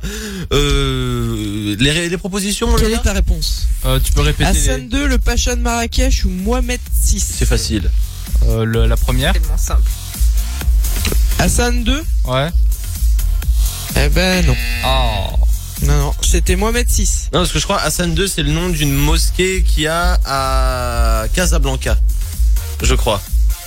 [0.54, 5.08] euh, les, les propositions, Quelle est ta réponse Euh, tu peux répéter Hassan les- 2,
[5.08, 7.90] le Pacha de Marrakech ou Mohamed 6 C'est facile.
[8.48, 9.34] euh, le- la première.
[9.34, 9.90] Tellement simple.
[11.40, 12.50] Hassan 2 Ouais.
[13.96, 14.56] Eh ben non.
[14.86, 15.46] Oh.
[15.82, 17.30] Non, non, c'était Mohamed 6.
[17.34, 20.20] Non, parce que je crois Hassan II, c'est le nom d'une mosquée qu'il y a
[20.26, 21.98] à Casablanca.
[22.82, 23.22] Je crois.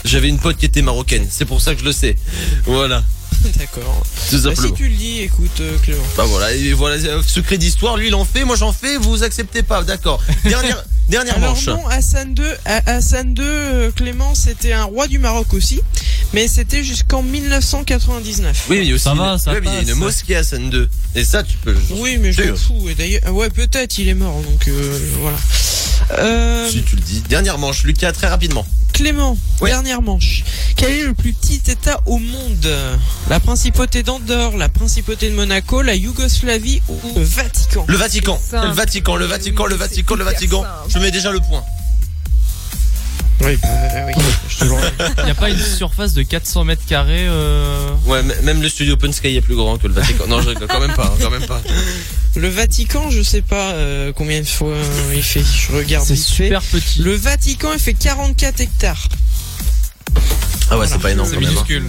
[0.04, 1.26] J'avais une pote qui était marocaine.
[1.28, 2.16] C'est pour ça que je le sais.
[2.64, 3.02] Voilà.
[3.58, 4.02] D'accord.
[4.30, 4.74] Tout Bah, si simplement.
[4.74, 6.02] tu le dis, écoute euh, Clément.
[6.16, 9.22] Bah voilà, et voilà, euh, secret d'histoire, lui il en fait, moi j'en fais, vous
[9.22, 10.20] acceptez pas, d'accord.
[10.44, 11.66] Dernière, dernière Alors manche.
[11.66, 15.80] non, Hassan II, Ha- Hassan II, euh, Clément, c'était un roi du Maroc aussi,
[16.32, 18.66] mais c'était jusqu'en 1999.
[18.68, 19.96] Oui, mais aussi Ça une, va, ça ouais, mais il y a une passe.
[19.98, 20.88] mosquée à Hassan II.
[21.14, 21.76] Et ça, tu peux.
[21.90, 22.88] Oui, mais je m'en fous.
[22.88, 25.36] Et d'ailleurs, ouais, peut-être il est mort, donc euh, voilà.
[26.12, 27.20] Euh, Si tu le dis.
[27.28, 28.66] Dernière manche, Lucas, très rapidement.
[28.92, 30.42] Clément, dernière manche.
[30.74, 32.68] Quel est le plus petit État au monde?
[33.28, 37.84] La principauté d'Andorre, la principauté de Monaco, la Yougoslavie ou le Vatican?
[37.88, 38.40] Le Vatican.
[38.52, 40.64] Le Vatican, le Vatican, le Vatican, le Vatican.
[40.88, 41.62] Je mets déjà le point.
[43.42, 43.68] Oui, bah,
[44.06, 44.12] oui.
[45.18, 47.26] Il n'y a pas une surface de 400 mètres carrés.
[47.28, 47.90] Euh...
[48.06, 50.26] Ouais, même le studio Open Sky est plus grand que le Vatican.
[50.26, 51.60] Non, je rigole, quand même pas, hein, quand même pas.
[52.34, 55.42] Le Vatican, je sais pas euh, combien de fois euh, il fait.
[55.44, 56.22] Je regarde C'est fait.
[56.22, 57.02] super petit.
[57.02, 59.08] Le Vatican, il fait 44 hectares.
[60.70, 61.50] Ah ouais, c'est pas énorme C'est quand même.
[61.50, 61.52] hein.
[61.52, 61.84] minuscule.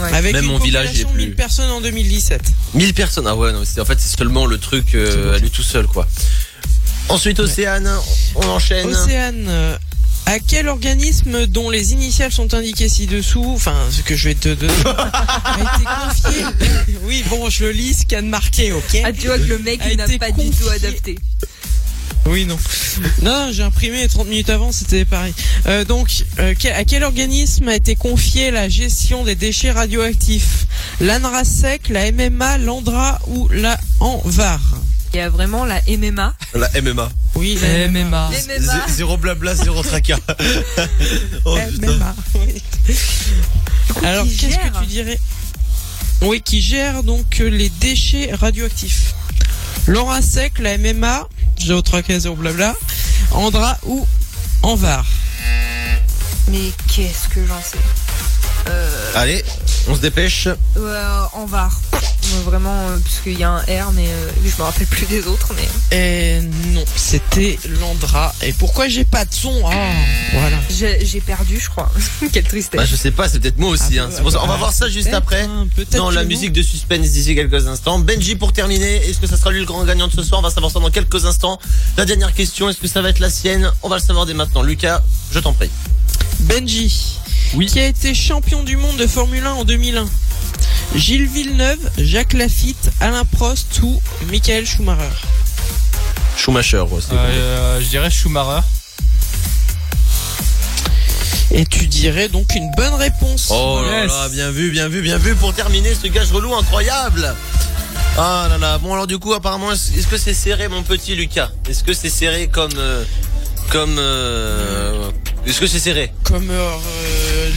[0.00, 0.12] Ouais.
[0.14, 2.42] Avec Même une mon village, il est plus- 1000 personnes en 2017.
[2.74, 3.26] 1000 personnes.
[3.26, 5.86] Ah ouais, non, c'est- en fait, c'est seulement le truc euh, à lui tout seul,
[5.86, 6.06] quoi.
[7.08, 7.90] Ensuite, Océane,
[8.36, 8.86] on enchaîne.
[8.86, 9.76] Océane, euh,
[10.30, 14.50] à quel organisme dont les initiales sont indiquées ci-dessous, enfin ce que je vais te
[14.54, 16.44] donner, a été confié
[17.04, 19.44] Oui, bon, je lis ce qu'il y a de marqué, ok Ah, tu vois que
[19.44, 20.70] le mec, n'a pas du tout confié.
[20.72, 21.18] adapté.
[22.26, 22.58] Oui, non.
[23.22, 25.32] Non, j'ai imprimé 30 minutes avant, c'était pareil.
[25.66, 30.66] Euh, donc, euh, quel- à quel organisme a été confiée la gestion des déchets radioactifs?
[31.00, 34.60] L'ANRASEC, la MMA, l'ANDRA ou la ANVAR?
[35.12, 36.34] Il y a vraiment la MMA.
[36.54, 37.10] La MMA.
[37.40, 38.04] Oui, la MMA.
[38.04, 38.32] MMA.
[38.60, 40.18] Zé- Zéro blabla, zéro tracas.
[41.46, 41.56] oh.
[41.80, 42.62] MMA, oui.
[44.04, 45.18] Alors, qui qu'est-ce gère que tu dirais?
[46.20, 49.14] Oui, qui gère donc euh, les déchets radioactifs.
[49.86, 51.26] L'ANRASEC, la MMA,
[51.56, 52.74] j'ai tracas, zéro blabla,
[53.30, 54.06] ANDRA ou
[54.62, 55.06] ANVAR?
[56.48, 57.78] Mais qu'est-ce que j'en sais?
[58.68, 59.44] Euh, Allez,
[59.88, 60.48] on se dépêche.
[60.76, 61.80] euh, En var.
[61.94, 61.96] Euh,
[62.44, 65.26] Vraiment, euh, parce qu'il y a un R, mais euh, je me rappelle plus des
[65.26, 65.48] autres.
[65.56, 66.40] Mais Et
[66.72, 68.32] non, c'était l'Andra.
[68.42, 69.72] Et pourquoi j'ai pas de son Ah,
[70.34, 70.56] voilà.
[70.68, 71.90] j'ai perdu, je crois.
[72.32, 72.78] Quelle tristesse.
[72.78, 73.98] Bah, je sais pas, c'est peut-être moi aussi.
[73.98, 74.10] Ah, hein.
[74.22, 75.42] Pour ça- on va bah, voir ça juste après.
[75.42, 77.98] hein, peut-être Dans la que musique de suspense d'ici quelques instants.
[77.98, 78.96] Benji pour terminer.
[79.08, 80.38] Est-ce que ça sera lui le grand gagnant de ce soir?
[80.40, 81.58] On va savoir ça dans quelques instants.
[81.96, 83.72] La dernière question, est-ce que ça va être la sienne?
[83.82, 84.62] On va le savoir dès maintenant.
[84.62, 85.02] Lucas,
[85.32, 85.70] je t'en prie.
[86.40, 87.18] Benji.
[87.54, 87.66] Oui.
[87.66, 90.06] Qui a été champion du monde de Formule 1 en 2001
[90.94, 95.02] Gilles Villeneuve, Jacques Lafitte, Alain Prost ou Michael Schumacher?
[96.36, 97.08] Schumacher aussi.
[97.12, 98.66] Euh, je dirais Schumacher.
[101.52, 103.48] Et tu dirais donc une bonne réponse.
[103.50, 104.12] Oh là Yes.
[104.12, 107.34] là, bien vu, bien vu, bien vu pour terminer ce gage relou incroyable.
[108.16, 111.14] Ah là là, bon alors du coup apparemment est-ce est-ce que c'est serré mon petit
[111.14, 111.50] Lucas?
[111.68, 113.04] Est-ce que c'est serré comme euh,
[113.70, 115.10] comme euh,
[115.46, 116.12] est-ce que c'est serré?
[116.24, 116.70] Comme euh,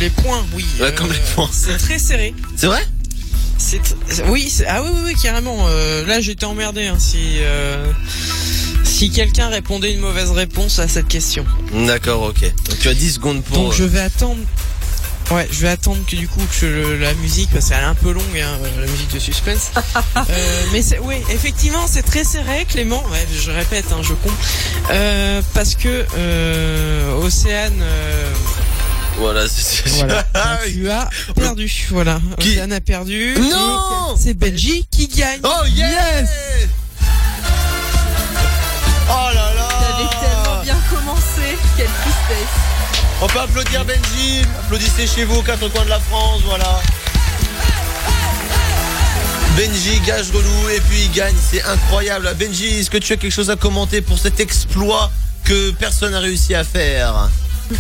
[0.03, 0.65] les points, oui.
[0.81, 1.49] Ouais, comme les points.
[1.51, 2.33] C'est très serré.
[2.57, 2.85] C'est vrai
[3.57, 3.79] C'est
[4.27, 5.57] oui, c'est- ah oui, oui, oui, carrément.
[5.67, 7.85] Euh, là, j'étais emmerdé hein, si euh,
[8.83, 11.45] si quelqu'un répondait une mauvaise réponse à cette question.
[11.73, 12.41] D'accord, OK.
[12.41, 14.41] Donc tu as 10 secondes pour Donc je vais attendre.
[15.31, 17.95] Ouais, je vais attendre que du coup que le- la musique, parce qu'elle est un
[17.95, 19.71] peu longue, hein, la musique de suspense.
[20.29, 23.01] Euh, mais c'est- oui, effectivement, c'est très serré, Clément.
[23.09, 24.33] Ouais, je répète, hein, je compte.
[24.91, 28.31] Euh, parce que euh, Océane, euh,
[29.17, 31.71] Voilà, c'est voilà, Ah tu as perdu.
[31.91, 33.35] Voilà, Qui Océane a perdu.
[33.39, 35.39] Non Et C'est Benji qui gagne.
[35.43, 36.29] Oh yes,
[39.09, 41.57] Oh là là T'avais tellement bien commencé.
[41.77, 42.53] Quelle tristesse.
[43.21, 46.81] On peut applaudir Benji Applaudissez chez vous aux quatre coins de la France, voilà
[49.55, 52.33] Benji gage relou et puis il gagne, c'est incroyable.
[52.39, 55.11] Benji, est-ce que tu as quelque chose à commenter pour cet exploit
[55.43, 57.29] que personne n'a réussi à faire?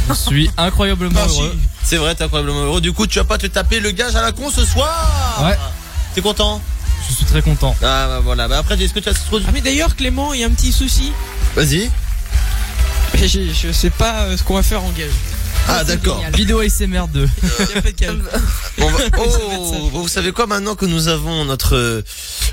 [0.09, 1.55] Je suis incroyablement heureux.
[1.83, 2.81] C'est vrai, t'es incroyablement heureux.
[2.81, 5.57] Du coup, tu vas pas te taper le gage à la con ce soir Ouais.
[6.15, 6.61] T'es content
[7.09, 7.75] Je suis très content.
[7.81, 9.39] Ah bah voilà, bah après, est-ce que tu as trop...
[9.45, 11.11] Ah mais d'ailleurs Clément, il y a un petit souci.
[11.55, 11.89] Vas-y.
[13.13, 15.11] Mais j'ai- Je sais pas euh, ce qu'on va faire en gage.
[15.67, 16.21] Ah d'accord.
[16.33, 17.27] Vidéo ASMR 2.
[17.43, 18.23] Il y a pas de calme.
[18.79, 22.03] On va- Oh, vous savez quoi maintenant que nous avons notre...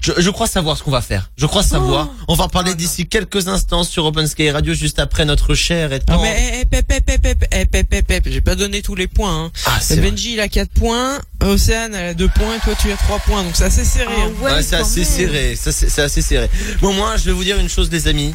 [0.03, 1.31] Je, je crois savoir ce qu'on va faire.
[1.37, 2.09] Je crois savoir.
[2.29, 5.93] On va en parler d'ici quelques instants sur Open Sky Radio juste après notre cher
[5.93, 6.23] et Non tant...
[6.23, 9.45] mais eh, eh, eh, j'ai pas donné tous les points.
[9.47, 9.53] Hein.
[9.67, 10.11] Ah, c'est vrai.
[10.11, 13.43] Benji il a 4 points, Océane elle a 2 points, toi tu as 3 points,
[13.43, 14.07] donc c'est assez serré.
[14.17, 14.33] Ah hein.
[14.43, 15.57] ouais, Ouais, c'est assez serré.
[15.57, 16.49] Ça, c'est assez serré.
[16.81, 18.35] Bon, moi, je vais vous dire une chose, les amis.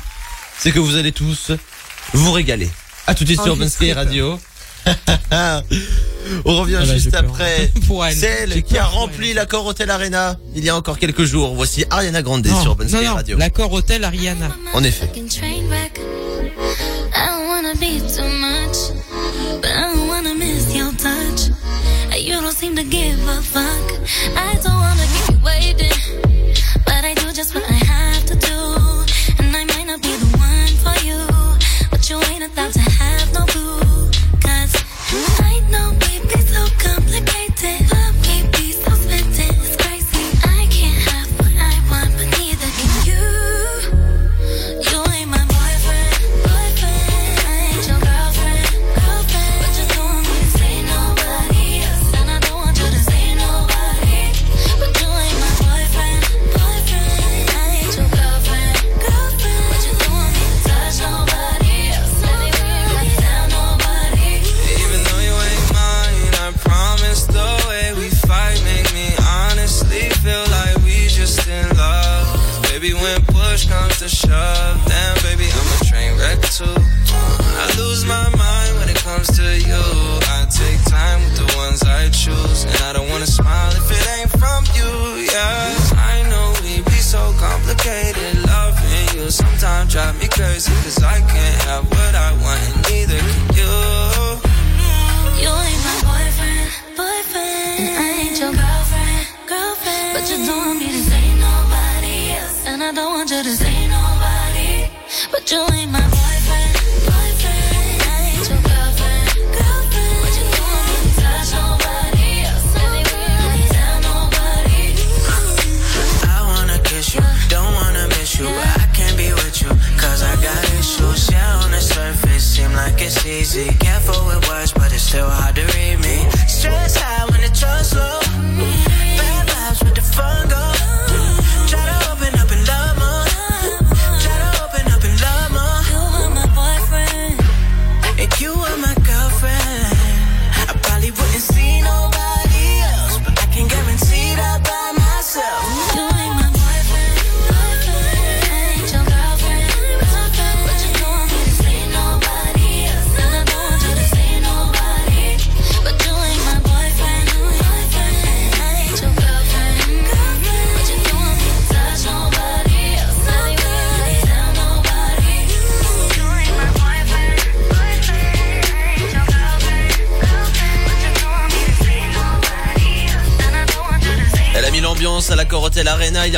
[0.60, 1.52] C'est que vous allez tous
[2.14, 2.70] vous régaler.
[3.08, 4.40] À tout de suite Oh, sur Open Sky Radio.
[6.46, 7.72] On revient Ah bah, juste après.
[8.14, 11.54] Celle qui a rempli l'accord Hotel Arena il y a encore quelques jours.
[11.56, 13.38] Voici Ariana Grande Non, sur Open non, Sky Radio.
[13.38, 14.50] l'accord hôtel Ariana.
[14.74, 15.10] En effet.
[74.08, 76.78] To shove, then baby, I'm a train wreck too.
[77.10, 79.82] I lose my mind when it comes to you.
[80.30, 82.82] I take time with the ones I choose, and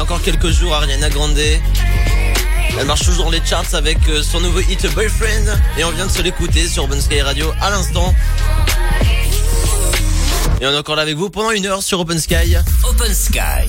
[0.07, 1.37] encore quelques jours, Ariana Grande.
[2.79, 5.47] Elle marche toujours dans les charts avec euh, son nouveau hit Boyfriend.
[5.77, 8.15] Et on vient de se l'écouter sur Open Sky Radio à l'instant.
[10.61, 12.55] Et on est encore là avec vous pendant une heure sur Open Sky.
[12.85, 13.67] Open Sky.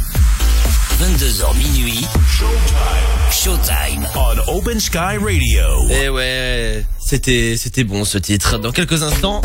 [1.02, 2.06] 22h minuit.
[3.32, 4.06] Showtime.
[4.14, 5.88] On Open Sky Radio.
[5.90, 8.58] Et ouais, c'était c'était bon ce titre.
[8.58, 9.42] Dans quelques instants,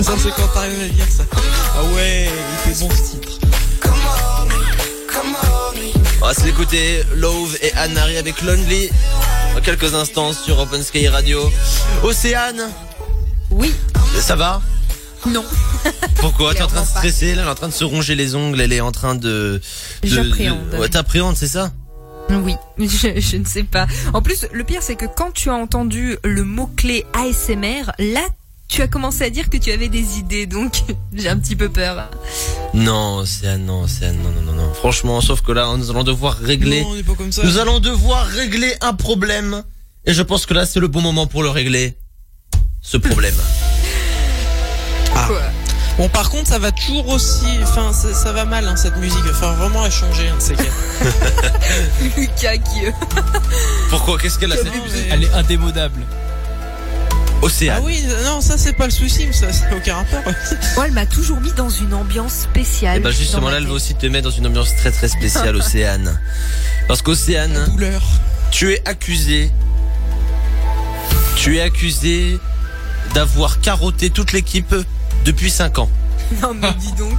[0.00, 1.24] Ça c'est quand t'arrives à dire ça.
[1.32, 3.23] Ah ouais, il était bon ce titre.
[6.24, 7.02] On va se l'écouter.
[7.16, 8.88] Love et Anne-Marie avec Lonely.
[9.54, 11.50] Dans quelques instants sur Open Sky Radio.
[12.02, 12.62] Océane,
[13.50, 13.74] Oui,
[14.18, 14.62] ça va?
[15.26, 15.44] Non.
[16.16, 16.54] Pourquoi?
[16.54, 18.60] T'es en train de stresser là, Elle est en train de se ronger les ongles,
[18.60, 19.60] elle est en train de...
[20.02, 20.70] de- J'appréhende.
[20.70, 21.72] de- Ouais, t'appréhendes, c'est ça?
[22.30, 23.86] Oui, je, je ne sais pas.
[24.14, 28.22] En plus, le pire, c'est que quand tu as entendu le mot-clé ASMR, là,
[28.74, 30.82] tu as commencé à dire que tu avais des idées, donc
[31.14, 32.10] j'ai un petit peu peur.
[32.74, 34.74] Non, Océane, non, Océane, non, non, non, non.
[34.74, 36.82] Franchement, sauf que là, nous allons devoir régler...
[36.82, 37.44] Non, on n'est pas comme ça.
[37.44, 39.62] Nous allons devoir régler un problème.
[40.06, 41.96] Et je pense que là, c'est le bon moment pour le régler.
[42.82, 43.34] Ce problème.
[45.16, 45.26] Ah.
[45.28, 45.42] Quoi?
[45.96, 47.46] Bon, par contre, ça va toujours aussi.
[47.62, 49.22] Enfin, ça, ça va mal hein, cette musique.
[49.30, 50.26] Enfin, vraiment, elle changer.
[50.28, 50.56] Hein, c'est.
[52.16, 52.86] Lucas qui.
[52.86, 52.90] euh,
[53.90, 54.18] Pourquoi?
[54.18, 55.06] Qu'est-ce qu'elle a cette musique?
[55.08, 56.00] mais- Elle est indémodable.
[57.44, 57.82] Ah Océane.
[57.84, 60.22] oui, non, ça c'est pas le souci, mais ça, ça n'a aucun rapport.
[60.76, 62.96] Moi, elle m'a toujours mis dans une ambiance spéciale.
[62.96, 64.90] Et bah justement dans ma là, elle va aussi te mettre dans une ambiance très
[64.90, 66.18] très spéciale, Océane.
[66.88, 68.02] Parce qu'Océane, Douleur.
[68.50, 69.50] tu es accusé.
[71.36, 72.38] Tu es accusé
[73.12, 74.74] d'avoir carotté toute l'équipe
[75.24, 75.90] depuis 5 ans.
[76.42, 77.18] Non, mais dis donc.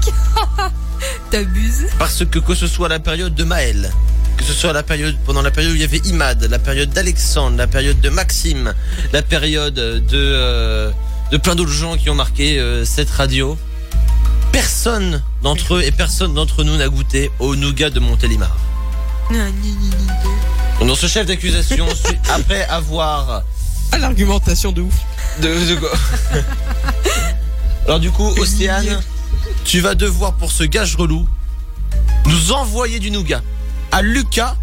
[1.29, 1.85] T'abuses.
[1.99, 3.91] Parce que que ce soit la période de Maël,
[4.37, 6.89] que ce soit la période pendant la période où il y avait Imad, la période
[6.89, 8.73] d'Alexandre, la période de Maxime,
[9.13, 10.91] la période de euh,
[11.31, 13.57] de plein d'autres gens qui ont marqué euh, cette radio,
[14.51, 18.55] personne d'entre eux et personne d'entre nous n'a goûté au nougat de Montélimar.
[20.81, 21.87] Dans ce chef d'accusation,
[22.33, 23.41] après avoir
[23.91, 24.93] Ah, l'argumentation de ouf.
[25.41, 25.91] de, de quoi
[27.87, 29.01] Alors du coup, Océane,
[29.63, 31.27] tu vas devoir pour ce gage relou
[32.27, 33.41] nous envoyer du nougat
[33.95, 34.55] à Lucas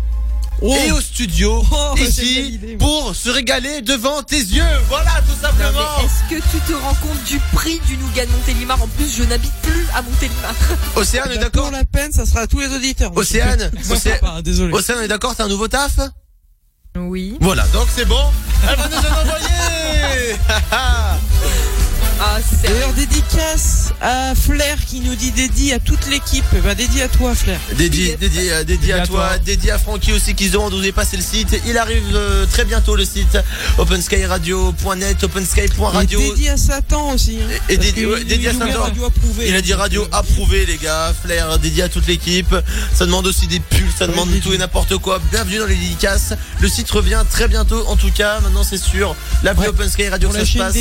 [0.65, 0.77] Oh.
[0.87, 2.77] et au studio Oh, ici idée.
[2.77, 4.63] pour se régaler devant tes yeux.
[4.89, 5.81] Voilà, tout simplement.
[6.05, 9.25] est-ce que tu te rends compte du prix du nougat de Montélimar En plus, je
[9.25, 10.55] n'habite plus à Montélimar.
[10.97, 13.11] Océane, est d'accord Pour la peine, ça sera à tous les auditeurs.
[13.17, 13.73] Océane,
[14.45, 14.73] désolé.
[14.73, 15.99] Océane, on est d'accord, t'as un nouveau taf
[16.97, 17.39] Oui.
[17.41, 18.23] Voilà, donc c'est bon.
[18.71, 20.37] Elle va nous en envoyer.
[22.25, 26.45] Ah, c'est D'ailleurs, dédicace à Flair qui nous dit dédié à toute l'équipe.
[26.63, 27.59] Bah, dédié à toi, Flair.
[27.77, 29.39] Dédié, dédié, euh, dédié à à toi, toi.
[29.39, 31.61] dédié à Francky aussi qui se demande où est passé le site.
[31.67, 33.39] Il arrive euh, très bientôt le site
[33.77, 36.21] openskyradio.net, opensky.radio.
[36.21, 37.39] Et dédié à Satan aussi.
[37.43, 38.83] Hein, Et- et Parce dédié- que ouais, il- dédié à Satan.
[38.83, 39.49] radio approuvé.
[39.49, 42.55] Il a dit radio approuvé les gars, Flair dédié à toute l'équipe.
[42.95, 45.21] Ça demande aussi des pulls, ça demande tout et n'importe quoi.
[45.33, 46.35] Bienvenue dans les dédicaces.
[46.61, 48.39] Le site revient très bientôt en tout cas.
[48.41, 49.17] Maintenant c'est sûr.
[49.43, 49.69] L'appli Ouais.
[49.71, 50.77] Open Sky Radio ça la se passe.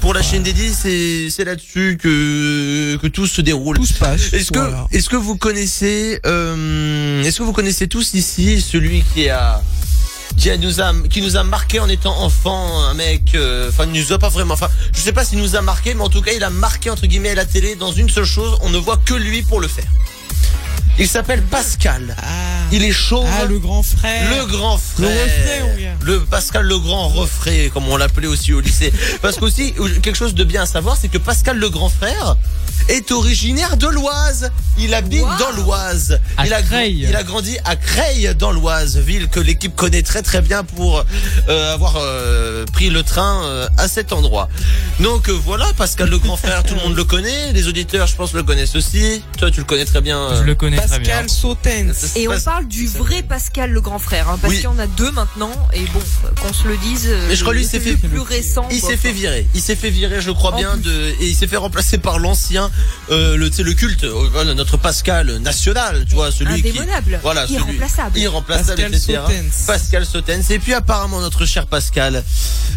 [0.00, 3.76] Pour la chaîne dédiée, c'est c'est là-dessus que que tout se déroule.
[3.76, 4.32] tout se passe.
[4.32, 4.86] Est-ce que Voilà.
[4.92, 9.60] est-ce que vous connaissez euh, est-ce que vous connaissez tous ici celui qui a
[10.36, 14.12] qui nous a qui nous a marqué en étant enfant un mec euh, enfin nous
[14.12, 16.32] a pas vraiment enfin je sais pas s'il nous a marqué mais en tout cas
[16.32, 18.98] il a marqué entre guillemets à la télé dans une seule chose on ne voit
[18.98, 19.86] que lui pour le faire
[20.98, 22.24] il s'appelle Pascal Ah,
[22.72, 24.30] il est chauve ah, le grand frère.
[24.36, 25.66] le grand frère.
[26.02, 28.92] Le refrain, Pascal le grand refrain, comme on l'appelait aussi au lycée.
[29.22, 29.72] Parce qu'aussi,
[30.02, 32.36] quelque chose de bien à savoir, c'est que Pascal le grand frère
[32.88, 34.50] est originaire de l'Oise.
[34.78, 35.28] Il habite Wow.
[35.38, 36.20] dans l'Oise.
[36.44, 37.06] Il a, Creil.
[37.08, 41.04] il a grandi à Creil dans l'Oise, ville que l'équipe connaît très très bien pour
[41.48, 44.48] euh, avoir euh, pris le train euh, à cet endroit.
[45.00, 47.52] Donc euh, voilà, Pascal le grand frère, tout le monde le connaît.
[47.52, 49.22] Les auditeurs, je pense, le connaissent aussi.
[49.38, 50.18] Toi, tu le connais très bien.
[50.18, 50.85] euh, Je le connais bien.
[50.88, 52.12] Pascal Sautens.
[52.16, 54.56] Et on parle du vrai Pascal le grand frère, hein, parce Oui.
[54.60, 56.00] qu'il y en a deux maintenant, et bon,
[56.42, 57.06] qu'on se le dise.
[57.08, 58.66] euh, Mais je crois lui, il s'est le fait- plus récent.
[58.70, 59.46] Il s'est fait virer.
[59.54, 60.82] Il s'est fait virer, je crois En bien, plus.
[60.82, 62.70] de, et il s'est fait remplacer par l'ancien,
[63.10, 66.78] euh, le, tu sais, le culte, euh, voilà, notre Pascal national, tu vois, celui qui,
[67.22, 68.18] voilà, celui, irremplaçable.
[68.18, 69.18] irremplaçable, Pascal etc.
[69.26, 69.66] Sautens.
[69.66, 70.50] Pascal Sautens.
[70.50, 72.22] Et puis apparemment notre cher Pascal,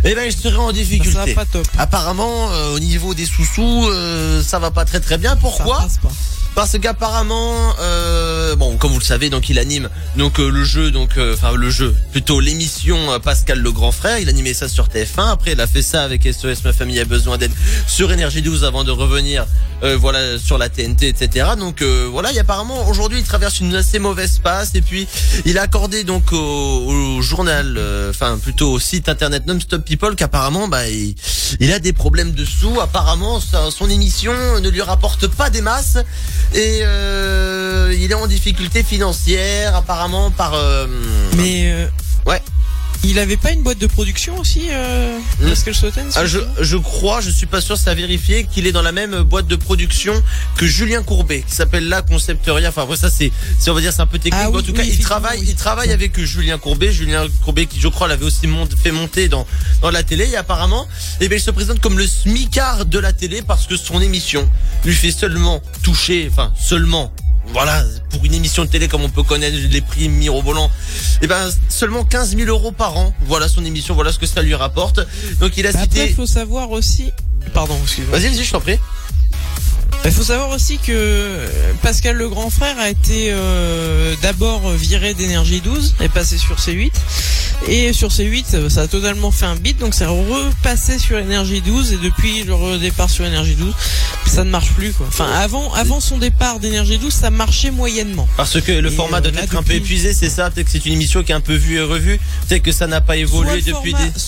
[0.03, 1.33] eh ben, il serait en Ça sera difficulté.
[1.33, 1.67] pas top.
[1.77, 5.31] Apparemment, euh, au niveau des sous-sous, euh, ça va pas très très bien.
[5.31, 6.11] Ça Pourquoi passe pas.
[6.55, 10.91] Parce qu'apparemment, euh, bon, comme vous le savez, donc il anime donc euh, le jeu,
[10.91, 14.19] donc euh, enfin le jeu, plutôt l'émission euh, Pascal le grand frère.
[14.19, 15.31] Il animait ça sur TF1.
[15.31, 17.51] Après, il a fait ça avec SOS Ma famille a besoin d'aide
[17.87, 19.45] sur Énergie 12 avant de revenir,
[19.83, 21.47] euh, voilà, sur la TNT, etc.
[21.57, 25.07] Donc euh, voilà, il apparemment aujourd'hui il traverse une assez mauvaise passe et puis
[25.45, 30.15] il a accordé donc au, au journal, euh, enfin plutôt au site internet Non-Stop People
[30.15, 31.15] qu'apparemment bah il,
[31.59, 32.79] il a des problèmes de sous.
[32.81, 35.97] Apparemment sa- son émission ne lui rapporte pas des masses
[36.53, 40.87] et euh, il est en difficulté financière apparemment par euh,
[41.37, 41.87] Mais euh,
[42.25, 42.41] Ouais.
[43.05, 45.47] Il avait pas une boîte de production aussi, euh, Hmm.
[45.49, 45.73] Pascal
[46.15, 48.91] ah, je, je crois, je suis pas sûr, ça a vérifié qu'il est dans la
[48.91, 50.13] même boîte de production
[50.57, 52.69] que Julien Courbet, qui s'appelle La Concepteria.
[52.69, 53.31] Enfin, ça, c'est,
[53.67, 54.41] on va dire, c'est un peu technique.
[54.45, 56.91] Ah en tout oui, cas, il travaille, il travaille avec Julien Courbet.
[56.91, 59.47] Julien Courbet, qui, je crois, l'avait aussi mont- fait monter dans,
[59.81, 60.27] dans la télé.
[60.31, 60.85] Et apparemment,
[61.21, 64.49] eh bien, il se présente comme le smicard de la télé parce que son émission
[64.83, 67.13] lui fait seulement toucher, enfin, seulement,
[67.53, 70.69] voilà, pour une émission de télé comme on peut connaître les prix mirobolants,
[71.21, 73.13] eh ben seulement 15 000 euros par an.
[73.25, 74.99] Voilà son émission, voilà ce que ça lui rapporte.
[75.39, 76.09] Donc il a Après, cité.
[76.09, 77.11] il faut savoir aussi.
[77.53, 78.17] Pardon, excuse-moi.
[78.19, 78.77] Vas-y, vas-y, je t'en prie.
[80.05, 81.45] Il faut savoir aussi que
[81.81, 86.91] Pascal le grand frère a été euh, d'abord viré d'énergie 12 et passé sur C8
[87.67, 91.93] et sur C8 ça a totalement fait un beat donc c'est repassé sur énergie 12
[91.93, 93.73] et depuis le redépart sur énergie 12
[94.25, 95.05] ça ne marche plus quoi.
[95.07, 98.27] Enfin avant avant son départ d'énergie 12 ça marchait moyennement.
[98.37, 100.71] Parce que le Et, format euh, doit être un peu épuisé, c'est ça Peut-être que
[100.71, 102.19] c'est une émission qui est un peu vue et revue.
[102.47, 104.19] Peut-être que ça n'a pas évolué Soit depuis format- des.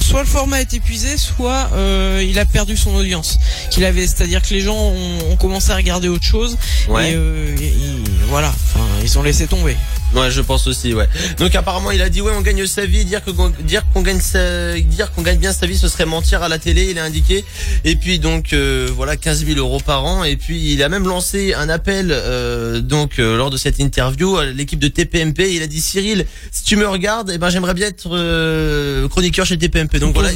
[0.00, 3.38] Soit le format est épuisé, soit euh, il a perdu son audience
[3.70, 4.06] qu'il avait.
[4.06, 6.56] C'est-à-dire que les gens ont, ont commencé à regarder autre chose
[6.88, 7.10] Ouais.
[7.12, 9.76] et, euh, et- et voilà, enfin, ils ont laissé tomber.
[10.14, 11.06] Ouais, je pense aussi, ouais.
[11.38, 13.30] Donc apparemment, il a dit ouais, on gagne sa vie, dire que
[13.62, 16.58] dire qu'on gagne sa, dire qu'on gagne bien sa vie, ce serait mentir à la
[16.58, 17.44] télé, il a indiqué.
[17.84, 20.24] Et puis donc euh, voilà, 15 000 euros par an.
[20.24, 24.36] Et puis il a même lancé un appel euh, donc euh, lors de cette interview
[24.38, 25.52] à l'équipe de TPMP.
[25.54, 29.44] Il a dit Cyril, si tu me regardes, eh ben j'aimerais bien être euh, chroniqueur
[29.44, 29.98] chez TPMP.
[29.98, 30.30] Donc voilà,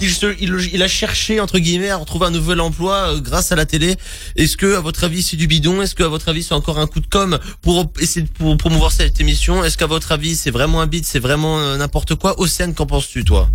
[0.00, 3.20] il, il, se- il- il a cherché entre guillemets à retrouver un nouvel emploi euh,
[3.20, 3.96] grâce à la télé.
[4.36, 5.80] Est-ce que à votre avis c'est du bidon?
[5.80, 8.54] Est-ce que à votre avis c'est encore un coup de com pour essayer de pour
[8.58, 12.14] promouvoir cette émission Est-ce qu'à votre avis c'est vraiment un bide C'est vraiment euh, n'importe
[12.14, 12.38] quoi?
[12.40, 13.48] Océane, qu'en penses-tu toi?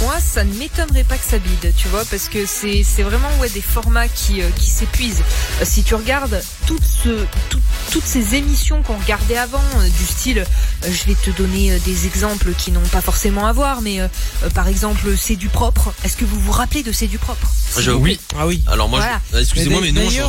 [0.00, 3.28] Moi, ça ne m'étonnerait pas que ça bide, tu vois, parce que c'est c'est vraiment
[3.40, 5.22] ouais des formats qui euh, qui s'épuisent.
[5.60, 7.08] Euh, si tu regardes toutes ce
[7.50, 7.58] tout-
[7.90, 11.78] toutes ces émissions qu'on regardait avant, euh, du style, euh, je vais te donner euh,
[11.84, 14.06] des exemples qui n'ont pas forcément à voir, mais euh,
[14.44, 15.92] euh, par exemple, c'est du propre.
[16.04, 17.48] Est-ce que vous vous rappelez de c'est du propre?
[17.78, 18.20] Je- Oui.
[18.38, 18.62] Ah oui.
[18.68, 19.20] Alors moi, Voilà.
[19.32, 20.20] je- excusez-moi, mais, non, je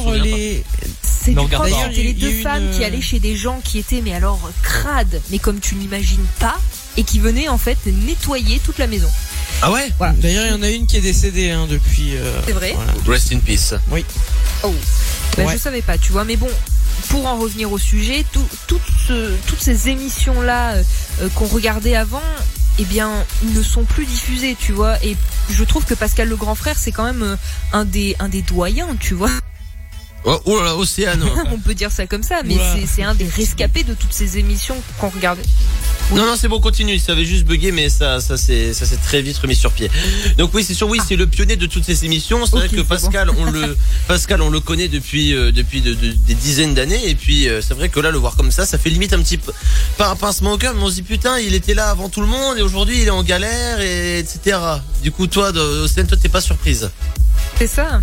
[1.22, 1.70] C'est Ne du propre.
[1.70, 1.76] pas.
[1.90, 3.78] C'était les Il y a deux eu femmes une- qui allaient chez des gens qui
[3.78, 6.58] étaient mais alors crades, mais comme tu n'imagines pas,
[6.98, 9.10] et qui venaient en fait nettoyer toute la maison.
[9.62, 12.16] Ah ouais D'ailleurs, il y en a une qui est décédée hein, depuis.
[12.16, 12.94] euh, C'est vrai voilà.
[13.08, 13.74] Rest in peace.
[14.64, 14.74] Oh,
[15.38, 15.54] ben, Ouais.
[15.54, 16.24] je savais pas, tu vois.
[16.26, 16.50] Mais bon,
[17.10, 20.76] pour en revenir au sujet, tout, tout ce- toutes ces émissions là
[21.36, 22.22] qu'on regardait avant,
[22.78, 23.12] eh bien,
[23.44, 25.02] ne sont plus diffusées, tu vois.
[25.04, 25.18] Et
[25.50, 27.36] je trouve que Pascal le grand frère, c'est quand même euh,
[27.74, 29.32] un des un des doyens, tu vois.
[30.26, 31.24] Oh, oh là Océane.
[31.52, 34.76] On peut dire ça comme ça, mais c'est un des rescapés de toutes ces émissions
[35.00, 35.42] qu'on regardait.
[36.14, 36.98] Non, non, c'est bon, continue.
[37.00, 39.90] Ça avait juste bugué, mais ça, ça s'est, très vite remis sur pied.
[40.38, 42.46] Donc oui, c'est sûr, oui, c'est le pionnier de toutes ces émissions.
[42.46, 46.12] C'est vrai que Pascal, on le, Pascal, on le connaît depuis, euh, depuis de- de-
[46.12, 47.08] des dizaines d'années.
[47.10, 49.22] Et puis, euh, c'est vrai que là, le voir comme ça, ça fait limite un
[49.22, 49.54] petit peu,
[49.98, 52.22] pas un pincement au cœur, mais on se dit putain, il était là avant tout
[52.22, 54.58] le monde et aujourd'hui, il est en galère et etc.
[55.04, 56.90] Du coup, toi, Océane, toi, t'es pas surprise.
[57.58, 58.02] C'est ça.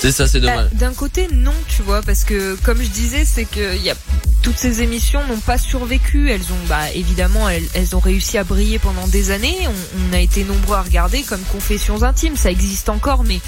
[0.00, 0.70] C'est ça, c'est Bah, dommage.
[0.74, 3.94] D'un côté, non, tu vois, parce que comme je disais, c'est que y a
[4.42, 6.30] toutes ces émissions n'ont pas survécu.
[6.30, 9.56] Elles ont, bah, évidemment, elles, elles ont réussi à briller pendant des années.
[9.66, 12.36] On, on a été nombreux à regarder comme Confessions intimes.
[12.36, 13.40] Ça existe encore, mais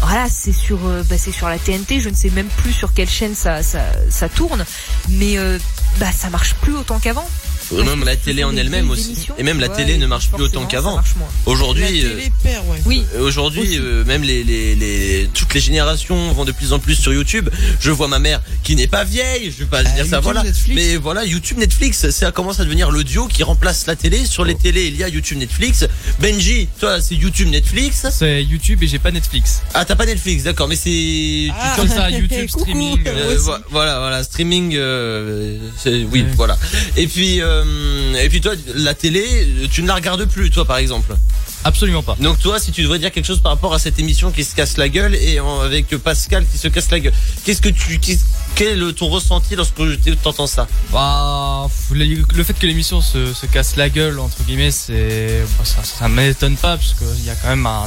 [0.00, 2.00] voilà, c'est sur, euh, bah, c'est sur la TNT.
[2.00, 4.64] Je ne sais même plus sur quelle chaîne ça, ça, ça tourne,
[5.08, 5.58] mais euh,
[5.98, 7.28] bah, ça marche plus autant qu'avant.
[7.72, 9.26] Ou même la télé en elle-même aussi.
[9.38, 11.00] Et même la télé ne marche plus autant qu'avant.
[11.46, 12.78] Aujourd'hui, La euh, télé perd, ouais.
[12.86, 13.04] Oui.
[13.20, 17.12] Aujourd'hui, euh, même les, les, les, toutes les générations vont de plus en plus sur
[17.12, 17.48] YouTube.
[17.80, 20.20] Je vois ma mère qui n'est pas vieille, je vais pas Ah, dire ça, YouTube,
[20.22, 20.42] voilà.
[20.44, 20.74] Netflix.
[20.76, 24.24] Mais voilà, YouTube, Netflix, ça commence à devenir l'audio qui remplace la télé.
[24.26, 25.84] Sur les télés, il y a YouTube, Netflix.
[26.20, 28.06] Benji, toi, c'est YouTube, Netflix.
[28.12, 29.62] C'est YouTube et j'ai pas Netflix.
[29.74, 31.74] Ah, t'as pas Netflix, d'accord, mais c'est Ah.
[31.76, 33.00] Comme ça, YouTube, streaming.
[33.06, 33.38] Euh,
[33.70, 36.26] voilà, voilà, streaming, euh, c'est- oui, Ouais.
[36.36, 36.56] voilà.
[36.96, 37.55] Et puis, euh,
[38.18, 41.14] et puis toi, la télé, tu ne la regardes plus, toi, par exemple.
[41.64, 42.16] Absolument pas.
[42.20, 44.54] Donc toi, si tu devrais dire quelque chose par rapport à cette émission qui se
[44.54, 47.12] casse la gueule et en- avec Pascal qui se casse la gueule,
[47.44, 47.98] qu'est-ce que tu,
[48.54, 50.68] quel est le- ton ressenti lorsque tu entends ça?
[50.92, 52.04] Bah, le,
[52.34, 56.08] le fait que l'émission se, se casse la gueule, entre guillemets, c'est, bah, ça, ça
[56.08, 57.86] m'étonne pas, parce qu'il y a quand même un,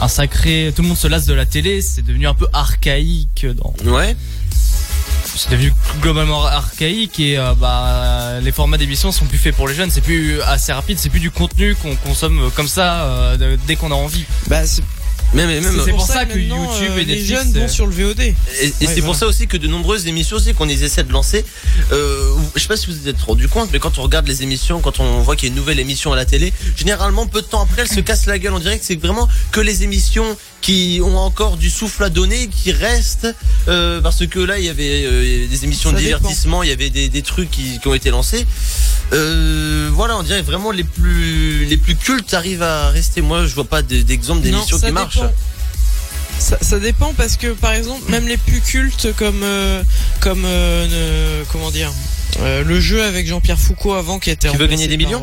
[0.00, 3.46] un sacré, tout le monde se lasse de la télé, c'est devenu un peu archaïque
[3.46, 4.16] dans, Ouais.
[5.38, 9.74] C'est devenu globalement archaïque et euh, bah les formats d'émission sont plus faits pour les
[9.74, 9.90] jeunes.
[9.90, 13.90] C'est plus assez rapide c'est plus du contenu qu'on consomme comme ça euh, dès qu'on
[13.90, 14.24] a envie.
[14.48, 14.62] Bah,
[15.34, 15.80] Même, même.
[15.84, 18.20] C'est pour ça que maintenant, YouTube euh, et les jeunes euh, vont sur le VOD.
[18.20, 19.06] Et, et Ouais, c'est voilà.
[19.06, 21.44] pour ça aussi que de nombreuses émissions aussi qu'on essaie de lancer.
[21.92, 24.42] Euh, je sais pas si vous vous êtes rendu compte, mais quand on regarde les
[24.42, 27.42] émissions, quand on voit qu'il y a une nouvelle émission à la télé, généralement peu
[27.42, 28.54] de temps après, elle se casse la gueule.
[28.54, 32.48] On dirait que c'est vraiment que les émissions qui ont encore du souffle à donner,
[32.48, 33.28] qui restent,
[33.68, 36.18] euh, parce que là il y avait euh, des émissions de Ça dépend.
[36.18, 38.44] divertissement, il y avait des, des trucs qui, qui ont été lancés.
[39.12, 43.20] Euh, voilà, on dirait vraiment les plus les plus cultes arrivent à rester.
[43.22, 45.17] Moi, je vois pas d'exemple d'émissions ça qui marchent.
[45.26, 45.32] Dépend.
[46.38, 49.82] Ça, ça dépend parce que par exemple même les plus cultes comme euh,
[50.20, 51.90] comme euh, comment dire
[52.40, 55.22] euh, le jeu avec Jean-Pierre Foucault avant qui était Qui veut gagner des millions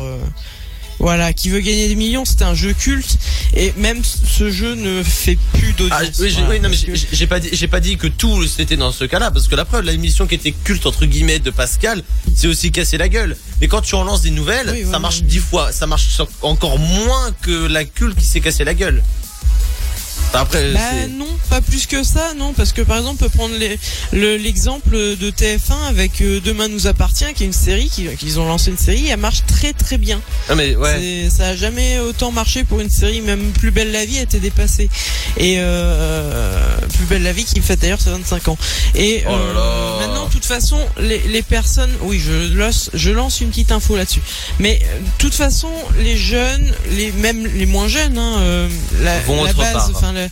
[0.98, 3.18] voilà qui veut gagner des millions c'était un jeu culte
[3.54, 6.76] et même ce jeu ne fait plus d'audience Ah, oui, j'ai- Voilà, oui, non, mais
[7.12, 9.64] j'ai pas dit, j'ai pas dit que tout c'était dans ce cas-là, parce que la
[9.66, 12.02] preuve, l'émission qui était culte entre guillemets de Pascal,
[12.34, 13.36] c'est aussi cassé la gueule.
[13.60, 16.78] Mais quand tu en lances des nouvelles, Oui, ça marche dix fois, ça marche encore
[16.78, 19.02] moins que la culte qui s'est cassé la gueule.
[20.34, 20.80] Après, Bah
[21.16, 23.54] non, pas plus que ça, non, parce que par exemple, on peut prendre
[24.12, 28.38] le- l'exemple de TF1 avec euh, Demain nous appartient, qui est une série, qui- qu'ils
[28.38, 30.20] ont lancé une série, elle marche très très bien.
[30.50, 31.28] Ah, mais ouais.
[31.34, 34.38] Ça a jamais autant marché pour une série, même Plus belle la vie a été
[34.38, 34.90] dépassée.
[35.38, 38.58] Et euh, Plus belle la vie qui fête d'ailleurs ses 25 ans.
[38.94, 39.54] Et Oh là euh,
[40.00, 40.06] là.
[40.06, 43.96] maintenant, de toute façon, les, les personnes, oui, je lance, je lance une petite info
[43.96, 44.20] là-dessus.
[44.58, 48.68] Mais euh, de toute façon, les jeunes, les même les moins jeunes, hein, euh,
[49.02, 50.28] la, Vont la base, enfin la,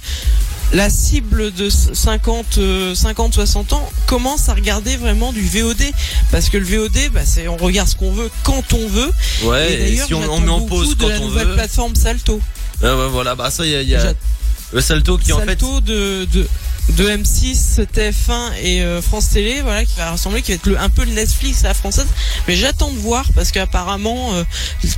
[0.72, 5.82] la cible de 50, euh, 50, 60 ans commence à regarder vraiment du VOD
[6.30, 9.11] parce que le VOD, bah, c'est on regarde ce qu'on veut quand on veut.
[9.45, 11.55] Ouais, et si on, met en pause de quand la on nouvelle veut.
[11.55, 12.41] plateforme Salto.
[12.82, 14.12] Ah voilà, bah ça, il y a, y a
[14.72, 15.47] le Salto qui en fait.
[15.47, 16.47] Salto de, de
[16.91, 20.78] de M6, TF1 et euh, France Télé, voilà, qui va rassembler, qui va être le,
[20.78, 22.07] un peu le Netflix à la française.
[22.47, 24.45] Mais j'attends de voir parce qu'apparemment euh,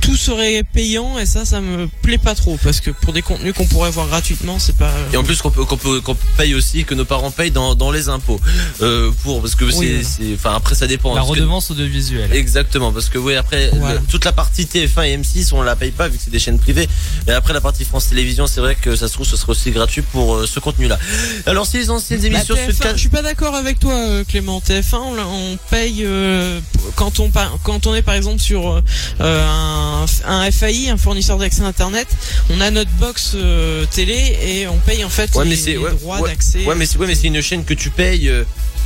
[0.01, 3.53] tout serait payant et ça, ça me plaît pas trop parce que pour des contenus
[3.53, 4.91] qu'on pourrait voir gratuitement, c'est pas.
[5.13, 7.73] Et en plus qu'on peut, qu'on peut, qu'on paye aussi, que nos parents payent dans,
[7.73, 8.39] dans les impôts.
[8.81, 10.03] Euh, pour, parce que c'est, voilà.
[10.03, 11.15] c'est, enfin après ça dépend.
[11.15, 12.31] La parce que- redevance audiovisuelle.
[12.33, 13.95] Exactement, parce que oui, après Voilà.
[13.95, 16.39] le- toute la partie TF1 et M6, on la paye pas vu que c'est des
[16.39, 16.87] chaînes privées.
[17.27, 19.71] Et après la partie France Télévisions, c'est vrai que ça se trouve ce sera aussi
[19.71, 20.99] gratuit pour euh, ce contenu-là.
[21.45, 23.93] Alors si les anciennes Bah, émissions se TF1, cachent, je suis pas d'accord avec toi,
[23.93, 24.59] euh, Clément.
[24.59, 26.59] TF1, on, on paye euh,
[26.95, 28.81] quand on pa- quand on est par exemple sur
[29.21, 32.07] euh, un, un FAI, un fournisseur d'accès internet,
[32.49, 35.77] on a notre box euh, télé et on paye en fait Ouais, les, mais les
[35.77, 36.65] ouais, droits ouais, d'accès.
[36.65, 38.31] ouais, mais c'est, ouais, mais c'est une chaîne que tu payes.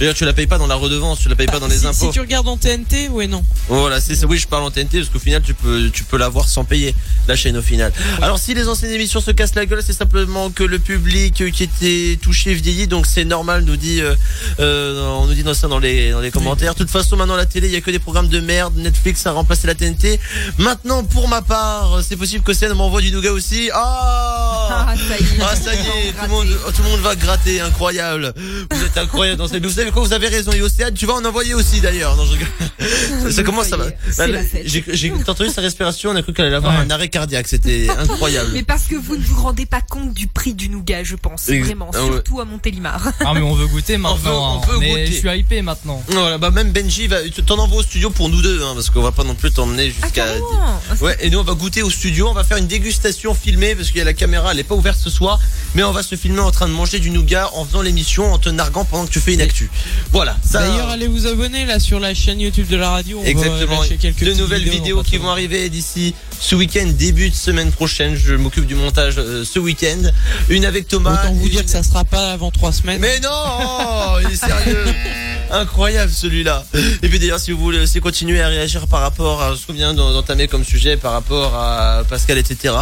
[0.01, 1.85] D'ailleurs, tu la payes pas dans la redevance, tu la payes pas dans les si,
[1.85, 2.07] impôts.
[2.07, 3.43] Si tu regardes en TNT, ouais non.
[3.67, 4.25] Voilà, c'est ça.
[4.25, 6.95] Oui, je parle en TNT parce qu'au final, tu peux, tu peux l'avoir sans payer
[7.27, 7.93] la chaîne au final.
[8.19, 11.51] Alors, si les anciennes émissions se cassent la gueule, c'est simplement que le public euh,
[11.51, 14.15] qui était touché vieillit, donc c'est normal, nous dit, euh,
[14.59, 16.73] euh, on nous dit dans ça dans les, dans les commentaires.
[16.73, 18.75] De toute façon, maintenant la télé, il y a que des programmes de merde.
[18.77, 20.19] Netflix a remplacé la TNT.
[20.57, 23.69] Maintenant, pour ma part, c'est possible que Océane m'envoie du nougat aussi.
[23.71, 25.41] Ah Ah, ça y est.
[25.43, 28.33] ah ça y est, tout le monde, oh, tout le monde va gratter, incroyable.
[28.71, 29.63] Vous êtes incroyable dans cette.
[29.63, 30.51] Vous savez quoi Vous avez raison.
[30.51, 32.15] Et Océane, tu vas en envoyer aussi d'ailleurs.
[32.15, 33.31] Non, je rigole.
[33.31, 33.85] ça commence, ça va.
[34.11, 34.63] C'est la fête.
[34.65, 36.11] J'ai entendu sa respiration.
[36.11, 36.85] On a cru qu'elle allait avoir Ouais.
[36.85, 37.47] un arrêt cardiaque.
[37.47, 38.51] C'était incroyable.
[38.53, 41.47] Mais parce que vous ne vous rendez pas compte du prix du nougat, je pense.
[41.49, 42.11] Vraiment, ah ouais.
[42.11, 43.11] surtout à Montélimar.
[43.19, 44.57] Ah mais on veut goûter maintenant.
[44.57, 44.77] on hein.
[44.79, 45.05] Mais goûter.
[45.07, 46.01] Je suis hypé maintenant.
[46.09, 48.89] Voilà, bah même Benji va, tu t'en envoies au studio pour nous deux, hein, parce
[48.89, 50.25] qu'on va pas non plus t'emmener Ah, jusqu'à.
[50.25, 53.75] carrément Ouais, et nous on va goûter au studio, on va faire une dégustation filmée
[53.75, 55.39] parce qu'il y a la caméra, elle est pas ouverte ce soir,
[55.75, 58.37] mais on va se filmer en train de manger du nougat en faisant l'émission, en
[58.37, 59.69] te narguant pendant que tu fais une actu.
[60.11, 60.59] Voilà, ça.
[60.59, 63.19] D'ailleurs, allez vous abonner là sur la chaîne YouTube de la radio.
[63.21, 63.81] On Exactement.
[63.99, 68.15] quelques De nouvelles vidéos, qui vont arriver d'ici ce week-end, début de semaine prochaine.
[68.15, 70.01] Je m'occupe du montage euh, ce week-end.
[70.49, 71.13] Une avec Thomas.
[71.23, 72.99] Autant vous une- dire que ça sera pas avant trois semaines.
[72.99, 73.29] Mais non
[74.27, 74.83] Il est sérieux
[75.53, 76.63] Incroyable celui-là.
[77.03, 79.73] Et puis d'ailleurs, si vous voulez aussi continuer à réagir par rapport à ce qu'on
[79.73, 82.73] vient d'en- d'entamer comme sujet, par rapport à Pascal, etc.,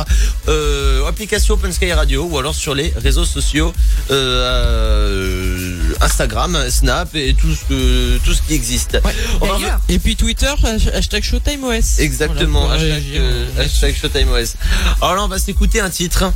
[0.47, 3.73] euh, application Open Sky Radio ou alors sur les réseaux sociaux,
[4.11, 8.99] euh, Instagram, Snap et tout ce, que, tout ce qui existe.
[9.41, 11.99] On va D'ailleurs, Et puis Twitter, hash- hashtag ShowtimeOS.
[11.99, 13.21] Exactement, Voilà, hashtag, réagir.
[13.23, 14.53] euh, hashtag ShowtimeOS.
[15.01, 16.31] Alors là, on va s'écouter un titre.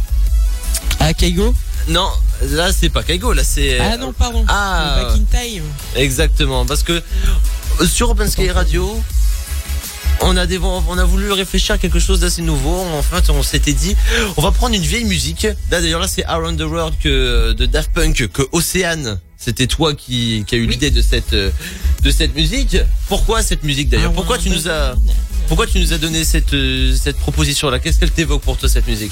[1.00, 1.54] Ah, Kaigo
[1.88, 2.10] Non,
[2.50, 3.80] là, c'est pas Kaigo, là, c'est.
[3.80, 4.46] Ah non, pardon.
[4.48, 4.98] Ah.
[5.00, 5.64] Le Back in Time.
[5.96, 7.02] Exactement, parce que
[7.86, 9.02] sur Open Sky Radio,
[10.22, 12.80] on a, des, on a voulu réfléchir à quelque chose d'assez nouveau.
[12.80, 13.96] En fait, on s'était dit,
[14.38, 15.44] on va prendre une vieille musique.
[15.72, 19.20] Là, d'ailleurs, là, c'est Around the World que, de Daft Punk, que Océane.
[19.44, 21.52] C'était toi qui, qui a eu l'idée de cette, euh,
[22.02, 22.78] de cette musique.
[23.10, 24.14] Pourquoi cette musique d'ailleurs?
[24.14, 24.96] Pourquoi tu nous as,
[25.50, 28.88] pourquoi tu nous as donné cette, euh, cette proposition-là Qu'est-ce qu'elle t'évoque pour toi cette
[28.88, 29.12] musique?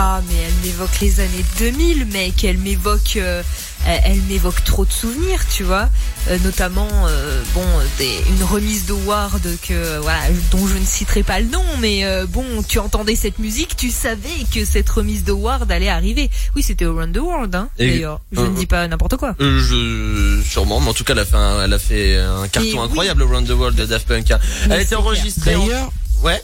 [0.00, 2.42] Ah, mais elle m'évoque les années 2000, mec.
[2.42, 3.44] Elle m'évoque, euh,
[3.86, 5.88] elle, elle m'évoque trop de souvenirs, tu vois.
[6.28, 7.64] Euh, notamment, euh, bon,
[7.98, 10.20] des, une remise d'award que, voilà,
[10.50, 13.90] dont je ne citerai pas le nom, mais euh, bon, tu entendais cette musique, tu
[13.90, 16.30] savais que cette remise d'award allait arriver.
[16.54, 17.68] Oui, c'était Around the World, hein.
[17.78, 19.34] D'ailleurs, je euh, ne dis pas n'importe quoi.
[19.40, 22.48] Euh, je, sûrement, mais en tout cas, elle a fait un, elle a fait un
[22.48, 22.78] carton Et oui.
[22.78, 24.30] incroyable, Around the World de Daft Punk.
[24.30, 24.38] hein.
[24.68, 25.56] Mais Elle c'est était enregistrée.
[25.56, 26.40] en- D'ailleurs, Ouais.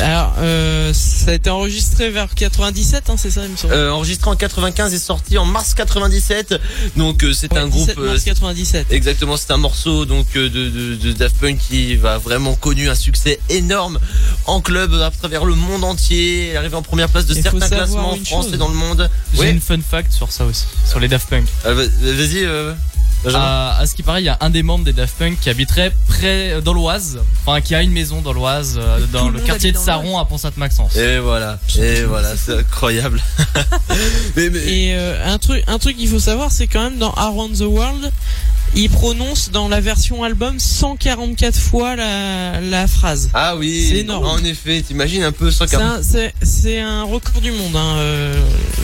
[0.00, 3.74] Alors, euh, ça a été enregistré vers 97, hein, c'est ça, il me semble.
[3.74, 6.54] Euh, enregistré en 95 et sorti en mars 97.
[6.96, 8.86] Donc euh, c'est Ouais, un groupe 17 euh, mars 97.
[8.90, 12.88] exactement, c'est un morceau donc euh, de, de, de Daft Punk qui va vraiment connu
[12.88, 13.98] un succès énorme
[14.46, 18.12] en club à travers le monde entier, Elle arrive en première place de certains classements
[18.12, 18.54] en France chose.
[18.54, 19.10] et dans le monde.
[19.34, 19.50] J'ai Oui.
[19.50, 21.46] une fun fact sur ça aussi, sur les Daft Punk.
[21.66, 22.72] Euh, va- Vas-y euh.
[23.34, 25.48] À, à ce qui paraît, il y a un des membres des Daft Punk qui
[25.50, 29.72] habiterait près dans l'Oise, enfin qui a une maison dans l'Oise, euh, dans le quartier
[29.72, 30.96] de Saron à Pont-Sainte-Maxence.
[30.96, 33.20] Et voilà, et voilà, c'est incroyable.
[34.36, 37.12] mais, mais- Et euh, un truc, un truc qu'il faut savoir, c'est quand même dans
[37.14, 38.12] Around the World,
[38.76, 43.30] il prononce dans la version album 144 fois la, la phrase.
[43.34, 44.26] Ah oui, C'est énorme.
[44.26, 45.82] En effet, t'imagines un peu C'est 140.
[45.98, 48.34] un, c'est- c'est un record du monde, hein, euh,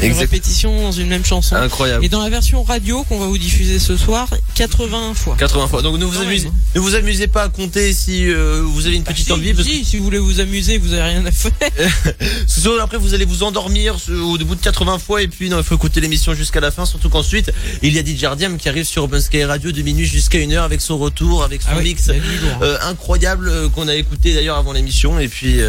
[0.03, 1.57] une répétition dans une même chanson.
[1.57, 2.05] Incroyable.
[2.05, 5.37] Et dans la version radio qu'on va vous diffuser ce soir, 80 fois.
[5.39, 5.83] 80 fois.
[5.83, 6.53] Donc ne vous amusez, hein.
[6.75, 9.67] ne vous amusez pas à compter si euh, vous avez une petite Si, envie parce
[9.67, 11.53] si, si vous voulez vous amuser, vous avez rien à faire.
[12.83, 16.01] après vous allez vous endormir au bout de 80 fois et puis il faut écouter
[16.01, 16.87] l'émission jusqu'à la fin.
[16.87, 20.07] Surtout qu'ensuite il y a DJ Ardiam qui arrive sur Open Sky Radio de minuit
[20.07, 22.17] jusqu'à une heure avec son retour, avec son Ah oui, mix lourd.
[22.63, 25.61] euh, incroyable euh, qu'on a écouté d'ailleurs avant l'émission et puis.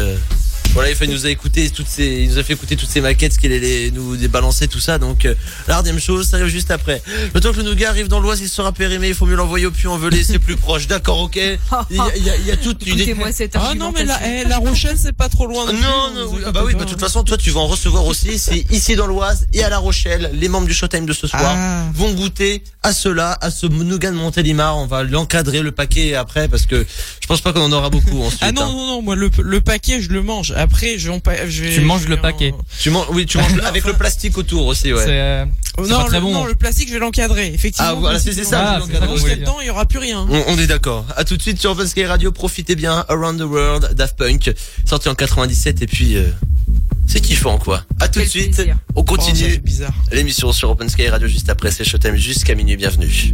[0.74, 2.88] Voilà, il fait- il nous a écouté toutes ces, il nous a fait écouter toutes
[2.88, 4.98] ces maquettes, ce qu'il allait nous débalancer, tout ça.
[4.98, 5.34] Donc, euh,
[5.68, 7.02] la deuxième chose, ça arrive juste après.
[7.34, 9.08] Le temps que le nougat arrive dans l'Oise, il sera périmé.
[9.08, 10.86] Il faut mieux l'envoyer au puits en velay, c'est plus proche.
[10.86, 11.36] D'accord, ok.
[11.36, 13.92] Il y a, il y a- il y a toute une Écoutez-moi cette Ah non,
[13.94, 15.66] mais la, eh, la Rochelle, c'est pas trop loin.
[15.66, 15.72] non,
[16.14, 18.06] non, vous oui, ah bah oui, bah, de toute façon, toi, tu vas en recevoir
[18.06, 18.38] aussi.
[18.38, 20.30] C'est ici dans l'Oise et à La Rochelle.
[20.34, 21.84] Les membres du Showtime de ce soir Ah.
[21.94, 24.78] vont goûter à cela, à ce nougat de Montélimar.
[24.78, 26.86] On va l'encadrer, le paquet après, parce que
[27.20, 28.40] je pense pas qu'on en aura beaucoup ensuite.
[28.42, 28.68] Ah non, hein.
[28.72, 30.52] non, non, moi, le, le paquet, je le mange.
[30.62, 32.54] Après, je, vais je Tu manges le paquet.
[32.80, 35.04] Tu manges, oui, tu manges avec le plastique autour aussi, ouais.
[35.04, 35.44] C'est, euh,
[35.78, 36.32] Oh, non, pas très le, bon.
[36.32, 37.46] non, le plastique, je vais l'encadrer.
[37.54, 37.88] Effectivement.
[37.90, 39.36] Ah, voilà, c'est- ça, l'encadrez, Parce oui.
[39.36, 40.26] dedans, il y aura plus rien.
[40.28, 41.06] On, on est d'accord.
[41.16, 42.30] À tout de suite sur Open Sky Radio.
[42.30, 43.04] Profitez bien.
[43.08, 44.52] Around the World, Daft Punk,
[44.84, 46.24] sorti en 97 et puis euh,
[47.06, 47.84] c'est kiffant quoi.
[48.00, 48.54] À tout de suite.
[48.54, 48.76] plaisir.
[48.94, 49.94] On Oh, ça, continue bizarre.
[50.12, 51.70] l'émission sur Open Sky Radio juste après.
[51.70, 52.76] C'est Showtime jusqu'à minuit.
[52.76, 53.32] Bienvenue.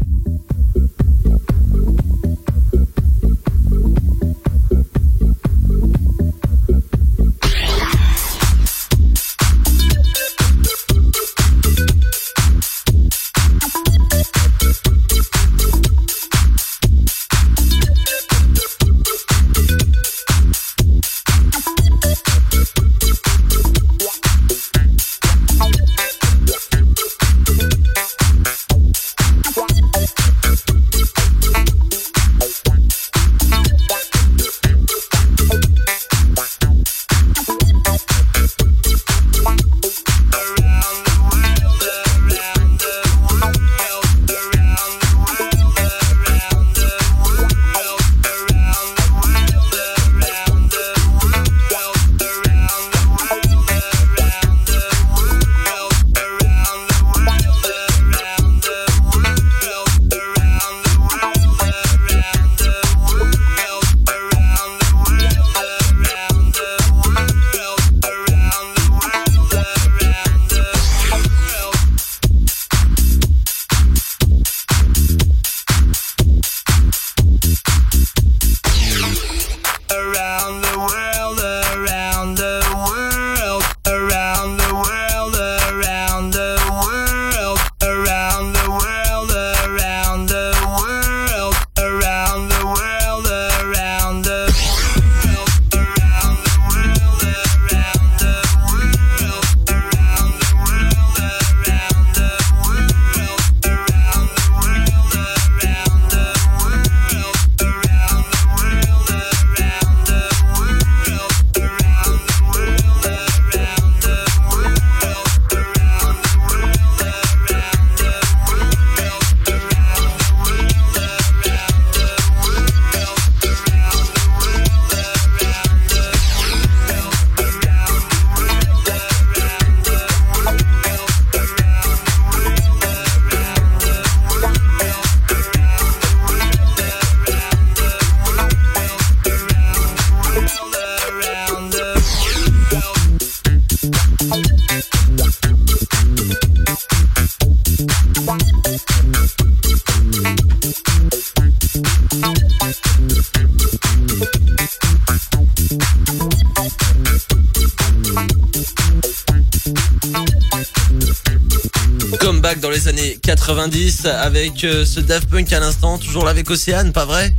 [163.49, 167.35] 90 avec euh, ce Daft Punk à l'instant, toujours là avec Océane, pas vrai?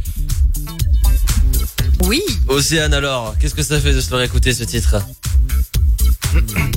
[2.06, 2.20] Oui.
[2.48, 4.96] Océane alors, qu'est-ce que ça fait de se faire écouter ce titre?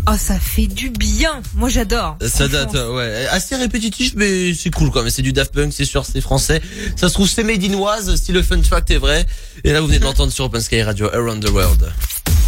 [0.06, 1.40] Oh, ça fait du bien.
[1.54, 2.18] Moi, j'adore.
[2.20, 5.10] Ça date, ouais, assez répétitif, mais c'est cool quand même.
[5.10, 6.60] C'est du Daft Punk, c'est sûr, c'est français.
[6.96, 9.24] Ça se trouve, c'est made in Oise, si le fun fact est vrai.
[9.64, 11.90] Et là, vous venez de l'entendre sur Open Sky Radio, Around the World.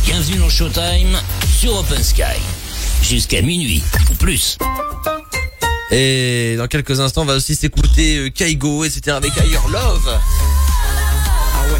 [0.04, 1.16] Bienvenue dans Showtime
[1.58, 2.36] sur Open Sky.
[3.02, 4.58] Jusqu'à minuit ou plus.
[5.96, 9.16] Et dans quelques instants, on va aussi s'écouter euh, Kaigo, etc.
[9.16, 10.10] avec Higher Love.
[10.10, 11.78] Ah ouais.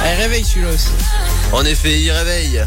[0.00, 0.88] Allez, réveille celui-là aussi.
[1.52, 2.64] En effet, il réveille.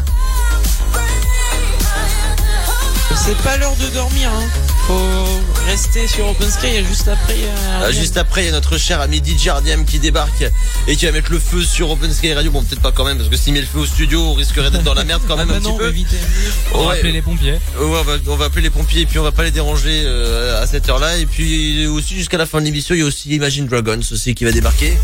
[3.16, 4.63] C'est pas l'heure de dormir, hein.
[4.86, 7.32] Faut rester sur Open Sky et juste après.
[7.34, 10.44] euh, Ah, juste après, il y a notre cher ami DJ Ardiam qui débarque
[10.86, 12.50] et qui va mettre le feu sur Open Sky Radio.
[12.50, 14.70] Bon, peut-être pas quand même, parce que s'il met le feu au studio, on risquerait
[14.70, 15.88] d'être dans la merde quand Ah même bah un non, petit peu.
[15.88, 16.16] évitez.
[16.74, 17.52] On va appeler les pompiers.
[17.52, 20.02] Ouais, on, va, on va appeler les pompiers et puis on va pas les déranger
[20.04, 21.16] euh, à cette heure-là.
[21.16, 24.34] Et puis aussi jusqu'à la fin de l'émission, il y a aussi Imagine Dragons aussi
[24.34, 24.98] qui va débarquer.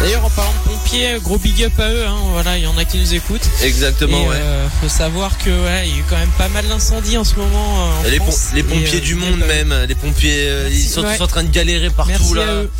[0.00, 0.52] D'ailleurs, en parlant
[0.94, 2.16] pompiers, gros big up à eux, hein.
[2.32, 3.48] Voilà, il y en a qui nous écoutent.
[3.62, 4.36] Exactement, Et, ouais.
[4.38, 7.24] euh, faut savoir que ouais, il y a eu quand même pas mal d'incendies en
[7.24, 7.86] ce moment.
[8.02, 8.26] euh, en les, pom-
[8.68, 11.16] pompiers euh, du monde même, les pompiers, euh, Merci, ils sont ouais.
[11.16, 12.52] tous en train de galérer partout Merci à là.
[12.52, 12.70] eux.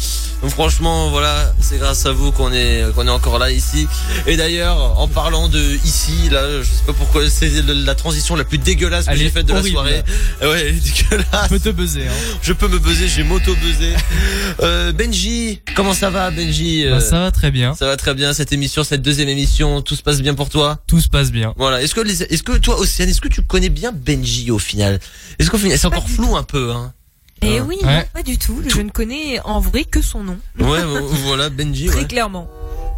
[0.45, 3.89] Donc franchement, voilà, c'est grâce à vous qu'on est qu'on est encore là ici.
[4.27, 8.45] Et d'ailleurs, en parlant de ici, là, je sais pas pourquoi c'est la transition la
[8.45, 9.69] plus dégueulasse que j'ai faite de horrible.
[9.69, 10.05] la soirée.
[10.43, 11.45] Ouais, elle est dégueulasse.
[11.45, 12.09] Je peux te buzzer.
[12.09, 12.37] Hein.
[12.43, 13.95] Je peux me buzzer, j'ai moto buzzé.
[14.61, 17.75] Euh, Benji, comment ça va, Benji Bah, Euh, ça va très bien.
[17.75, 20.79] ça va très bien cette émission, cette deuxième émission, tout se passe bien pour toi?
[20.87, 21.55] Tout se passe bien.
[21.57, 21.81] Voilà.
[21.81, 25.01] Est-ce que les, est-ce que toi, Océane, est-ce que tu connais bien Benji au final?
[25.39, 26.93] Est-ce qu'au final, c'est encore flou un peu, hein?
[27.43, 27.63] Et Ah.
[27.67, 27.97] oui, Ouais.
[27.99, 28.63] non, pas du tout.
[28.67, 30.39] Je ne connais en vrai que son nom.
[30.59, 31.87] Ouais, vo- voilà, Benji.
[31.87, 32.49] Très Ouais, clairement.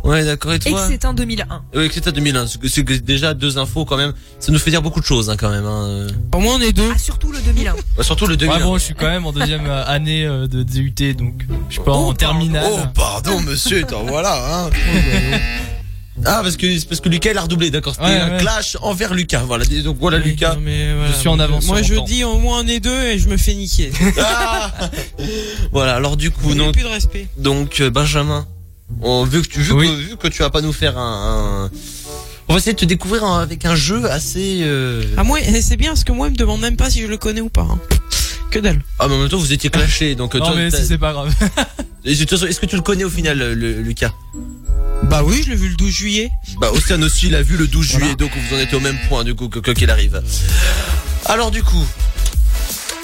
[0.04, 0.52] ouais d'accord.
[0.52, 1.62] Et Et que toi c'est un 2001.
[1.74, 2.46] Oui, que c'est à 2001.
[2.46, 4.12] C'est déjà deux infos quand même.
[4.38, 5.66] Ça nous fait dire beaucoup de choses hein, quand même.
[5.66, 6.06] Hein.
[6.34, 6.88] Au moins, on est deux.
[6.94, 7.74] Ah, surtout le 2001.
[7.98, 8.58] Ouais, surtout le 2001.
[8.58, 11.74] Ouais, bon, je suis quand même en deuxième euh, année euh, de DUT, donc je
[11.74, 12.64] suis pas Oh, en terminale.
[12.70, 13.82] Oh, pardon, monsieur.
[13.84, 14.66] attends, voilà.
[14.66, 14.70] Hein.
[16.24, 17.94] Ah, parce que parce que Lucas il a redoublé, d'accord.
[17.94, 18.38] C'était Ouais, un ouais.
[18.38, 19.42] clash envers Lucas.
[19.46, 19.64] Voilà.
[19.66, 20.54] Donc voilà, Oui, Lucas.
[20.54, 21.10] non, mais voilà.
[21.12, 22.04] Je suis en avance Moi, je temps.
[22.04, 23.90] dis au moins on est deux et je me fais niquer.
[24.18, 24.72] Ah
[25.72, 25.94] voilà.
[25.94, 27.26] Alors du coup, donc, plus de respect.
[27.36, 28.46] donc euh, Benjamin,
[29.02, 29.88] on, vu que tu vu, Oui.
[29.88, 31.70] que, vu que tu vas pas nous faire un, un-
[32.48, 34.60] on va essayer de te découvrir avec un jeu assez.
[34.62, 35.02] Euh...
[35.16, 37.08] Ah moi, eh, c'est bien parce que moi, il me demande même pas si je
[37.08, 37.62] le connais ou pas.
[37.68, 37.78] hein.
[38.50, 38.80] Que dalle.
[39.00, 40.34] Ah, mais en même temps, vous étiez clashés, donc.
[40.36, 41.34] Non, toi, mais si c'est pas grave.
[42.04, 44.12] Est-ce que tu le connais au final, le- Lucas?
[45.08, 46.30] Bah oui, je l'ai vu le 12 juillet.
[46.58, 48.04] Bah, Océane aussi l'a vu le 12 Voilà.
[48.06, 50.20] juillet, donc vous en êtes au même point, du coup, que- qu'il arrive.
[51.26, 51.84] Alors, du coup,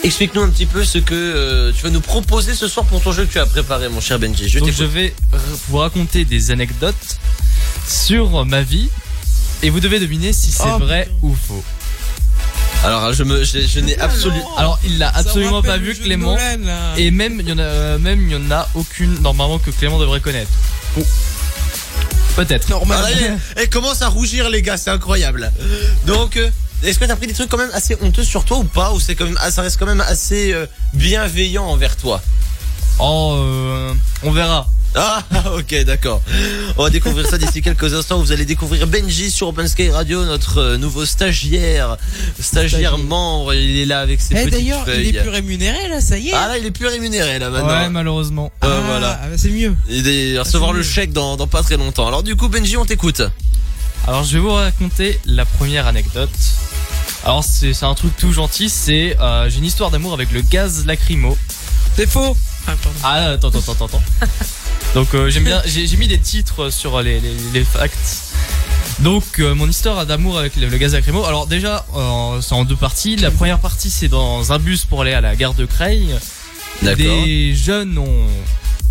[0.03, 3.12] explique-nous un petit peu ce que euh, tu vas nous proposer ce soir pour ton
[3.12, 4.49] jeu que tu as préparé, mon cher Benji.
[4.49, 5.15] Je Donc je vais
[5.69, 7.19] vous raconter des anecdotes
[7.89, 8.89] sur ma vie
[9.62, 11.62] et vous devez deviner si c'est Oh, vrai ou faux.
[12.85, 14.57] Alors, je me, je, je n'ai absolument.
[14.57, 17.99] Alors il l'a absolument pas vu Clément Nolan, et même il y en a euh,
[17.99, 20.51] même il y en a aucune normalement que Clément devrait connaître.
[22.36, 22.66] Peut-être.
[22.68, 23.02] Ah, Normal.
[23.02, 25.52] là, elle, elle commence à rougir, les gars, c'est incroyable.
[26.06, 26.48] Donc, euh,
[26.82, 29.00] est-ce que t'as pris des trucs quand même assez honteux sur toi ou pas Ou
[29.00, 32.20] c'est quand même, ah, ça reste quand même assez euh, bienveillant envers toi?
[32.98, 34.66] Oh euh, on verra.
[34.94, 35.23] Ah,
[35.56, 36.20] ok, d'accord.
[36.77, 38.19] On va découvrir ça d'ici quelques instants.
[38.20, 41.97] Vous allez découvrir Benji sur Open Sky Radio, notre euh, nouveau stagiaire,
[42.39, 43.55] stagiaire membre.
[43.55, 46.28] Il est là avec ses Eh petites d'ailleurs, il est plus rémunéré là, ça y
[46.28, 46.35] est.
[46.35, 47.69] Ah là, il est plus rémunéré là maintenant.
[47.69, 48.52] Ouais malheureusement.
[48.62, 49.20] Euh, Ah, voilà.
[49.23, 49.74] ah, bah, c'est mieux.
[49.89, 50.85] Il va recevoir c'est le mieux.
[50.85, 52.06] chèque dans, dans pas très longtemps.
[52.06, 53.23] Alors du coup, Benji, on t'écoute.
[54.06, 56.28] Alors je vais vous raconter la première anecdote.
[57.24, 60.43] Alors c'est c'est un truc tout gentil, c'est euh, j'ai une histoire d'amour avec le
[60.43, 61.39] gaz lacrymo.
[61.97, 62.36] C'est faux.
[62.66, 62.72] Ah.
[63.05, 64.02] Ah attends attends attends attends.
[64.94, 68.32] Donc euh, j'aime bien j'ai j'ai mis des titres sur les les, les facts.
[69.01, 71.24] Donc euh, mon histoire d'amour avec le, le gaz lacrymo.
[71.24, 73.16] Alors déjà euh, c'est en deux parties.
[73.16, 76.14] La première partie c'est dans un bus pour aller à la gare de Creil.
[76.82, 78.26] Des jeunes ont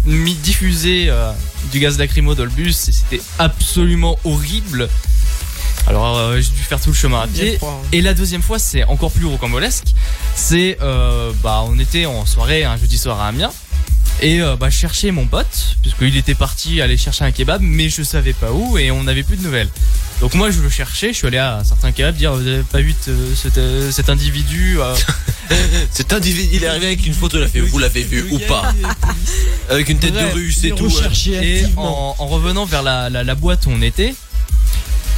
[0.05, 1.31] mis diffusé euh,
[1.71, 4.89] du gaz lacrymo dans le bus et c'était absolument horrible.
[5.87, 7.59] Alors euh, j'ai dû faire tout le chemin à pied.
[7.91, 9.87] Et la deuxième fois, c'est encore plus rocambolesque.
[10.35, 13.51] C'est, euh, bah, on était en soirée un jeudi soir à Amiens.
[14.21, 17.89] Et euh, bah, je cherchais mon pote, puisqu'il était parti aller chercher un kebab, mais
[17.89, 19.69] je savais pas où et on n'avait plus de nouvelles.
[20.19, 22.61] Donc moi je le cherchais, je suis allé à un certain kebab dire vous avez
[22.61, 24.95] pas vu euh, cet, euh, cet individu euh,
[25.91, 28.37] Cet individu, il est arrivé avec une photo, il a fait, vous l'avez vu ou
[28.39, 28.73] pas?
[29.69, 30.89] Avec une tête de il est tout.
[31.41, 34.13] Et en, en revenant vers la, la, la boîte où on était,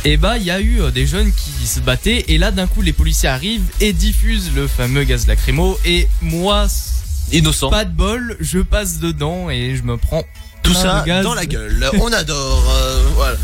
[0.06, 2.68] et bah il y a eu euh, des jeunes qui se battaient et là d'un
[2.68, 6.68] coup les policiers arrivent et diffusent le fameux gaz lacrymo et moi
[7.32, 7.70] Innocent.
[7.70, 10.24] pas de bol, je passe dedans et je me prends
[10.62, 11.90] Tout ça dans la gueule.
[12.00, 12.70] On adore.
[12.70, 13.38] euh, voilà.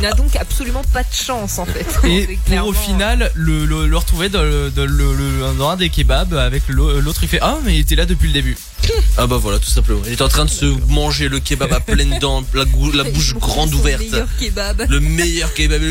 [0.00, 1.86] Tu n'as donc absolument pas de chance en fait.
[2.08, 5.76] Et pour au final le, le, le retrouver dans, le, dans, le- le- dans un
[5.76, 8.56] des kebabs avec l'au- l'autre il fait ah mais il était là depuis le début.
[9.18, 10.00] Ah bah voilà, tout simplement.
[10.06, 13.04] Il est en train de se manger le kebab à pleines dents, la, gou- la
[13.04, 14.00] bouche grande ouverte.
[14.00, 14.86] meilleur kebab.
[14.88, 15.82] Le meilleur kebab.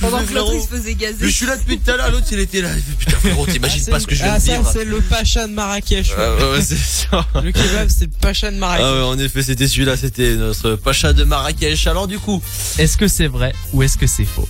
[0.00, 1.16] Pendant que l'autre il se faisait Mais gazer.
[1.26, 2.68] je suis là depuis tout à l'heure, l'autre il était là.
[2.76, 4.70] Il fait, Putain frérot, t'imagines Ah, pas ce que je viens ah, de ça, dire.
[4.70, 6.08] c'est le Pacha de Marrakech.
[6.10, 6.14] ouais.
[6.18, 7.26] Ah, ouais, ça.
[7.42, 8.86] Le kebab, c'est le Pacha de Marrakech.
[8.86, 11.86] Ah ouais, en effet, c'était celui-là, c'était notre pacha de Marrakech.
[11.86, 12.42] Alors du coup,
[12.78, 14.48] Est-ce que c'est vrai ou est-ce que c'est faux?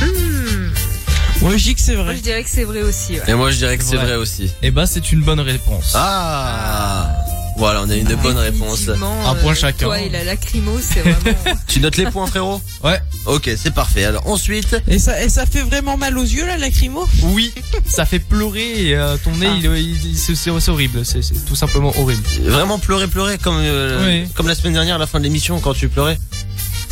[0.00, 0.70] Hmm.
[1.42, 2.16] Moi, je dis que c'est Moi vrai.
[2.16, 3.14] je dirais que c'est vrai aussi.
[3.14, 3.22] ouais.
[3.28, 4.50] et moi je dirais que c'est vrai aussi.
[4.62, 5.92] Eh bah c'est une bonne réponse.
[5.94, 7.10] Ah
[7.58, 8.88] Voilà, on a une bonne réponse.
[8.88, 9.86] Un point euh, chacun.
[9.86, 11.38] Toi et la lacrymo, c'est vraiment.
[11.68, 12.60] Tu notes les points, frérot?
[12.82, 13.00] Ouais.
[13.26, 14.04] Ok, c'est parfait.
[14.04, 17.06] Alors ensuite, Et ça, et ça fait vraiment mal aux yeux là, lacrymo?
[17.22, 17.52] Oui,
[17.86, 19.56] ça fait pleurer et euh, ton nez, Ah.
[19.58, 21.04] il, il- il- c'est c'est- c'est horrible.
[21.04, 22.22] C'est c'est tout simplement horrible.
[22.44, 24.28] vraiment pleurer, pleurer comme euh, Oui.
[24.34, 26.18] comme la semaine dernière à la fin de l'émission quand tu pleurais.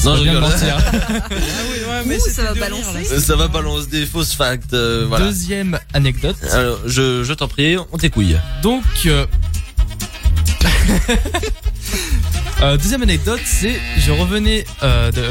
[0.04, 0.50] Non, je bien rigole.
[0.50, 0.76] mentir.
[1.00, 3.04] Ah oui, ouais, Ouh, ça va balancer.
[3.20, 4.72] Ça va balancer des fausses facts.
[4.74, 5.24] euh, voilà.
[5.26, 6.36] Deuxième anecdote.
[6.52, 8.36] Alors, je, je t'en prie, on t'écouille.
[8.62, 9.26] Donc, euh,
[12.62, 15.22] euh, deuxième anecdote, c'est je revenais euh, de,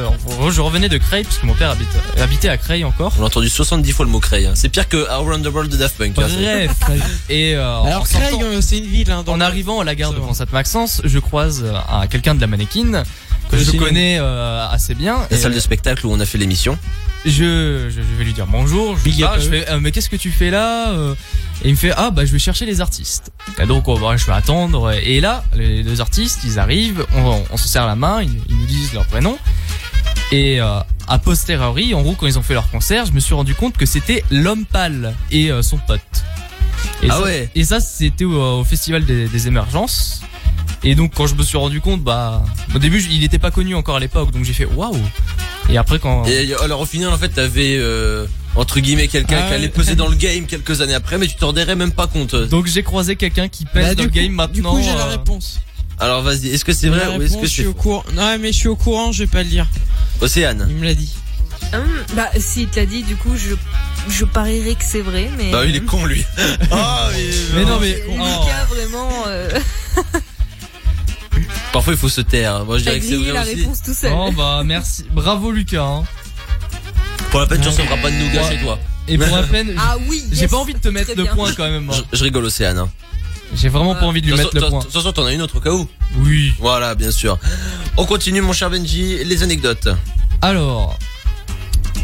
[0.51, 1.87] je revenais de Creil parce que mon père habite,
[2.19, 3.13] habitait à Creil encore.
[3.19, 4.45] On a entendu 70 fois le mot Cray.
[4.45, 4.51] hein.
[4.55, 6.17] C'est pire que Around the World de Daft Punk.
[6.17, 6.27] hein.
[6.27, 6.71] Bref,
[7.29, 8.05] et euh, Alors
[8.41, 9.11] euh, c'est une ville.
[9.11, 10.27] Hein, en arrivant à la gare de Ça va.
[10.27, 13.03] Pont-Sainte-Maxence, je croise euh, un- quelqu'un de la mannequin
[13.52, 15.18] que je connais euh, assez bien.
[15.30, 16.78] La Et, salle de spectacle où on a fait l'émission.
[17.26, 18.98] je, je, je vais lui dire bonjour.
[18.98, 21.14] Je, à je fais, euh, mais qu'est-ce que tu fais là Euh,
[21.64, 23.32] Et il me fait, ah bah je vais chercher les artistes.
[23.61, 24.91] Et donc oh, bah, je vais attendre.
[25.03, 28.57] Et là, les deux artistes, ils arrivent, on, on se serre la main, ils, ils
[28.57, 29.38] nous disent leur prénom.
[30.32, 33.36] Et euh, a posteriori, en gros, quand ils ont fait leur concert, je me suis
[33.36, 36.02] rendu compte que c'était l'homme pâle et euh, son pote.
[37.03, 37.49] Et Ah ça, ouais.
[37.56, 40.22] Et ça, c'était au, au festival des, des émergences.
[40.84, 42.43] Et donc quand je me suis rendu compte, bah
[42.76, 44.97] au début il n'était pas connu encore à l'époque, donc j'ai fait waouh.
[45.69, 49.43] Et après quand Et alors au final, en fait, t'avais euh, entre guillemets quelqu'un Ah
[49.43, 49.55] qui ouais.
[49.55, 52.35] allait peser dans le game quelques années après, mais tu t'en rendrais même pas compte.
[52.35, 54.31] donc j'ai croisé quelqu'un qui pèse Bah, dans du le coup- game Du
[54.61, 54.76] maintenant.
[54.76, 55.61] coup, j'ai la euh, réponse.
[55.99, 58.03] Alors vas-y, est-ce que c'est vrai ou est-ce que je suis au courant.
[58.14, 59.68] Non, mais je suis au courant, je vais pas le dire.
[60.22, 60.65] Océane.
[60.69, 61.14] Il me l'a dit.
[61.73, 61.81] Hum,
[62.15, 63.55] bah, s'il te l'a dit, du coup, je,
[64.11, 65.49] je parierais que c'est vrai, mais.
[65.51, 66.26] Bah il est con lui.
[66.72, 67.10] Ah,
[67.55, 68.11] Mais non mais oh.
[68.11, 69.49] Lucas, vraiment, euh,
[71.73, 72.63] Parfois il faut se taire.
[72.65, 73.55] Moi je t'as dirais que c'est vrai la aussi.
[73.55, 74.13] réponse tout seul.
[74.15, 75.83] Oh bah merci, bravo Lucas.
[75.83, 76.03] hein.
[77.31, 78.55] Pour la peine, tu recevras pas de nougat Ouais.
[78.57, 78.79] chez toi.
[79.07, 81.23] Et pour la peine, Ah oui, j'ai yes, pas envie de te mettre très le
[81.23, 81.33] bien.
[81.35, 81.89] point quand même.
[81.89, 81.93] hein.
[82.13, 82.77] Je, je rigole Océane.
[82.77, 82.89] Hein.
[83.55, 84.79] J'ai vraiment pas envie de lui De mettre le point.
[84.79, 85.87] de toute façon, t'en as une autre au cas où.
[86.17, 86.53] Oui.
[86.59, 87.37] Voilà, bien sûr.
[87.97, 89.89] On continue mon cher Benji, les anecdotes.
[90.41, 90.97] Alors,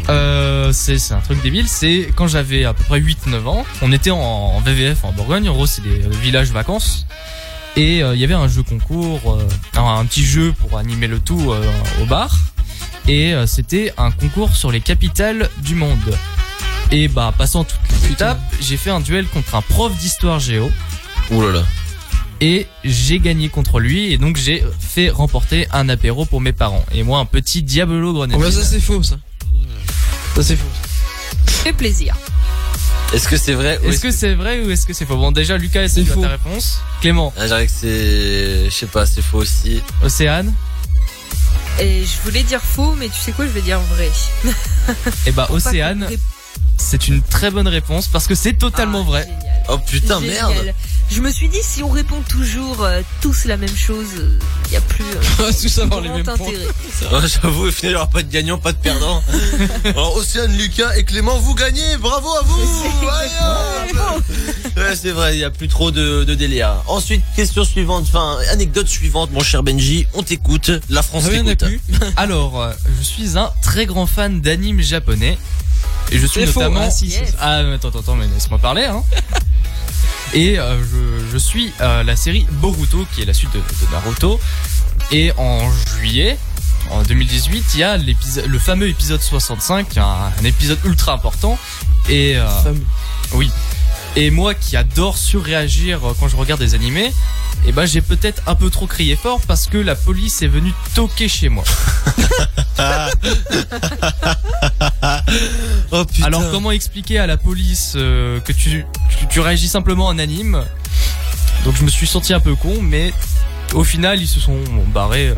[0.08, 1.68] euh, c'est c'est un truc débile.
[1.68, 5.48] C'est quand j'avais à peu près 8-9 ans, on était en, en VVF en Bourgogne.
[5.48, 7.06] En gros, c'est des euh, villages vacances.
[7.76, 11.06] Et euh, il y avait un jeu concours, euh, un, un petit jeu pour animer
[11.06, 11.70] le tout euh,
[12.02, 12.36] au bar.
[13.08, 15.98] Et euh, c'était un concours sur les capitales du monde.
[16.92, 20.70] Et bah, passant toutes les étapes, j'ai fait un duel contre un prof d'histoire géo.
[21.30, 21.62] Ouh là là.
[22.40, 24.12] Et j'ai gagné contre lui.
[24.12, 26.84] Et donc, j'ai fait remporter un apéro pour mes parents.
[26.92, 28.42] Et moi, un petit Diablo Oh, grenadine.
[28.42, 29.16] bah ça c'est faux ça.
[30.34, 30.66] Ça c'est faux.
[31.46, 32.16] fait plaisir.
[33.12, 35.16] Est-ce que c'est vrai ou Est-ce que c'est vrai ou est-ce que c'est faux?
[35.16, 36.22] Bon, déjà, Lucas, C'est tu as faux.
[36.22, 36.80] ta réponse?
[37.00, 38.64] Clément, Ah, je dirais que c'est.
[38.66, 39.82] Je sais pas, c'est faux aussi.
[40.04, 40.52] Océane
[41.80, 44.10] Et je voulais dire faux, mais tu sais quoi, je vais dire vrai.
[45.26, 46.08] Eh bah, Pas Océane,
[46.76, 49.22] c'est une très bonne réponse parce que c'est totalement Ah, vrai.
[49.24, 49.46] génial.
[49.68, 50.48] Oh putain, Génial.
[50.54, 50.74] merde.
[51.10, 54.06] Je me suis dit, si on répond toujours euh, tous la même chose,
[54.68, 56.52] il y a plus euh, tous avoir les mêmes intérêt.
[57.12, 59.22] Ouais, J'avoue, au final, il n'y aura pas de gagnant, pas de perdant.
[59.84, 61.96] Alors, Océane, Lucas et Clément, vous gagnez.
[61.98, 62.84] Bravo à vous.
[64.76, 66.74] Ouais, c'est vrai, il n'y a plus trop de, de délire.
[66.86, 70.06] Ensuite, question suivante, enfin, anecdote suivante, mon cher Benji.
[70.14, 70.70] On t'écoute.
[70.88, 71.64] La France t'écoute.
[72.16, 75.38] Alors, euh, je suis un très grand fan d'anime japonais.
[76.10, 76.60] Et je suis faux.
[76.60, 76.80] notamment...
[76.82, 77.14] Ah, si.
[77.38, 79.02] Ah, mais attends, attends, attends, mais laisse-moi parler, hein.
[80.32, 83.92] Et euh, je, je suis euh, la série Boruto, qui est la suite de, de
[83.92, 84.40] Naruto.
[85.10, 86.38] Et en juillet,
[86.90, 90.02] en 2018, il y a l'épisode, le fameux épisode 65, un,
[90.40, 91.58] un épisode ultra important.
[92.08, 92.46] Et euh,
[93.32, 93.50] oui.
[94.16, 97.12] Et moi qui adore surréagir euh, quand je regarde des animés,
[97.66, 100.72] eh ben j'ai peut-être un peu trop crié fort parce que la police est venue
[100.94, 101.64] toquer chez moi.
[105.92, 106.26] Oh putain.
[106.26, 108.84] Alors comment expliquer à la police euh, que tu,
[109.18, 110.64] tu, tu réagis simplement en anime?
[111.64, 113.12] Donc je me suis senti un peu con, mais
[113.74, 114.58] au final ils se sont
[114.94, 115.28] barrés.
[115.28, 115.34] euh,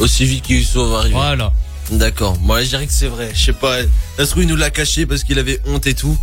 [0.00, 1.14] Aussi vite qu'ils sont arrivés.
[1.14, 1.52] Voilà.
[1.90, 2.38] D'accord.
[2.40, 3.30] Moi, je dirais que c'est vrai.
[3.34, 3.78] Je sais pas.
[4.18, 6.18] Ça se trouve, il nous l'a caché parce qu'il avait honte et tout.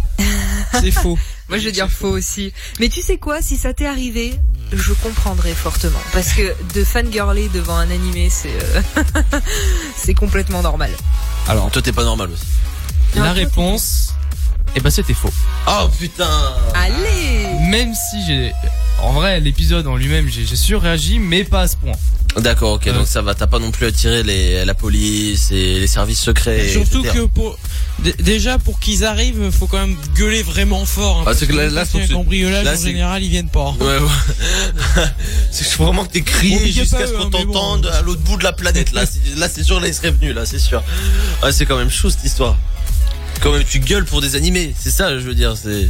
[0.79, 1.17] C'est faux.
[1.49, 2.53] Moi, je vais dire faux aussi.
[2.79, 4.33] Mais tu sais quoi, si ça t'est arrivé,
[4.71, 5.99] je comprendrais fortement.
[6.11, 8.81] Parce que de fangirler devant un animé, c'est euh,
[9.95, 10.91] c'est complètement normal.
[11.47, 12.45] Alors, toi, t'es pas normal aussi.
[13.15, 14.13] Non, La réponse,
[14.75, 15.31] eh ben c'était faux.
[15.67, 16.27] Oh putain.
[16.73, 18.51] Allez Même si j'ai,
[19.01, 21.93] en vrai l'épisode en lui-même j'ai surréagi, mais pas à ce point.
[22.37, 22.87] D'accord, ok.
[22.87, 22.93] Euh.
[22.93, 23.33] Donc ça va.
[23.33, 26.67] T'as pas non plus attiré les, la police et les services secrets.
[26.67, 27.13] Surtout etc.
[27.19, 27.57] que pour
[27.99, 31.19] dé- déjà pour qu'ils arrivent, faut quand même gueuler vraiment fort.
[31.19, 33.73] Hein, Ah, c'est que là- là, c'est- cambriolage là, en c'est- général, ils viennent pas.
[33.79, 35.03] Ouais, ouais.
[35.51, 37.43] c'est que je veux vraiment que t'aies Bon, crié jusqu'à ce qu'on hein, bon.
[37.45, 38.91] t'entende à l'autre bout de la planète.
[38.91, 40.83] Là, c'est- là, c'est sûr, là, il serait venu, là, c'est sûr.
[41.41, 42.57] Ah, c'est quand même chaud cette histoire.
[43.41, 44.73] Quand même, tu gueules pour des animés.
[44.77, 45.55] C'est ça, je veux dire.
[45.55, 45.89] C'est.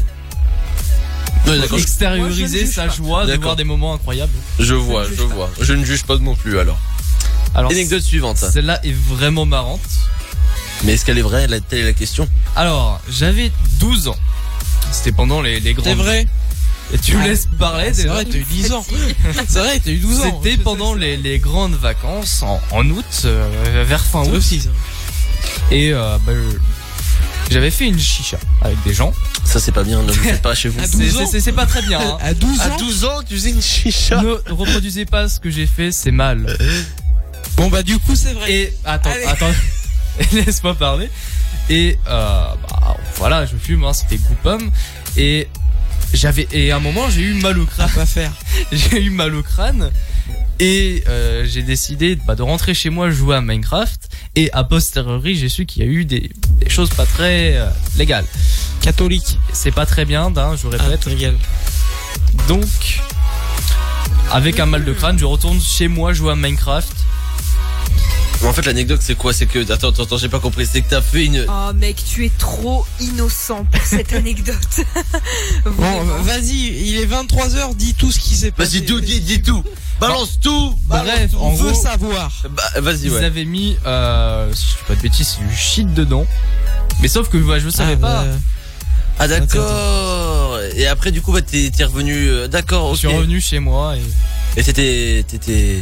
[1.48, 2.94] Ouais, extérioriser sa pas.
[2.96, 4.32] joie de voir des moments incroyables.
[4.60, 5.24] Je vois, je pas.
[5.34, 5.50] vois.
[5.62, 6.78] Je ne juge pas non plus alors.
[7.54, 8.38] Alors, Anecdote suivante.
[8.38, 9.82] celle-là est vraiment marrante.
[10.84, 11.48] Mais est-ce qu'elle est vraie?
[11.48, 12.28] La- Telle est la question.
[12.56, 14.18] Alors, j'avais 12 ans.
[14.92, 15.86] C'était pendant les, les grandes...
[15.86, 16.28] C'est vrai
[16.94, 17.28] Et tu me Ah.
[17.28, 18.86] laisses parler C'est vrai, t'as eu 10 ans.
[19.48, 20.42] C'est vrai, t'as eu 12 ans.
[20.44, 24.34] C'était pendant les, les grandes vacances en, en août, euh, vers fin août.
[24.36, 24.70] aussi, ça.
[25.72, 26.58] Et euh, bah, je-
[27.52, 29.14] j'avais fait une chicha avec des gens.
[29.44, 30.80] Ça c'est pas bien, ne le faites pas chez vous.
[30.86, 32.00] C'est- 12 c'est- ans C'est c'est pas très bien.
[32.00, 32.18] hein.
[32.22, 34.22] À 12 À ans 12 ans, tu faisais une chicha.
[34.22, 36.46] Ne reproduisez pas ce que j'ai fait, c'est mal.
[37.58, 38.52] Bon bah du coup c'est vrai.
[38.52, 39.26] Et attends, Allez.
[39.26, 39.52] attends,
[40.34, 41.10] laisse-moi parler.
[41.70, 44.70] Et euh, bah, voilà, je fume, hein, c'était goût pomme.
[45.18, 45.48] Et
[46.14, 47.90] j'avais et à un moment j'ai eu mal au crâne.
[47.96, 48.32] pas faire?
[48.72, 49.90] j'ai eu mal au crâne.
[50.60, 54.10] Et euh, j'ai décidé bah, de rentrer chez moi jouer à Minecraft.
[54.36, 57.70] Et a posteriori, j'ai su qu'il y a eu des, des choses pas très euh,
[57.98, 58.26] légales.
[58.82, 59.38] Catholique.
[59.54, 61.02] C'est pas très bien, hein, je Ah, répète.
[61.02, 61.38] te régales.
[62.48, 63.02] Donc,
[64.32, 66.92] avec un mal de crâne, je retourne chez moi jouer à Minecraft.
[68.44, 69.34] En fait, l'anecdote c'est quoi?
[69.34, 70.68] C'est que attends, attends, attends, j'ai pas compris.
[70.72, 71.46] C'est que t'as fait une.
[71.50, 74.82] Oh mec, tu es trop innocent pour cette anecdote.
[75.66, 78.80] Bon, vas-y, il est 23h, dis tout ce qui s'est passé.
[78.80, 79.64] Vas-y, tout, dis, dis tout.
[80.00, 80.76] Balance tout.
[80.88, 82.32] Bref, On veut gros, savoir.
[82.50, 83.24] Bah, vas-y, ils ouais.
[83.24, 86.26] avaient mis, euh, si je dis pas de bêtises, c'est du shit dedans.
[87.02, 88.26] Mais sauf que bah, je savais Ah, pas.
[89.18, 90.60] Ah d'accord.
[90.76, 92.14] Et après, du coup, bah, t'es t'es revenu.
[92.28, 92.94] euh, D'accord.
[92.96, 94.02] Je suis revenu chez moi et
[94.60, 95.82] Et t'étais, t'étais.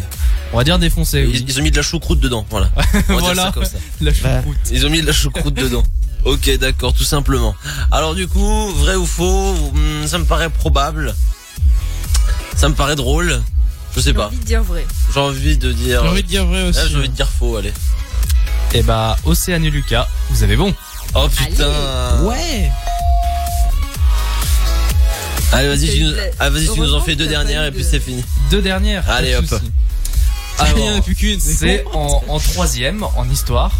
[0.53, 1.21] on va dire défoncé.
[1.21, 1.45] Ils, Oui.
[1.47, 2.69] ils ont mis de la choucroute dedans, voilà.
[2.77, 3.43] On va dire Voilà.
[3.45, 3.77] ça comme ça.
[4.01, 4.57] La choucroute.
[4.71, 5.83] Ils ont mis de la choucroute dedans.
[6.25, 7.53] Ok, d'accord, tout simplement.
[7.91, 11.13] Alors du coup, vrai ou faux, hmm, ça me paraît probable.
[12.55, 13.41] Ça me paraît drôle.
[13.95, 14.27] Je sais J'ai pas.
[14.27, 14.85] envie de dire vrai.
[15.13, 16.01] J'ai envie de dire.
[16.03, 16.79] J'ai envie de dire vrai aussi.
[16.81, 17.73] Ah, j'ai envie de dire faux, allez.
[18.73, 20.73] Et bah, Océane et Lucas, vous avez bon.
[21.15, 21.69] Oh putain.
[22.23, 22.71] Ouais.
[25.51, 27.99] Allez, vas-y, tu nous, ah, vas-y, tu nous en fais deux dernières et puis c'est
[27.99, 28.23] fini.
[28.49, 29.07] Deux dernières.
[29.07, 29.45] Allez, hop.
[29.45, 29.61] soucis.
[30.59, 31.39] il y en a Alors, plus qu'une.
[31.39, 33.71] c'est en, en troisième, en histoire.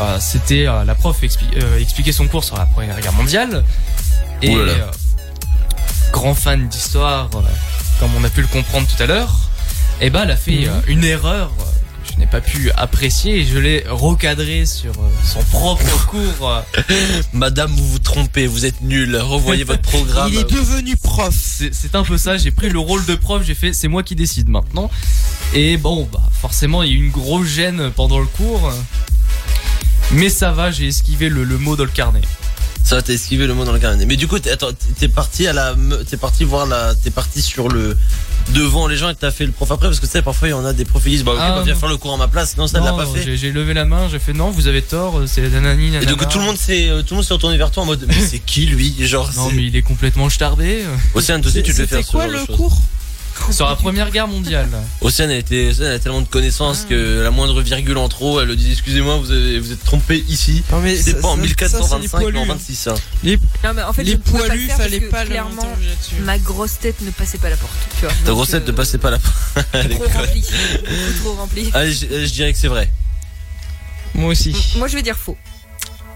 [0.00, 3.62] Euh, C'était euh, la prof expli- euh, expliquait son cours sur la Première Guerre mondiale.
[4.40, 4.72] Et Ouh là là.
[4.72, 4.90] euh,
[6.10, 7.40] grand fan d'histoire, euh,
[8.02, 9.32] comme on a pu le comprendre tout à l'heure,
[10.00, 10.66] et ben elle a fait Mhm.
[10.66, 11.62] euh, une erreur euh,
[12.04, 16.62] que je n'ai pas pu apprécier et je l'ai recadré sur euh, son propre cours.
[17.32, 19.16] Madame, vous vous trompez, vous êtes nul.
[19.16, 20.30] Revoyez votre programme.
[20.32, 21.32] Il est devenu prof.
[21.32, 24.02] C'est c'est un peu ça, j'ai pris le rôle de prof, j'ai fait c'est moi
[24.02, 24.90] qui décide maintenant.
[25.54, 28.72] Et bon, bah forcément, il y a eu une grosse gêne pendant le cours.
[30.10, 32.20] Mais ça va, j'ai esquivé le, le mot dans le carnet.
[32.84, 34.04] Ça va, t'as esquivé le mot dans le carnet.
[34.06, 35.74] Mais du coup, t'es, attends, t'es parti à la,
[36.08, 37.96] t'es parti voir la, t'es parti sur le,
[38.54, 40.50] devant les gens et t'as fait le prof après parce que tu sais, parfois il
[40.50, 41.80] y en a des profs qui disent, bah ok, Ah, bah, viens non.
[41.80, 42.56] faire le cours à ma place.
[42.56, 43.22] Non, ça ne l'a Non, pas fait.
[43.22, 46.28] j'ai- J'ai levé la main, j'ai fait non, vous avez tort, c'est nanani Et donc
[46.28, 48.20] tout le monde s'est, euh, tout le monde s'est retourné vers toi en mode, mais
[48.20, 48.94] c'est qui lui?
[49.06, 50.28] Genre, Non, c'est- mais il est complètement
[51.40, 52.80] toi aussi, tu te fais C'était faire ce quoi genre le cours?
[53.50, 54.68] Sur la première guerre mondiale.
[55.00, 56.88] Océane, elle était, Océane, elle a tellement de connaissances Ah.
[56.90, 60.24] que la moindre virgule en trop, elle le dit, excusez-moi, vous avez, vous êtes trompé
[60.28, 60.62] ici.
[60.70, 62.48] Non mais C'est ça- pas en ça- ça, c'est les 1425, mais en poilus.
[62.48, 62.94] 26, hein.
[63.64, 65.68] Non mais en fait, Les poilus, fallait pas le clairement
[66.24, 67.72] ma grosse tête ne passait pas la porte.
[67.98, 68.14] Tu vois.
[68.24, 69.18] Ta grosse tête euh, ne passait pas la
[69.72, 70.12] Elle est Trop conne.
[70.12, 70.40] rempli.
[70.42, 71.70] Beaucoup trop rempli.
[71.74, 72.90] Allez, je, je dirais que c'est vrai.
[74.14, 74.54] Moi aussi.
[74.76, 75.36] Moi je vais dire faux.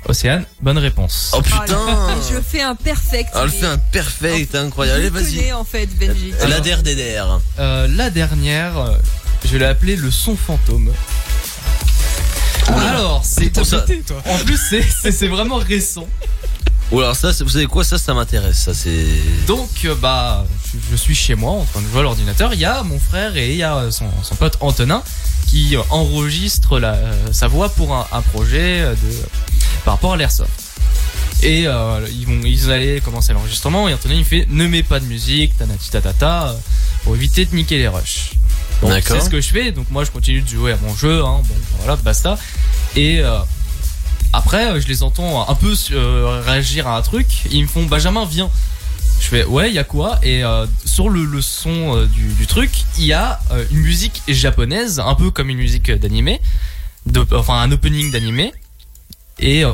[0.08, 1.30] Océane, bonne réponse.
[1.32, 1.86] Oh Oh putain!
[1.86, 3.30] là, Je fais un perfect.
[3.34, 5.00] Ah, elle mais fait un perfect, incroyable.
[5.00, 5.52] Allez, je vas-y.
[5.52, 6.32] en fait Benji.
[6.48, 7.40] La der des der.
[7.58, 8.96] Euh, la dernière, euh,
[9.50, 10.92] je l'ai appelée le son fantôme.
[12.68, 14.22] Alors, c'est ça- toi.
[14.26, 16.06] en plus c'est- vraiment récent.
[16.92, 18.58] Ou alors ça, vous savez quoi, ça, ça m'intéresse.
[18.58, 19.06] Ça, c'est.
[19.48, 22.54] Donc, euh, bah, je, je suis chez moi en train de jouer à l'ordinateur.
[22.54, 25.02] Il y a mon frère et il y a euh, son, son pote Antonin
[25.48, 28.96] qui euh, enregistre la, euh, sa voix pour un, un projet euh, de,
[29.86, 30.50] par rapport à l'airsoft.
[31.44, 34.98] Et euh, ils vont, ils allaient commencer l'enregistrement et Antonin il fait ne mets pas
[34.98, 36.54] de musique, tanati tatata, euh,
[37.04, 38.32] pour éviter de niquer les rushs.
[38.82, 39.70] Donc c'est ce que je fais.
[39.70, 41.22] Donc moi je continue de jouer à mon jeu.
[41.24, 42.36] Hein, bon voilà basta.
[42.96, 43.38] Et euh,
[44.32, 47.28] après je les entends un peu euh, réagir à un truc.
[47.52, 48.50] Ils me font Benjamin viens.
[49.20, 50.18] Je fais ouais, il y a quoi?
[50.24, 53.78] Et euh, sur le, le son euh, du, du truc, il y a euh, une
[53.78, 56.40] musique japonaise, un peu comme une musique d'animé,
[57.32, 58.52] enfin un opening d'animé.
[59.38, 59.72] Et euh,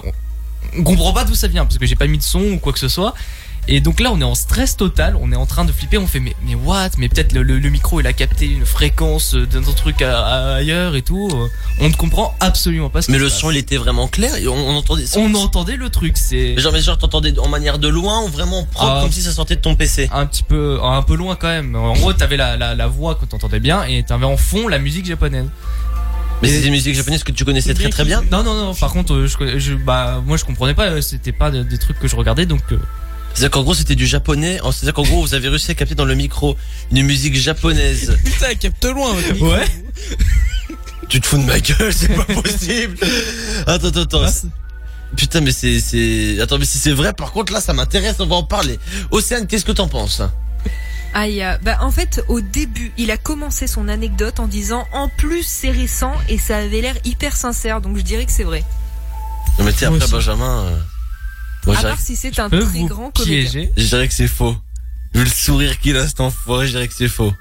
[0.79, 2.73] on comprend pas d'où ça vient parce que j'ai pas mis de son ou quoi
[2.73, 3.15] que ce soit.
[3.69, 6.09] Et donc là, on est en stress total, on est en train de flipper, on
[6.09, 6.89] fait mais, mais what?
[6.99, 10.03] Mais peut-être le, le- le micro il a capté une fréquence euh, d'un autre truc
[10.03, 11.31] à- à- ailleurs et tout.
[11.33, 11.47] euh,
[11.79, 13.39] On ne comprend absolument pas ce Mais le passe.
[13.39, 14.35] son, il était vraiment clair.
[14.35, 15.05] et On, on entendait.
[15.17, 18.65] On entendait le truc, c'est genre, mais genre, t'entendais en manière de loin ou vraiment
[18.65, 19.01] propre, Ah.
[19.03, 20.11] comme si ça sortait de ton PC.
[20.13, 21.77] un petit peu un peu loin quand même.
[21.77, 24.81] En gros, t'avais la, la, la voix que t'entendais bien et t'avais en fond la
[24.81, 25.47] musique japonaise.
[26.43, 28.23] Mais c'est une musique japonaise que tu connaissais très très bien?
[28.31, 28.75] Non non non.
[28.75, 30.89] Par contre, euh, je, je bah moi je comprenais pas.
[30.91, 32.63] euh, C'était pas de- des trucs que je regardais donc.
[32.73, 32.79] euh,
[33.35, 35.95] C'est-à-dire qu'en gros c'était du japonais, En- c'est-à-dire qu'en gros vous avez réussi à capter
[35.95, 36.57] dans le micro
[36.91, 38.17] une musique japonaise.
[38.25, 39.13] Putain, elle capte loin.
[39.15, 39.53] votre micro.
[39.53, 39.65] Ouais.
[41.09, 42.97] tu te fous de ma gueule, c'est pas possible.
[43.67, 44.27] Attends, attends, attends.
[45.17, 46.41] Putain mais c'est, c'est...
[46.41, 48.79] Attends mais si c'est vrai par contre là ça m'intéresse, on va en parler.
[49.11, 50.23] Océane, qu'est-ce que t'en penses?
[51.15, 55.09] Aïe, euh, bah en fait au début il a commencé son anecdote en disant en
[55.09, 58.65] plus c'est récent et ça avait l'air hyper sincère donc je dirais que c'est vrai.
[59.59, 60.11] Non mais t'es après aussi.
[60.11, 60.65] Benjamin...
[60.65, 60.79] euh,
[61.67, 63.67] Moi à je dirais, part si c'est un très vous grand comédien.
[63.77, 64.57] je dirais que c'est faux.
[65.15, 67.35] Vu le sourire qu'il a cet enfoiré, je dirais que c'est faux.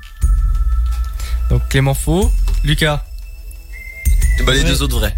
[1.49, 2.29] Donc Clément faux.
[2.65, 3.05] Lucas,
[4.45, 5.15] Bah les deux autres vrais.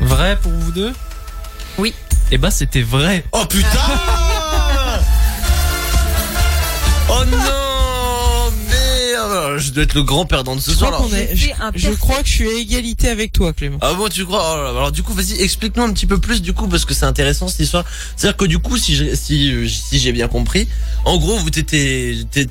[0.00, 0.92] vrai pour vous deux?
[1.76, 1.94] Oui.
[2.30, 3.24] Eh bah c'était vrai.
[3.32, 3.68] Oh putain
[7.12, 11.70] Oh non Merde Je dois être le grand perdant de ce Je soir est- un
[11.74, 13.78] Je crois que je suis à égalité avec toi, Clément.
[13.80, 14.52] Ah bon tu crois?
[14.52, 14.68] Oh là là.
[14.70, 17.48] Alors du coup vas-y explique-nous un petit peu plus du coup parce que c'est intéressant
[17.48, 17.84] cette histoire.
[18.16, 20.68] C'est-à-dire que du coup si je- si euh, si j'ai bien compris,
[21.04, 22.50] en gros vous t'étais t'étais-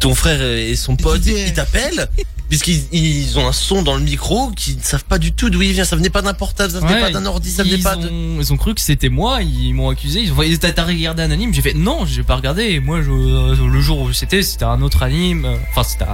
[0.00, 2.08] ton frère et son pote disais- ils t'appellent
[2.48, 5.62] puisqu'ils ils ont un son dans le micro qui ne savent pas du tout d'où
[5.62, 5.84] il vient.
[5.84, 8.08] Ça venait pas d'un portable, ça venait Ouais, pas d'un ordi, ça venait pas de.
[8.08, 10.20] ont, ils ont cru que c'était moi, ils m'ont accusé.
[10.20, 11.52] Ils ont dit T'as regardé un anime?
[11.54, 12.64] J'ai fait Non, j'ai pas regardé.
[12.64, 15.44] Et moi, je, euh, le jour où c'était, c'était un autre anime.
[15.44, 16.04] euh, Enfin, c'était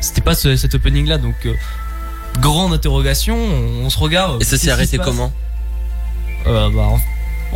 [0.00, 1.18] c'était pas ce- cet opening là.
[1.18, 1.54] Donc, euh,
[2.40, 3.36] grande interrogation.
[3.36, 4.40] On, on se regarde.
[4.42, 5.32] Et ça s'est arrêté comment?
[6.46, 7.00] Euh, bah, en,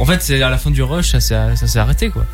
[0.00, 1.20] en fait, c'est à la fin du rush, ça
[1.56, 2.24] s'est arrêté quoi.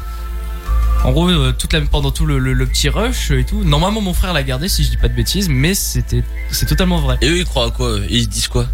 [1.05, 3.63] En gros, euh, toute la, pendant tout le, le- le petit rush et tout.
[3.65, 7.01] Normalement, mon frère l'a gardé, si je dis pas de bêtises, mais c'était, c'est totalement
[7.01, 7.17] vrai.
[7.23, 8.67] Et eux ils croient à quoi Ils se disent quoi?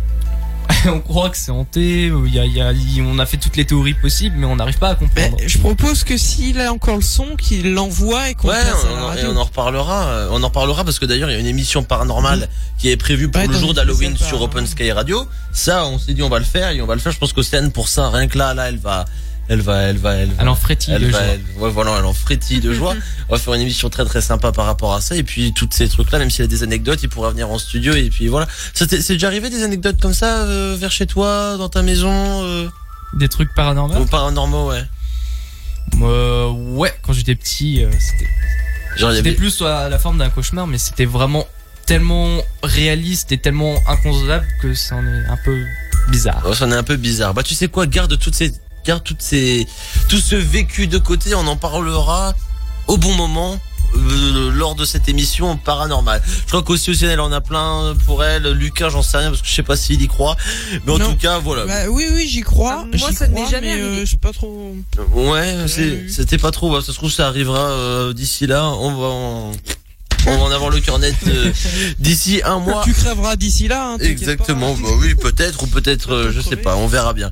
[0.86, 2.06] On croit que c'est hanté.
[2.26, 4.46] Il y a, il y a- il- on a fait toutes les théories possibles, mais
[4.46, 5.36] on n'arrive pas à Mais comprendre.
[5.46, 8.88] je propose que s'il a encore le son, qu'il l'envoie et qu'on Ouais, passe à
[8.88, 10.06] on, et on en reparlera.
[10.08, 12.48] euh, On en reparlera parce que d'ailleurs il y a une émission paranormale
[12.78, 14.40] qui est prévue pour Ouais, le jour d'Halloween sur.
[14.40, 15.28] Open Sky Radio.
[15.52, 17.12] Ça, on s'est dit on va le faire et on va le faire.
[17.12, 19.04] Je pense qu'Océane pour ça, rien que là, là, elle va,
[19.48, 20.40] elle va, elle va, elle va.
[20.42, 21.20] Alors frétille elle de va, joie.
[21.34, 22.94] elle- ouais, voilà, elle en frétille de joie.
[23.28, 25.16] On va faire une émission très très sympa par rapport à ça.
[25.16, 27.50] Et puis toutes ces trucs là, même s'il y a des anecdotes, il pourra venir
[27.50, 27.94] en studio.
[27.94, 28.46] Et puis voilà.
[28.74, 32.68] C'est déjà arrivé des anecdotes comme ça euh, vers chez toi, dans ta maison, euh,
[33.14, 34.00] Des trucs paranormaux?
[34.00, 34.84] ou paranormaux, ouais.
[36.00, 38.28] Euh, ouais, quand j'étais petit, euh, c'était
[38.96, 39.32] c'était avait.
[39.32, 41.46] plus la la forme d'un cauchemar, mais c'était vraiment
[41.86, 45.62] tellement réaliste et tellement inconcevable que ça en est un peu
[46.08, 46.42] bizarre.
[46.46, 47.34] Oh, ça en est un peu bizarre.
[47.34, 48.52] Bah tu sais quoi, garde toutes ces,
[48.84, 49.66] garde toutes ces,
[50.08, 51.34] tout ce vécu de côté.
[51.34, 52.34] On en parlera
[52.86, 53.58] au bon moment.
[53.96, 56.20] euh, lors de cette émission paranormale.
[56.26, 58.42] Je crois qu'aussi aussi elle en a plein pour elle.
[58.50, 60.36] Lucas, j'en sais rien parce que je sais pas s'il y croit.
[60.84, 61.10] Mais en Non.
[61.10, 61.64] tout cas, voilà.
[61.66, 62.80] Bah, oui, oui, j'y crois.
[62.92, 64.06] Ah, moi, ça ne m'est crois, jamais mais, euh, arrivé.
[64.06, 64.74] je sais pas trop.
[65.14, 65.54] Ouais,
[66.08, 66.72] c'était pas trop.
[66.72, 68.64] bah, ça se trouve, ça arrivera euh, d'ici là.
[68.68, 69.52] On va en,
[70.26, 71.52] on va en avoir le cœur net euh,
[71.98, 72.82] d'ici un mois.
[72.84, 73.92] Tu crèveras d'ici là.
[73.92, 74.82] Hein, Exactement, pas.
[74.82, 77.30] bah oui, peut-être ou peut-être, euh, je sais pas, on verra bien.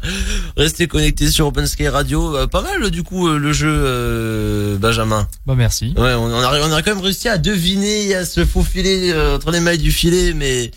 [0.57, 4.77] Restez connectés sur Open Sky Radio, Euh, pas mal du coup euh, le jeu euh,
[4.79, 5.29] Benjamin.
[5.47, 5.95] Bah merci.
[5.97, 9.37] Ouais, on, on a on a quand même réussi à deviner, à se faufiler euh,
[9.37, 10.71] entre les mailles du filet, mais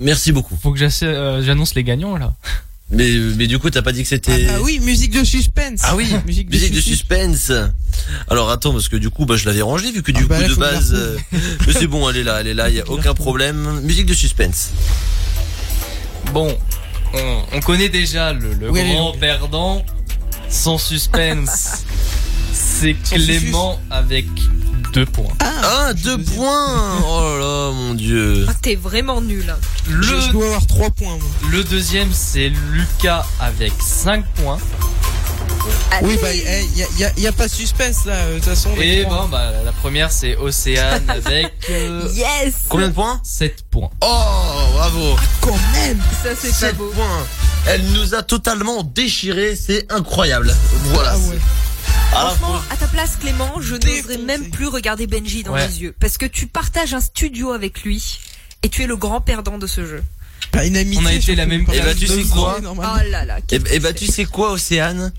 [0.00, 0.56] merci beaucoup.
[0.60, 2.34] Faut que euh, j'annonce les gagnants là.
[2.90, 4.44] Mais mais du coup t'as pas dit que Ah, c'était.
[4.46, 5.80] bah oui, musique de suspense.
[5.82, 7.50] Ah oui, musique de musique de suspense.
[8.28, 10.36] Alors attends parce que du coup bah je l'avais rangé vu que du Ah bah
[10.36, 11.16] coup là, de base euh,
[11.66, 14.06] mais c'est bon elle est là elle est là il y a aucun problème musique
[14.06, 14.70] de suspense.
[16.32, 16.54] Bon,
[17.14, 19.84] on, on connaît déjà le, Oui, grand perdant.
[20.48, 21.84] Sans suspense,
[22.52, 24.26] c'est Clément avec
[24.92, 25.32] deux points.
[25.40, 26.36] Ah deux deuxième.
[26.36, 28.46] points oh là mon dieu.
[28.48, 29.48] Ah, t'es vraiment nul.
[29.48, 29.58] hein.
[29.88, 31.28] Je, je Le, dois avoir 3 points, moi.
[31.50, 34.58] le deuxième, c'est Lucas avec 5 points.
[36.02, 36.42] Oui, bah, il
[36.76, 38.14] y, a, y, a, y a pas de suspense là.
[38.14, 39.22] euh, De toute façon, Et trois.
[39.22, 43.20] bon, bah, la première, c'est Océane avec euh, Yes Combien de points?
[43.22, 43.90] 7 points.
[44.00, 45.16] Oh bravo.
[45.40, 46.00] quand même.
[46.22, 46.90] Ça c'est pas 7 beau.
[46.94, 47.26] points.
[47.66, 50.52] Elle nous a totalement déchiré, c'est incroyable.
[50.86, 51.12] Voilà.
[51.14, 51.38] Ah ouais.
[52.14, 55.66] À Franchement, à ta place Clément, je n'oserais même plus regarder Benji dans Ouais.
[55.66, 55.94] les yeux.
[55.98, 58.18] Parce que tu partages un studio avec lui
[58.62, 60.02] et tu es le grand perdant de ce jeu.
[60.52, 61.00] Bah, une amitié.
[61.02, 62.96] On a été la même pas Eh bah, la tu sais quoi Oh normalement.
[63.10, 63.36] là là.
[63.38, 65.12] Eh qu'est-ce ben, eh ben, tu sais quoi, Océane?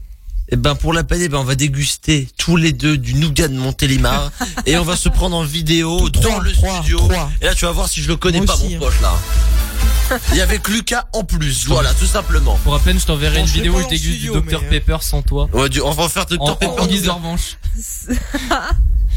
[0.49, 3.55] Eh ben, pour la peine, ben, on va déguster tous les deux du nougat de
[3.57, 4.31] Montélimar
[4.67, 6.99] et on va se prendre en vidéo dans le studio.
[7.41, 8.79] Et là, tu vas voir si je le connais Moi pas, aussi, mon hein.
[8.79, 9.13] poche, là.
[10.35, 12.57] Et avec Lucas en plus, voilà, tout simplement.
[12.63, 14.97] Pour à peine, je t'enverrai Bon, une vidéo où je déguste du Dr euh, Pepper
[15.01, 15.49] sans toi.
[15.53, 16.81] Ouais, du- on va faire Dr En, en, Pepper.
[16.81, 17.57] en guise de revanche.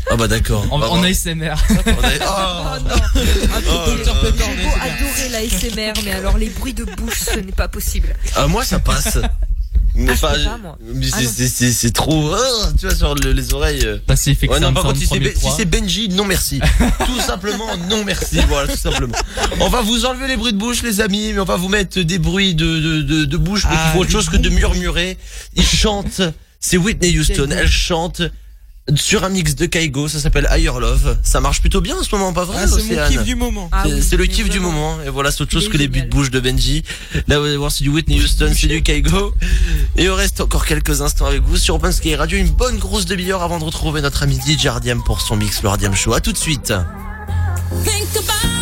[0.09, 0.65] Ah bah d'accord.
[0.71, 1.03] En, Bah, en.
[1.03, 1.51] ASMR.
[1.51, 2.89] A- Oh Oh.
[2.89, 2.95] non,
[3.69, 4.45] Oh Dr Pepper, là.
[4.57, 8.15] j'ai beau adorer la SMR, mais alors les bruits de bouche, ce n'est pas possible.
[8.37, 9.19] Ah, moi, ça passe.
[9.97, 10.13] Mais
[11.13, 13.87] Ah, Ah, c'est- c'est c'est- c'est trop, ah, tu vois, sur le- les oreilles.
[14.07, 14.15] Bah,
[14.47, 16.61] que Ouais, non, par contre, si c'est, Ben- si c'est Benji, non merci.
[17.07, 18.39] tout simplement, non merci.
[18.49, 19.17] Voilà, tout simplement.
[19.61, 22.01] On va vous enlever les bruits de bouche, les amis, mais on va vous mettre
[22.01, 24.49] des bruits de, de, de, de bouche, mais qui Ah, font autre chose que de
[24.51, 25.17] murmurer.
[25.57, 26.21] Ils chantent
[26.61, 27.49] C'est Whitney Houston.
[27.51, 28.23] Elle chante
[28.95, 30.09] sur un mix de Kaigo.
[30.09, 31.17] Ça s'appelle Higher Love.
[31.23, 33.69] Ça marche plutôt bien en ce moment, pas vrai Ah, c'est Océane kiff du moment.
[33.73, 34.99] Ah C'est- oui, le kiff du moment.
[35.05, 36.85] Et voilà, c'est autre chose que les buts de bouche de Benji.
[37.27, 39.35] Là, vous allez voir, c'est du Whitney Houston, c'est du Kaigo.
[39.97, 42.39] Et on reste encore quelques instants avec vous sur Open Sky Radio.
[42.39, 45.69] Une bonne grosse demi-heure avant de retrouver notre ami DJ Ardiam pour son mix, le
[45.69, 46.13] Ardiam Show.
[46.15, 46.73] À tout de suite.
[47.85, 48.56] Think about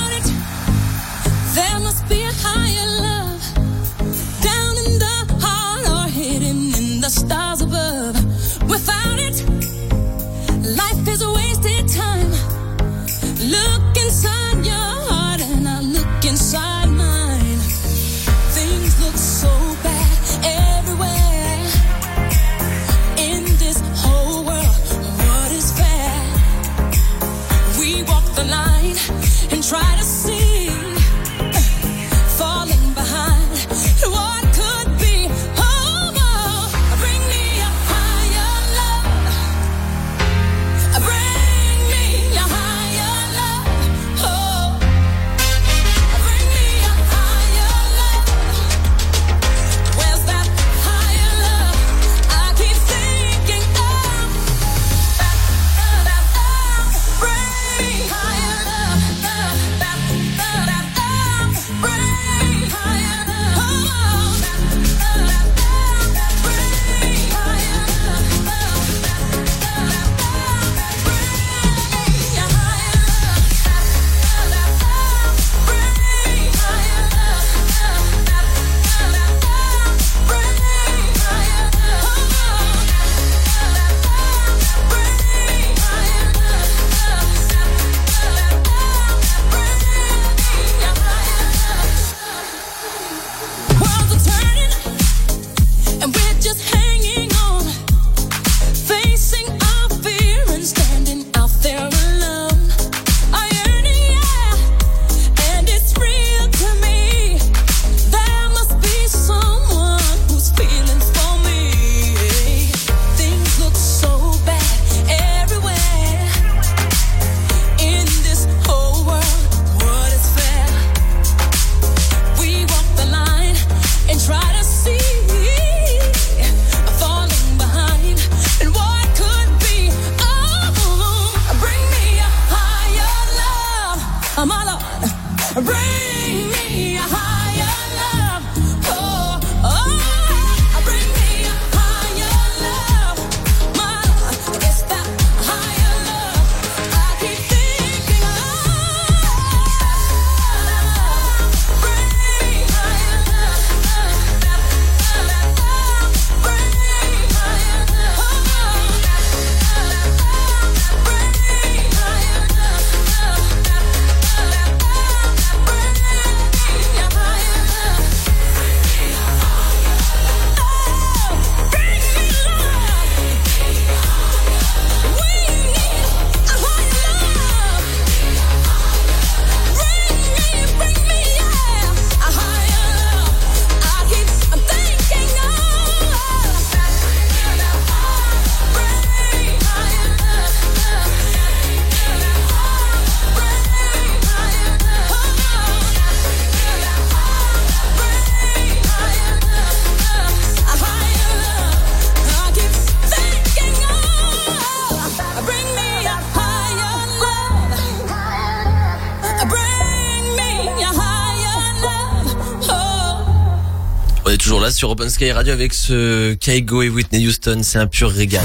[214.74, 217.60] sur Open Sky Radio avec ce Kaigo et Whitney Houston.
[217.62, 218.44] C'est un pur régal.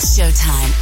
[0.00, 0.72] Showtime.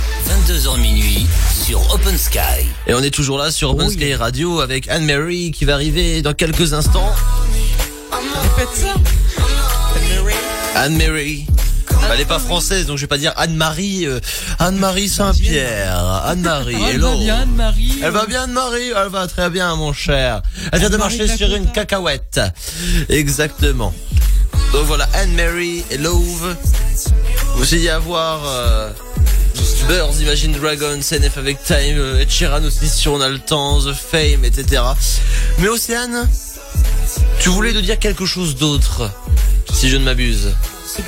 [0.46, 1.26] 22h minuit
[1.64, 2.38] sur Open Sky.
[2.86, 6.32] Et on est toujours là sur Open Sky Radio avec Anne-Marie qui va arriver dans
[6.32, 7.12] quelques instants.
[8.12, 8.94] Répète ça.
[10.76, 11.46] Anne-Marie.
[12.12, 14.18] Elle est pas française, donc je vais pas dire Anne-Marie, euh,
[14.58, 16.22] Anne-Marie Saint-Pierre.
[16.24, 17.10] Anne-Marie, Elle hello.
[17.10, 17.98] va bien, Anne-Marie.
[18.02, 20.42] Elle va bien, Anne-Marie Elle va très bien, mon cher.
[20.72, 22.40] Elle vient de marcher sur une cacahuète.
[23.08, 23.94] Exactement.
[24.72, 26.56] Donc voilà, Anne-Marie et Love.
[27.56, 28.90] Vous essayez à voir euh,
[29.88, 33.80] Birds, Imagine Dragons, NF avec Time, euh, Ed Sheeran aussi si on a le temps,
[33.80, 34.82] The Fame, etc.
[35.58, 36.28] Mais Océane,
[37.40, 39.10] tu voulais nous dire quelque chose d'autre,
[39.72, 40.50] si je ne m'abuse.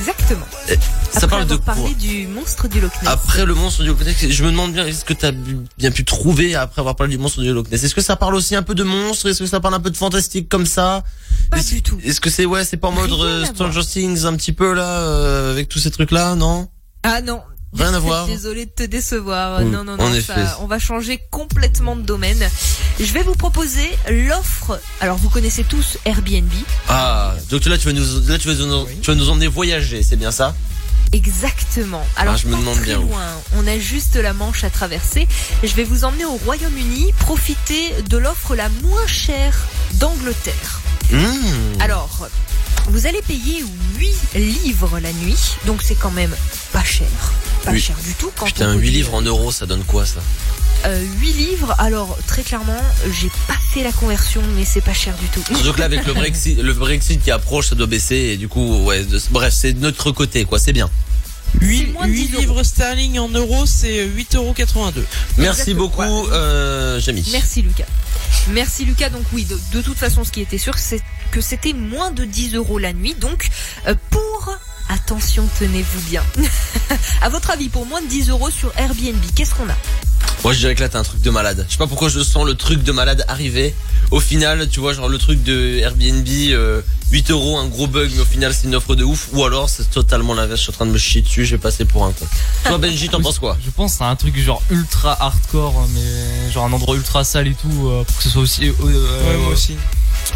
[0.00, 0.46] Exactement.
[0.68, 0.74] Eh,
[1.12, 3.10] Ça Après parle de avoir quoi parlé du monstre du Loch Ness.
[3.10, 5.90] Après le monstre du Loch Ness, je me demande bien est-ce que t'as bu- bien
[5.90, 7.84] pu trouver après avoir parlé du monstre du Loch Ness?
[7.84, 9.28] Est-ce que ça parle aussi un peu de monstres?
[9.28, 11.04] Est-ce que ça parle un peu de fantastique comme ça?
[11.50, 11.98] Pas du tout.
[12.04, 15.00] Est-ce que c'est ouais, c'est pas en mode euh, Stranger Things un petit peu là
[15.00, 16.68] euh, avec tous ces trucs là, non?
[17.02, 17.40] Ah non.
[17.72, 18.26] Rien à voir.
[18.26, 19.60] Désolée de te décevoir.
[19.60, 20.20] Mm, Non, non, en non.
[20.20, 22.48] ça- on va changer complètement de domaine.
[22.98, 24.80] Je vais vous proposer l'offre.
[25.00, 26.50] Alors, vous connaissez tous Airbnb.
[26.88, 30.02] Ah, donc là tu vas nous là tu vas nous, tu vas nous emmener voyager,
[30.02, 30.54] c'est bien ça?
[31.12, 32.04] Exactement.
[32.16, 33.08] Alors, Ah, je me demande très bien où.
[33.08, 33.22] loin.
[33.56, 35.26] On a juste la Manche à traverser.
[35.62, 39.56] Je vais vous emmener au Royaume-Uni, profiter de l'offre la moins chère
[39.94, 40.79] d'Angleterre.
[41.12, 41.80] Mmh.
[41.80, 42.28] Alors,
[42.88, 43.64] vous allez payer
[43.98, 44.14] 8
[44.64, 46.34] livres la nuit, donc c'est quand même
[46.72, 47.06] pas cher.
[47.64, 47.80] Pas Oui.
[47.80, 48.30] cher du tout.
[48.36, 50.20] Quand Putain, on 8 connaît, livres en euros, ça donne quoi ça?
[50.86, 52.80] Euh, 8 livres, alors très clairement,
[53.20, 55.42] j'ai pas fait la conversion, mais c'est pas cher du tout.
[55.64, 58.84] Donc là avec le Brexit, le Brexit qui approche, ça doit baisser et du coup
[58.84, 60.88] ouais, de- bref, c'est de notre côté quoi, c'est bien.
[61.60, 62.40] 8, moins de 10 euros.
[62.40, 64.54] livres sterling en euros, c'est 8,82 euros.
[65.36, 65.76] Merci Exactement.
[65.88, 67.28] beaucoup euh, Jamie.
[67.32, 67.84] Merci Lucas.
[68.48, 69.10] Merci Lucas.
[69.10, 71.00] Donc oui, de, toute façon, ce qui était sûr, c'est
[71.30, 73.14] que c'était moins de 10 euros la nuit.
[73.14, 73.48] Donc
[73.86, 74.56] euh, pour
[74.88, 76.24] attention, tenez-vous bien.
[77.22, 79.76] à votre avis, pour moins de 10 euros sur Airbnb, qu'est-ce qu'on a?
[80.42, 81.64] Moi je dirais que là t'as un truc de malade.
[81.68, 83.74] Je sais pas pourquoi je sens le truc de malade arriver.
[84.10, 86.80] Au final, tu vois, genre le truc de Airbnb, euh,
[87.12, 89.28] 8 euros, un gros bug, mais au final c'est une offre de ouf.
[89.32, 91.60] Ou alors c'est totalement l'inverse, je suis en train de me chier dessus, je vais
[91.60, 92.26] passer pour un con.
[92.64, 93.58] Toi Benji, t'en penses quoi?
[93.64, 97.48] Je pense que c'est un truc genre ultra hardcore, mais genre un endroit ultra sale
[97.48, 99.76] et tout, euh, pour que ce soit aussi, euh, Ouais, moi aussi.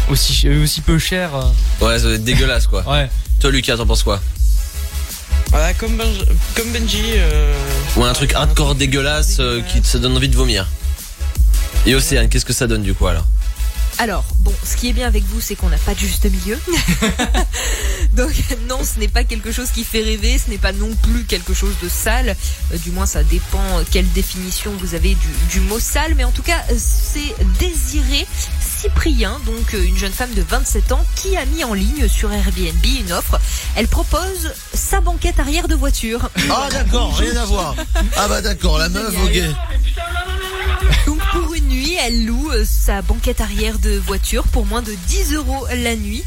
[0.09, 1.31] aussi, euh, aussi peu cher.
[1.35, 1.85] euh.
[1.85, 2.87] Ouais, ça va être dégueulasse quoi.
[2.89, 3.09] Ouais.
[3.39, 4.21] Toi Lucas, t'en penses quoi?
[5.51, 7.03] Voilà, comme, Benj- comme Benji.
[7.17, 7.53] Euh...
[7.97, 10.67] Ou un truc hardcore dégueulasse euh, qui te donne envie de vomir.
[11.85, 13.25] Et Océane, qu'est-ce que ça donne du coup alors?
[13.97, 16.59] Alors, bon, ce qui est bien avec vous, c'est qu'on n'a pas de juste milieu.
[18.13, 18.33] Donc,
[18.67, 21.53] non, ce n'est pas quelque chose qui fait rêver, ce n'est pas non plus quelque
[21.53, 22.35] chose de sale.
[22.73, 26.13] Euh, du moins, ça dépend quelle définition vous avez du, du mot sale.
[26.15, 28.27] Mais en tout cas, euh, c'est Désiré
[28.59, 32.31] Cyprien, donc euh, une jeune femme de 27 ans, qui a mis en ligne sur
[32.31, 33.39] Airbnb une offre.
[33.75, 36.29] Elle propose sa banquette arrière de voiture.
[36.49, 37.75] Ah d'accord, rien à voir.
[38.17, 39.41] Ah bah d'accord, la meuf, ok.
[41.05, 44.93] Donc pour une nuit, elle loue euh, sa banquette arrière de voiture pour moins de
[45.07, 46.23] 10 euros la nuit.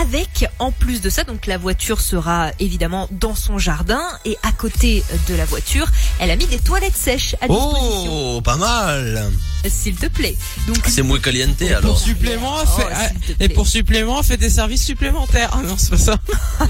[0.00, 4.50] Avec, en plus de ça, donc la voiture sera évidemment dans son jardin et à
[4.50, 5.86] côté de la voiture,
[6.18, 8.36] elle a mis des toilettes sèches à disposition.
[8.36, 9.30] Oh, pas mal.
[9.68, 10.34] S'il te plaît.
[10.66, 11.98] Donc C'est muy caliente Pour alors.
[12.00, 15.50] supplément, Oh, fait, et pour supplément, fait des services supplémentaires.
[15.52, 16.16] Ah non, c'est pas ça.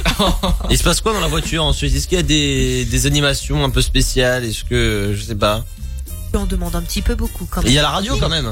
[0.70, 1.64] Il se passe quoi dans la voiture?
[1.64, 4.44] Ensuite Est-ce qu'il y a des, des animations un peu spéciales?
[4.44, 5.64] Est-ce que je sais pas
[6.32, 7.72] tu en demandes un petit peu beaucoup quand Et même.
[7.72, 8.46] il y a la radio quand même.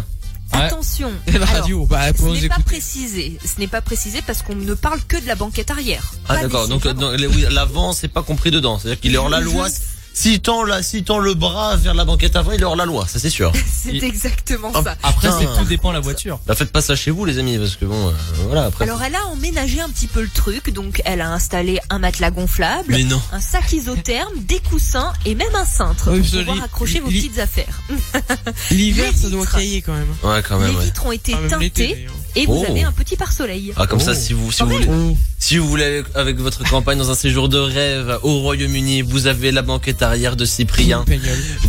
[0.53, 0.63] Ouais.
[0.63, 1.11] Attention.
[1.29, 2.63] Et la Alors, radio, bah, pour ce n'est pas écouter.
[2.65, 3.39] précisé.
[3.45, 6.13] Ce n'est pas précisé parce qu'on ne parle que de la banquette arrière.
[6.29, 6.67] Ah d'accord.
[6.69, 8.79] Donc oui, l'avant c'est pas compris dedans.
[8.79, 9.69] C'est-à-dire qu'il est hors la loi.
[10.13, 12.85] S'il tend là, s'il tend le bras vers la banquette avant, il est hors la
[12.85, 13.07] loi.
[13.07, 13.53] Ça c'est sûr.
[13.83, 14.97] C'est Il- exactement ça.
[15.03, 15.39] Après, Putain.
[15.39, 16.39] c'est tout dépend de la voiture.
[16.47, 18.13] Bah faites pas ça chez vous les amis parce que bon, euh,
[18.49, 18.85] voilà après.
[18.85, 22.31] Alors elle a emménagé un petit peu le truc, donc elle a installé un matelas
[22.31, 23.21] gonflable, Mais non.
[23.33, 27.01] un sac isotherme, des coussins et même un cintre Oui, pour parce que pouvoir accrocher
[27.01, 27.81] vos petites affaires.
[28.71, 29.57] L'hiver, ça doit vitres.
[29.57, 30.09] cailler quand même.
[30.23, 30.77] Ouais quand Les même.
[30.77, 30.85] Ouais.
[30.85, 32.13] vitres ont été Ah, même l'été, teintées d'ailleurs.
[32.37, 32.71] Et vous Oh.
[32.71, 33.73] avez un petit pare-soleil.
[33.77, 35.17] Ah comme ça si vous si vous voulez Oh.
[35.39, 39.27] si vous voulez avec, avec votre campagne dans un séjour de rêve au Royaume-Uni, vous
[39.27, 41.05] avez la banquette arrière de Cyprien.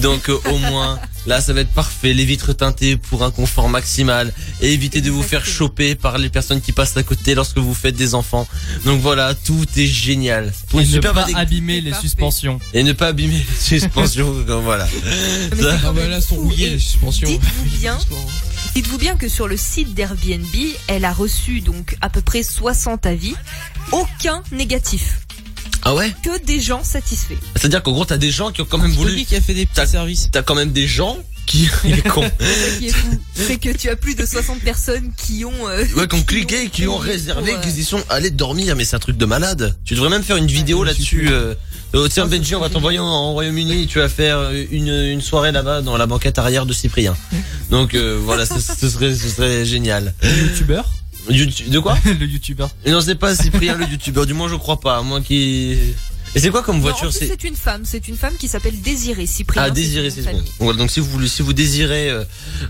[0.02, 3.70] Donc euh, au moins, là ça va être parfait, les vitres teintées pour un confort
[3.70, 7.58] maximal et éviter de vous faire choper par les personnes qui passent à côté lorsque
[7.58, 8.48] vous faites des enfants.
[8.86, 10.52] Donc voilà, tout est génial.
[10.70, 12.08] Pour Et une ne pas abîmer les parfait.
[12.08, 12.60] suspensions.
[12.74, 14.32] et ne pas abîmer les suspensions.
[14.42, 14.88] donc voilà.
[15.56, 17.28] Mais Ça- Ah bah là, sont rouillées les suspensions.
[17.28, 17.98] Dites-vous bien,
[18.76, 20.46] dites-vous bien que sur le site d'Airbnb,
[20.88, 23.36] elle a reçu donc à peu près 60 avis,
[23.92, 25.20] aucun négatif,
[25.84, 26.14] Ah ouais?
[26.24, 27.34] Que des gens satisfaits.
[27.56, 29.26] C'est-à-dire qu'en gros t'as des gens qui ont quand même voulu.
[29.26, 30.30] Qui a fait des T'as- petits services.
[30.32, 31.18] T'as quand même des gens
[31.52, 31.70] qui.
[31.86, 32.24] Il est con.
[33.34, 36.70] C'est que tu as plus de 60 personnes qui ont euh, Ouais, qui ont cliqué,
[36.70, 39.76] qui ont réservé, pour, qui y sont allés dormir, mais c'est un truc de malade.
[39.86, 41.30] Tu devrais même faire une vidéo là-dessus.
[41.32, 41.54] Euh,
[41.96, 43.88] euh, tiens, Benji, on va t'envoyer en, en Royaume-Uni.
[43.88, 47.16] Tu vas faire euh, une, une soirée là-bas dans la banquette arrière de Cyprien.
[47.70, 50.14] Donc euh, voilà, ce, ce serait, ce serait génial.
[50.24, 50.86] Le youtubeur
[51.30, 51.98] YouTube- De quoi?
[52.06, 52.70] Le youtubeur.
[52.88, 54.26] Non, c'est pas Cyprien le youtubeur.
[54.26, 55.02] Du moins, je crois pas.
[55.04, 55.78] Moi qui.
[56.34, 59.26] Et c'est quoi comme voiture C'est c'est une femme, c'est une femme qui s'appelle Désirée
[59.26, 59.64] Cyprien.
[59.64, 60.44] ah c'est désiré, son c'est bon.
[60.60, 62.24] Voilà, donc si vous voulez, si vous désirez, euh,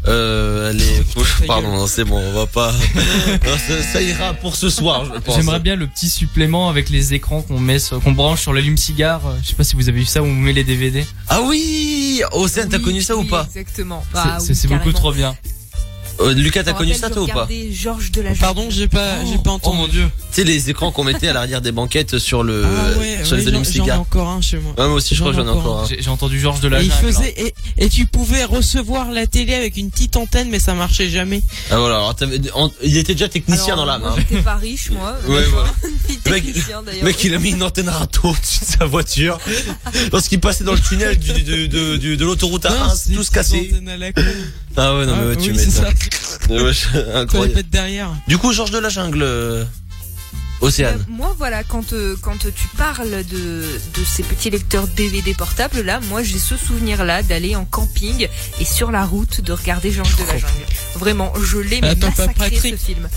[0.07, 0.73] euh.
[1.41, 2.71] Ta Pardon, non, c'est bon, on va pas.
[3.45, 5.35] Non, ça, ça ira pour ce soir, je pense.
[5.35, 9.21] J'aimerais bien le petit supplément avec les écrans qu'on met, sur- qu'on branche sur l'allume-cigare.
[9.43, 11.05] Je sais pas si vous avez vu ça où on met les DVD.
[11.29, 14.03] Ah oui Océane, t'as Oui, connu ça ou pas Exactement.
[14.11, 15.35] C'est- Ah c'est oui, c'est beaucoup trop bien.
[16.22, 19.38] Euh, Lucas, t'as connu ça toi ou pas Georges de la Pardon, j'ai pas, j'ai
[19.38, 19.77] pas Oh entendu.
[19.77, 20.06] mon dieu.
[20.31, 23.34] Tu sais les écrans qu'on mettait à l'arrière des banquettes sur le Ah ouais, sur
[23.34, 23.99] ouais, les allumes j'en- ai cigares.
[23.99, 24.73] encore un chez moi.
[24.77, 25.88] Ouais, moi aussi je crois que j'en ai encore un.
[25.88, 29.27] J'ai entendu Georges de la Et il Jungle, faisait et, et tu pouvais recevoir la
[29.27, 31.41] télé avec une petite antenne, mais ça marchait jamais.
[31.69, 34.03] Ah voilà, alors t'avais- en- il était déjà technicien Alors, dans l'âme.
[34.06, 34.15] Hein.
[34.18, 35.15] J'étais pas riche, moi.
[35.27, 35.43] Ouais,
[36.26, 37.02] Le mec- technicien, d'ailleurs.
[37.03, 39.38] Le mec il a mis une antenne râteau au-dessus de sa voiture
[40.11, 43.14] lorsqu'il passait dans le tunnel du, de, de, de, de l'autoroute à Non, 1, c'est
[43.14, 43.72] tout se cassé.
[44.77, 45.81] Ah ouais non mais Ah, ouais, tu oui, c'est ça.
[45.84, 46.65] m'étonnes.
[46.65, 47.64] Ouais, Faut les incroyable.
[47.69, 48.14] derrière.
[48.27, 49.64] Du coup Georges de la jungle, euh,
[50.61, 50.99] Océane.
[50.99, 55.81] Euh, moi, voilà, quand euh, quand tu parles de de ces petits lecteurs DVD portables
[55.81, 58.27] là, moi j'ai ce souvenir là d'aller en camping
[58.60, 60.53] et sur la route de regarder Georges de la jungle.
[60.95, 62.77] Vraiment, je l'ai mais Attends, pas massacré Patrick.
[62.80, 63.10] ce film.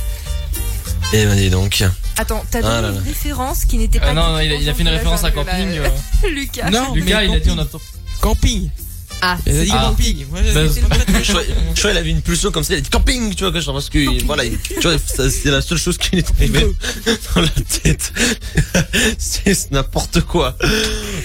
[1.13, 1.85] Eh ben dis donc.
[2.17, 2.89] Attends, t'as Ah donné là là.
[2.99, 4.09] une référence qui n'était pas.
[4.09, 5.53] Euh, non, il a, il a fait une Georges de la référence à jungle, là,
[5.53, 5.79] camping.
[5.79, 6.29] euh.
[6.35, 6.71] Lucas.
[6.71, 7.81] Non, Lucas, mais il a dit on attend.
[8.21, 8.71] Camping.
[9.23, 9.89] Ah, dit Ah.
[9.89, 10.27] camping.
[10.31, 10.61] Moi, Bah,
[11.77, 13.70] crois il avait une pulsion comme ça, il a dit camping, tu vois, que je
[13.70, 16.66] parce que voilà, tu vois, ça, c'est la seule chose qui lui est arrivée
[17.35, 18.12] dans la tête.
[19.19, 20.57] c'est c'est n'importe quoi.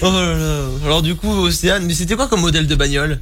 [0.02, 0.64] Oh là là.
[0.84, 3.20] Alors du coup, Océane, mais c'était quoi comme modèle de bagnole?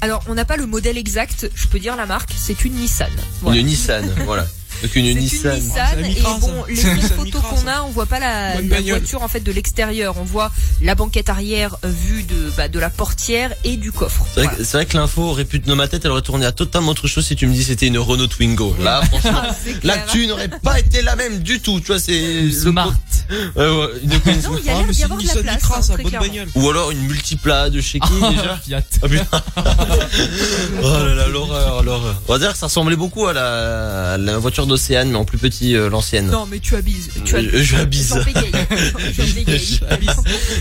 [0.00, 3.10] Alors, on n'a pas le modèle exact, je peux dire la marque, c'est une Nissan.
[3.40, 3.58] Voilà.
[3.58, 4.46] Une Nissan, voilà.
[4.84, 5.56] Donc une C'est Nissan.
[5.56, 9.22] une Ah, et Micra, bon, les photos qu'on a, on voit pas la, la voiture
[9.22, 10.52] en fait de l'extérieur, on voit
[10.82, 14.26] la banquette arrière euh, vue de bah, de la portière et du coffre.
[14.34, 14.58] C'est vrai, Voilà.
[14.58, 16.90] que- c'est vrai que l'info aurait pu dans ma tête, elle aurait tourné à totalement
[16.90, 18.76] autre chose si tu me dis c'était une Renault Twingo.
[18.82, 19.96] Là, franchement, Ah, c'est clair.
[19.96, 21.80] l'actu n'aurait pas été la même du tout.
[21.80, 22.92] Tu vois, c'est le Smart.
[23.30, 24.20] Ouais, ouais, Non,
[24.58, 26.02] il y a Ah, l'air d'y avoir de la Nissan place, Micra, hein, ça, très
[26.02, 26.28] bonne clairement.
[26.28, 26.48] bagnole.
[26.56, 28.82] Ou alors une multipla de chez qui déjà Fiat.
[29.32, 29.42] Ah.
[30.82, 32.16] Oh là là, l'horreur, l'horreur.
[32.28, 35.24] On va dire que ça ressemblait beaucoup à la, à la voiture d'Océane, mais en
[35.24, 36.26] plus petit, euh, l'ancienne.
[36.26, 37.10] Non, mais tu abises.
[37.24, 37.62] Tu abises.
[37.62, 38.14] je abise.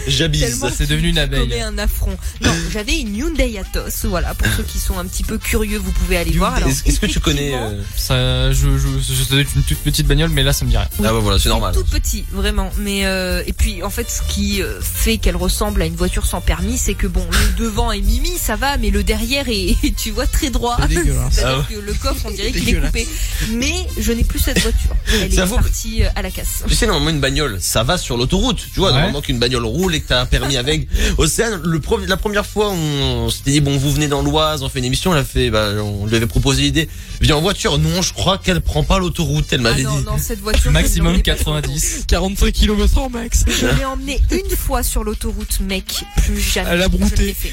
[0.07, 0.64] J'abise.
[0.76, 1.61] C'est devenu une abeille.
[1.61, 2.15] un affront.
[2.41, 4.06] Non, j'avais une Hyundai Atos.
[4.06, 6.53] Voilà, pour ceux qui sont un petit peu curieux, vous pouvez aller voir.
[6.53, 10.44] Alors, Est-ce que tu connais euh, Ça, je, je, je, une toute petite bagnole, mais
[10.44, 10.88] là, ça me dit rien.
[10.99, 11.06] Oui.
[11.10, 11.73] Ah bah voilà, c'est normal.
[11.73, 12.69] Tout petit, vraiment.
[12.77, 16.27] Mais euh, et puis en fait, ce qui euh, fait qu'elle ressemble à une voiture
[16.27, 19.76] sans permis, c'est que bon, le devant est mimi, ça va, mais le derrière est,
[19.98, 20.77] tu vois, très droit.
[20.88, 20.95] C'est.
[21.31, 23.07] C'est-à-dire Ah que le coffre, on dirait qu'il est coupé.
[23.52, 23.73] Mais
[24.04, 24.96] je n'ai plus cette voiture.
[25.14, 26.64] Elle est partie euh, à la casse.
[26.68, 28.58] Tu sais, normalement, une bagnole, ça va sur l'autoroute.
[28.74, 28.94] Tu vois, Ouais.
[28.96, 30.88] normalement qu'une bagnole roule et que t'as un permis avec.
[31.18, 32.76] Océane, le la première fois, on,
[33.26, 35.50] on s'était dit, bon, vous venez dans l'Oise, on fait une émission, elle a fait,
[35.50, 36.90] bah, on lui avait proposé l'idée.
[37.22, 37.78] Viens en voiture.
[37.78, 40.06] Non, je crois qu'elle prend pas l'autoroute, elle Ah m'avait non, dit.
[40.06, 40.72] non, cette voiture.
[40.72, 42.04] Maximum l'emmenais pas sur 90.
[42.08, 43.46] 45 km en max.
[43.48, 46.04] Je l'ai emmené une fois sur l'autoroute, mec.
[46.18, 46.70] Plus jamais.
[46.72, 47.36] Elle a brouté.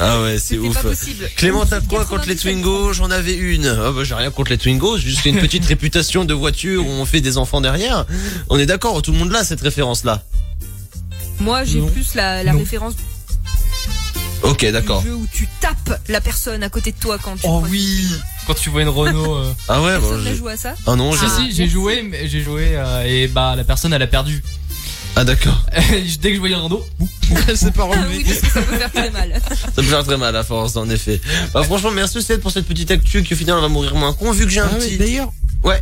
[0.00, 0.74] Ah ouais, c'est ouf.
[0.74, 1.28] pas possible.
[1.36, 2.36] Clément, t'as quoi 90 contre les.
[2.36, 3.66] Twingo J'en avais une.
[3.66, 7.06] Ah bah, j'ai rien contre les Twingo, j'ai une petite réputation de voiture où on
[7.06, 8.04] fait des enfants derrière.
[8.50, 10.22] On est d'accord, tout le monde l'a cette référence-là.
[11.40, 12.92] Moi, j'ai plus la, référence
[14.42, 15.02] Ok, d'accord.
[15.02, 17.40] jeu où tu tapes la personne à côté de toi quand tu.
[17.44, 18.06] Oh oui.
[18.46, 19.34] Quand tu vois une Renault.
[19.36, 20.74] euh, Ah ouais, bon, j'ai- joué à ça.
[20.86, 21.26] Ah non, j'ai...
[21.28, 24.42] Si, j'ai joué, mais j'ai joué, euh, et bah, la personne, elle a perdu.
[25.16, 25.64] Ah d'accord.
[26.20, 26.84] Dès que je voyais une Renault,
[27.54, 28.16] C'est pas Ah relevé.
[28.18, 29.40] oui, parce que ça peut faire très mal.
[29.48, 31.20] Ça peut faire très mal à force, en effet.
[31.52, 34.12] Bah franchement, merci Céd pour cette petite actu qui au final on va mourir moins
[34.12, 34.98] con vu que j'ai un Ah ouais, petit...
[34.98, 35.32] D'ailleurs,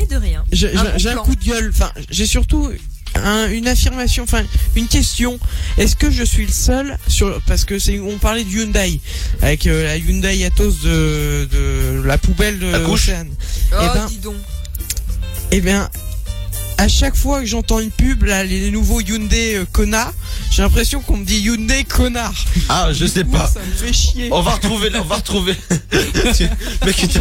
[0.00, 0.44] Et de rien.
[0.52, 1.70] j'ai Un un coup de gueule.
[1.74, 2.70] Enfin, j'ai surtout
[3.14, 4.42] un- une affirmation, enfin
[4.76, 5.38] une question.
[5.78, 9.00] Est-ce que je suis le seul sur parce que c'est on parlait de Hyundai
[9.40, 13.04] avec euh, la Hyundai Atos de, de la poubelle de La couche.
[13.04, 13.30] Océane.
[13.72, 14.36] Oh, Eh ben, dis donc.
[15.50, 15.90] Eh bien,
[16.82, 20.12] à chaque fois que j'entends une pub, là, les nouveaux Hyundai euh, Kona,
[20.50, 22.34] j'ai l'impression qu'on me dit Hyundai connard.
[22.68, 23.46] Ah, je sais pas.
[23.46, 24.28] ça me fait chier.
[24.32, 25.54] On va retrouver, on va retrouver.
[26.36, 26.44] Tu-
[26.84, 27.18] Mec, tu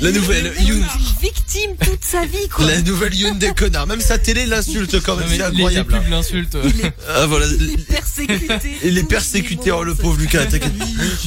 [0.00, 0.86] La nouvelle Il est Hyundai.
[1.22, 2.66] victime toute sa vie, quoi.
[2.66, 3.86] La nouvelle Hyundai connard.
[3.88, 5.94] Même sa télé l'insulte quand même, c'est les- incroyable.
[5.94, 5.98] hein.
[6.00, 6.56] pubs l'insultent.
[6.64, 7.46] Il est Ah voilà.
[7.88, 8.76] persécuté.
[8.84, 10.72] Il est persécuté, les oh le pauvre Lucas, t'inquiète.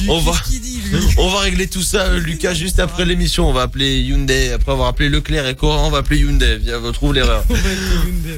[0.08, 0.57] On va- Qu'est-ce qu'il
[1.18, 3.48] On va régler tout ça, euh, Lucas, juste après l'émission.
[3.48, 4.52] On va appeler Hyundai.
[4.52, 6.58] Après avoir appelé Leclerc et Coran, on va appeler Hyundai.
[6.60, 7.44] Viens, on trouve l'erreur.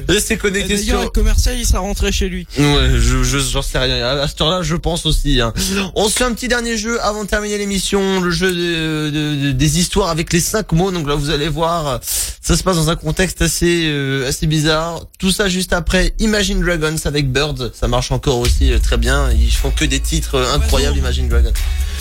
[0.09, 1.03] Restez Et connectés D'ailleurs, sur...
[1.03, 2.47] le commercial, il sera rentré chez lui.
[2.57, 4.05] Ouais, je, je, j'en sais rien.
[4.05, 5.39] À cette heure-là, je pense aussi.
[5.41, 5.53] Hein.
[5.95, 8.19] On se fait un petit dernier jeu avant de terminer l'émission.
[8.21, 10.91] Le jeu de, de- de- des histoires avec les cinq mots.
[10.91, 11.99] Donc là, vous allez voir,
[12.41, 15.01] ça se passe dans un contexte assez, euh, assez bizarre.
[15.19, 17.71] Tout ça juste après Imagine Dragons avec Bird.
[17.73, 19.29] Ça marche encore aussi euh, très bien.
[19.31, 21.53] Ils font que des titres euh, incroyables, Imagine Dragons.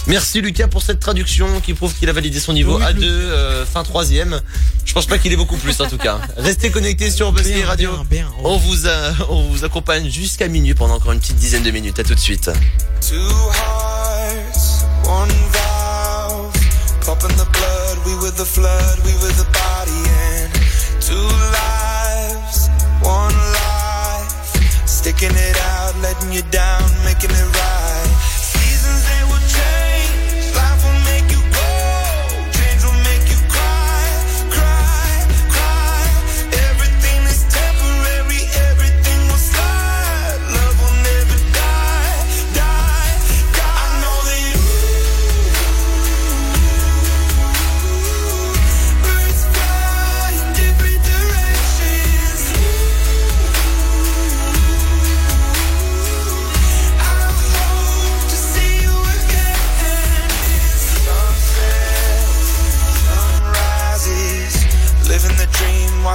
[0.06, 3.06] Merci Lucas pour cette traduction qui prouve qu'il a validé son niveau Oui, A2, le-
[3.06, 4.40] euh, fin troisième.
[4.84, 6.18] Je pense pas qu'il est beaucoup plus en tout cas.
[6.36, 7.92] Restez connectés sur Buzzkey Bien, Radio.
[7.92, 8.28] bien, bien.
[8.44, 11.98] On vous, a- on vous accompagne jusqu'à minuit pendant encore une petite dizaine de minutes.
[11.98, 12.50] À tout de suite.
[13.00, 16.52] Two hearts, one valve.
[17.06, 20.08] Pumping the blood, we were the flood, we were the body.
[20.08, 20.50] And
[21.00, 21.14] two
[21.52, 22.68] lives,
[23.02, 24.86] one life.
[24.86, 27.79] Sticking it out, letting you down, making it right.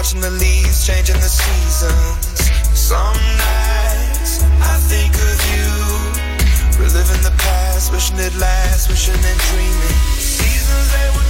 [0.05, 2.77] watching the leaves changing the seasons.
[2.77, 9.99] Some nights I think of you, reliving the past, wishing it lasts, wishing and dreaming.
[10.19, 11.24] Seasons they were.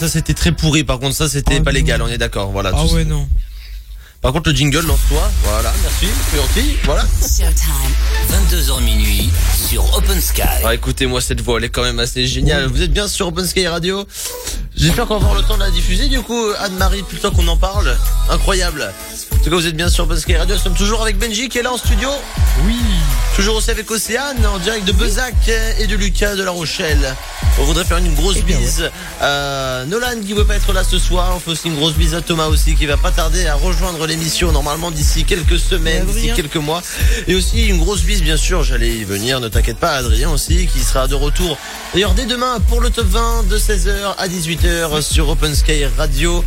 [0.00, 1.74] Ça c'était très pourri par contre ça c'était Oh pas non.
[1.74, 3.28] légal on est d'accord voilà Ah ouais, non.
[4.22, 8.50] Par contre le jingle lance-toi voilà merci c'est gentil voilà Showtime.
[8.50, 9.30] 22h minuit
[9.68, 10.42] sur Open Sky.
[10.64, 13.26] Ah, écoutez moi cette voix elle est quand même assez géniale vous êtes bien sur
[13.28, 14.06] Open Sky Radio?
[14.74, 17.56] J'espère qu'on va avoir le temps de la diffuser du coup Anne-Marie plutôt qu'on en
[17.58, 17.94] parle
[18.30, 18.92] incroyable
[19.40, 21.48] En tout cas vous êtes bien sur Open Sky Radio nous sommes toujours avec Benji
[21.48, 22.10] qui est là en studio
[22.66, 22.76] Oui.
[23.34, 25.34] Toujours aussi avec Océane en direct de Bezac
[25.78, 27.16] et de Lucas de La Rochelle.
[27.58, 30.98] On voudrait faire une grosse Eh bise à Nolan qui veut pas être là ce
[30.98, 31.32] soir.
[31.34, 34.06] On fait aussi une grosse bise à Thomas aussi qui va pas tarder à rejoindre
[34.06, 36.82] l'émission normalement d'ici quelques semaines, d'ici quelques mois.
[37.26, 40.66] Et aussi une grosse bise bien sûr, j'allais y venir, ne t'inquiète pas Adrien aussi
[40.66, 41.56] qui sera de retour.
[41.94, 46.44] D'ailleurs dès demain pour le top 20 de 16h à 18h sur Open Sky Radio.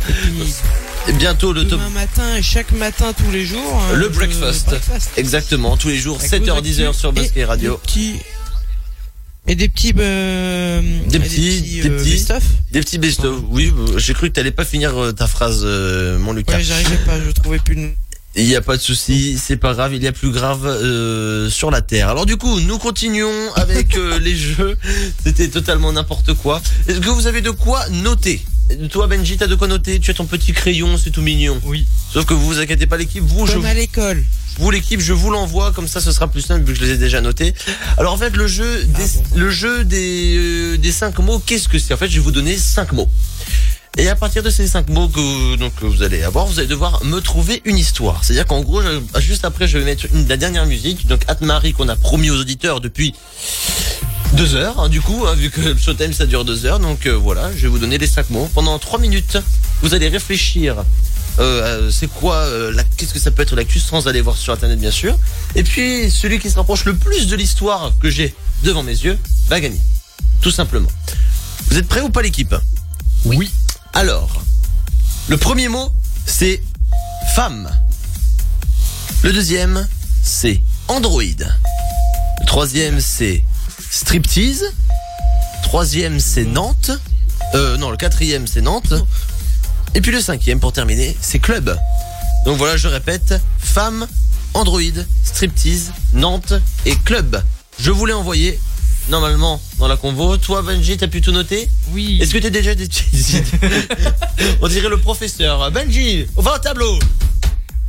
[1.06, 3.82] Et bientôt le top Demain matin et chaque matin tous les jours.
[3.92, 4.74] euh, le breakfast.
[5.16, 7.72] Exactement, tous les jours, Avec 7h, vos 10h actus sur Open et Sky Radio.
[7.72, 8.14] Des petits...
[9.46, 9.92] Et des petits...
[9.98, 12.42] euh, Des et petits- des euh, petits- best-of.
[12.72, 13.36] Des petits best-of.
[13.50, 16.56] Oui, j'ai cru que t'allais pas finir euh, ta phrase, euh, mon Lucas.
[16.56, 17.90] Ouais, j'arrivais pas, je trouvais plus de...
[18.36, 21.48] Il n'y a pas de souci, c'est pas grave, il y a plus grave euh,
[21.50, 22.08] sur la terre.
[22.08, 24.76] Alors du coup, nous continuons avec les jeux.
[25.24, 26.60] C'était totalement n'importe quoi.
[26.88, 28.42] Est-ce que vous avez de quoi noter?
[28.90, 31.60] Toi Benji, t'as de quoi noter Tu as ton petit crayon, c'est tout mignon.
[31.64, 31.86] Oui.
[32.12, 34.24] Sauf que vous vous inquiétez pas l'équipe, vous, je Comme à l'école.
[34.58, 36.92] vous l'équipe, je vous l'envoie comme ça, ce sera plus simple vu que je les
[36.92, 37.54] ai déjà notés.
[37.98, 41.78] Alors en fait, le jeu des, le jeu des euh, des cinq mots, qu'est-ce que
[41.78, 41.92] c'est?
[41.92, 43.10] En fait, je vais vous donner cinq mots.
[43.96, 46.66] Et à partir de ces cinq mots que donc que vous allez avoir, vous allez
[46.68, 48.24] devoir me trouver une histoire.
[48.24, 51.72] C'est-à-dire qu'en gros, je- juste après, je vais mettre une, la dernière musique, donc Anne-Marie
[51.74, 53.14] qu'on a promis aux auditeurs depuis
[54.32, 56.80] deux heures, hein, du coup, hein, vu que le showtime ça dure deux heures.
[56.80, 58.50] Donc euh, voilà, je vais vous donner les cinq mots.
[58.52, 59.38] Pendant trois minutes,
[59.80, 60.82] vous allez réfléchir.
[61.38, 64.52] Euh, c'est quoi euh, la qu'est-ce que ça peut être l'actu sans aller voir sur
[64.52, 65.16] internet bien sûr.
[65.54, 68.34] Et puis celui qui se rapproche le plus de l'histoire que j'ai
[68.64, 69.18] devant mes yeux
[69.48, 69.80] va gagner.
[70.40, 70.88] Tout simplement.
[71.68, 72.54] Vous êtes prêts ou pas l'équipe?
[73.24, 73.50] Oui.
[73.96, 74.42] Alors,
[75.28, 75.92] le premier mot
[76.26, 76.60] c'est
[77.36, 77.70] femme.
[79.22, 79.86] Le deuxième
[80.20, 81.22] c'est Android.
[81.22, 83.44] Le troisième c'est
[83.90, 84.64] striptease.
[85.62, 86.90] Troisième c'est Nantes.
[87.54, 88.94] Euh, non, le quatrième c'est Nantes.
[89.94, 91.78] Et puis le cinquième pour terminer c'est club.
[92.46, 94.08] Donc voilà, je répète, femme,
[94.54, 94.80] Android,
[95.22, 96.54] striptease, Nantes
[96.84, 97.40] et club.
[97.78, 98.58] Je vous l'ai envoyé
[99.08, 100.36] normalement dans la convo.
[100.36, 102.18] Toi Benji, t'as pu tout noter Oui.
[102.20, 102.88] Est-ce que t'as déjà des
[104.62, 105.70] On dirait le professeur.
[105.70, 106.98] Benji, on va au tableau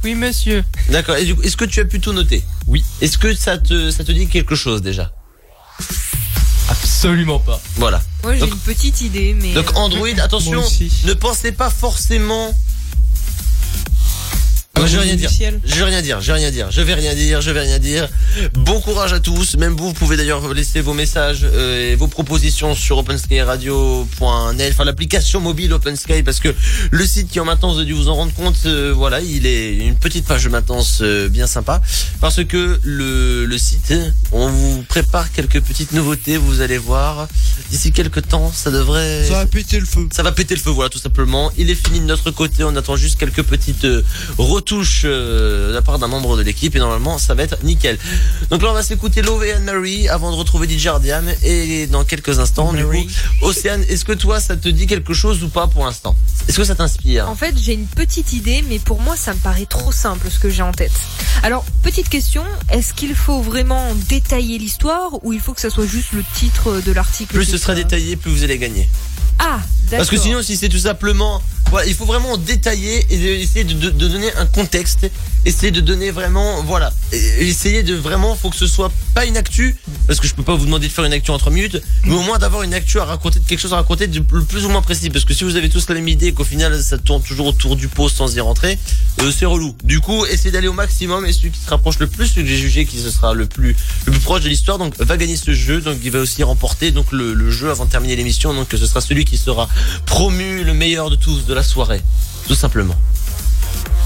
[0.03, 0.63] Oui, monsieur.
[0.89, 1.15] D'accord.
[1.17, 2.83] Et du coup, est-ce que tu as pu tout noter Oui.
[3.01, 5.11] Est-ce que ça te, ça te dit quelque chose déjà
[6.69, 7.61] Absolument pas.
[7.75, 8.01] Voilà.
[8.23, 9.53] Moi j'ai une petite idée, mais.
[9.53, 10.63] Donc Android, attention,
[11.05, 12.53] ne pensez pas forcément.
[14.77, 15.29] Moi, je vais rien dire.
[15.65, 17.79] Je vais rien dire, je vais rien dire, je vais rien dire, je vais rien
[17.79, 18.09] dire.
[18.53, 19.55] Bon courage à tous.
[19.57, 24.83] Même vous, vous pouvez d'ailleurs laisser vos messages euh, et vos propositions sur openskyradio.net, enfin
[24.83, 26.53] l'application mobile OpenSky, parce que
[26.91, 29.45] le site qui en maintenance, vous avez dû vous en rendre compte, euh, voilà, il
[29.45, 31.81] est une petite page de maintenance euh, bien sympa,
[32.19, 33.93] parce que le, le site,
[34.31, 37.27] on vous prépare quelques petites nouveautés, vous allez voir.
[37.71, 39.25] D'ici quelques temps, ça devrait...
[39.25, 40.07] Ça va péter le feu.
[40.11, 41.51] Ça va péter le feu, voilà, tout simplement.
[41.57, 42.63] Il est fini de notre côté.
[42.63, 44.03] On attend juste quelques petites euh,
[44.65, 47.99] retouches euh, de la part d'un membre de l'équipe et normalement, ça va être nickel.
[48.49, 52.03] Donc là, on va s'écouter Love et Anne-Marie avant de retrouver DJ Ardian et dans
[52.03, 53.05] quelques instants, du Mary.
[53.39, 56.15] coup, Océane, est-ce que toi, ça te dit quelque chose ou pas pour l'instant?
[56.47, 57.29] Est-ce que ça t'inspire?
[57.29, 60.39] En fait, j'ai une petite idée, mais pour moi, ça me paraît trop simple ce
[60.39, 60.91] que j'ai en tête.
[61.43, 65.85] Alors, petite question, est-ce qu'il faut vraiment détailler l'histoire ou il faut que ça soit
[65.85, 68.89] juste le titre de l'article Plus ce sera ça détaillé, plus vous allez gagner.
[69.37, 69.59] Ah,
[69.91, 69.97] d'accord.
[69.97, 73.73] Parce que sinon, si c'est tout simplement, voilà, il faut vraiment détailler et essayer de,
[73.73, 75.11] de- de donner un contexte,
[75.43, 79.75] essayer de donner vraiment, voilà, essayer de vraiment, faut que ce soit pas une actu,
[80.07, 82.13] parce que je peux pas vous demander de faire une actu en 3 minutes, mais
[82.13, 84.81] au moins d'avoir une actu à raconter, quelque chose à raconter de plus ou moins
[84.81, 87.21] précis, parce que si vous avez tous la même idée et qu'au final ça tourne
[87.21, 88.79] toujours autour du pot sans y rentrer,
[89.21, 89.75] euh, c'est relou.
[89.83, 92.49] Du coup, essayez d'aller au maximum et celui qui se rapproche le plus, celui que
[92.49, 93.75] j'ai jugé qui se sera le plus,
[94.23, 97.51] proche de l'histoire, donc va gagner ce jeu, donc il va aussi remporter donc le
[97.51, 99.67] jeu avant de terminer l'émission, donc ce sera celui qui sera
[100.05, 102.01] promu le meilleur de tous de la soirée,
[102.47, 102.95] tout simplement.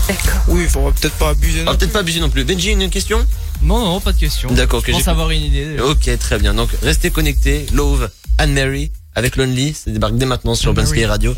[0.10, 0.42] D'accord.
[0.48, 1.62] Oui, il faudra peut-être pas abuser.
[1.62, 2.44] On non va peut-être pas abuser non plus.
[2.44, 3.26] Benji, une question?
[3.62, 4.52] Non, non, pas de question.
[4.52, 5.66] D'accord, Je que pense avoir une idée.
[5.66, 5.86] déjà.
[5.86, 6.54] Ok, très bien.
[6.54, 7.66] Donc restez connectés.
[7.74, 8.92] Love, Anne-Mary.
[9.20, 11.36] Avec Lonely, ça débarque dès maintenant sur Urban Sky Radio.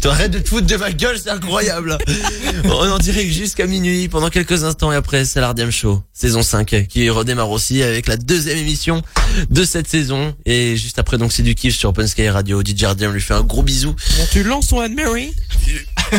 [0.00, 1.98] Toi, arrête de te foutre de ma gueule, c'est incroyable.
[2.66, 6.86] On en direct jusqu'à minuit pendant quelques instants et après c'est l'Ardiam Show, saison 5,
[6.88, 9.02] qui redémarre aussi avec la deuxième émission
[9.50, 10.32] de cette saison.
[10.46, 12.62] Et juste après donc c'est du kiff sur Open Sky Radio.
[12.64, 13.96] DJ Ardiam lui fait un gros bisou.
[14.16, 15.34] Bon, tu lances ton Anne-Mary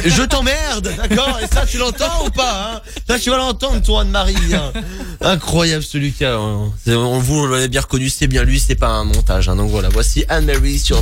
[0.05, 1.39] Je t'emmerde, d'accord?
[1.41, 2.81] Et ça, tu l'entends ou pas hein?
[3.07, 4.35] Ça, tu vas l'entendre, toi, Anne-Marie.
[4.53, 4.73] hein.
[5.21, 6.35] Incroyable, ce Lucas.
[6.37, 6.73] hein.
[6.87, 9.47] On vous l'avez bien reconnu, c'est bien lui, c'est pas un montage.
[9.47, 9.55] hein.
[9.55, 11.01] Donc voilà, voici Anne-Marie sur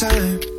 [0.00, 0.49] time.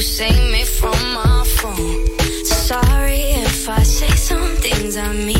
[0.00, 2.06] Save me from my phone.
[2.44, 5.37] Sorry if I say some things I mean.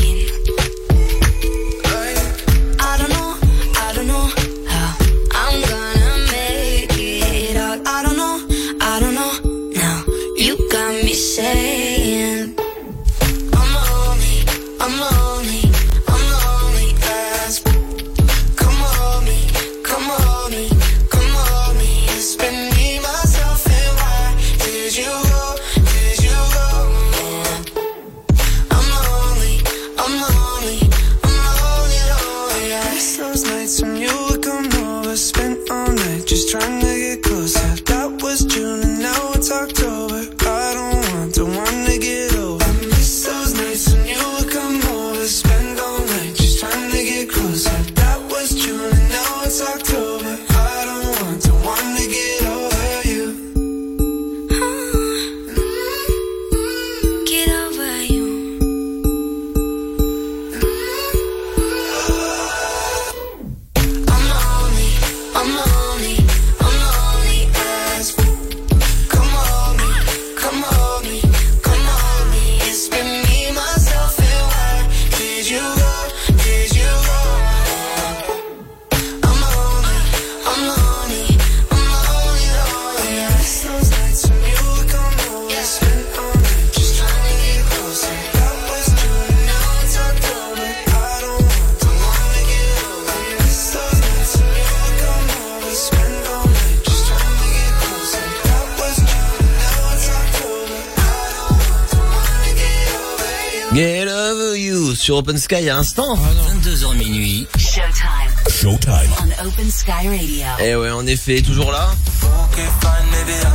[105.08, 106.16] Sur Open Sky à l'instant.
[106.16, 107.46] 22h minuit.
[107.56, 108.50] Showtime.
[108.50, 109.10] Showtime.
[109.42, 110.44] On Open Sky Radio.
[110.62, 111.88] Eh ouais, en effet, toujours là.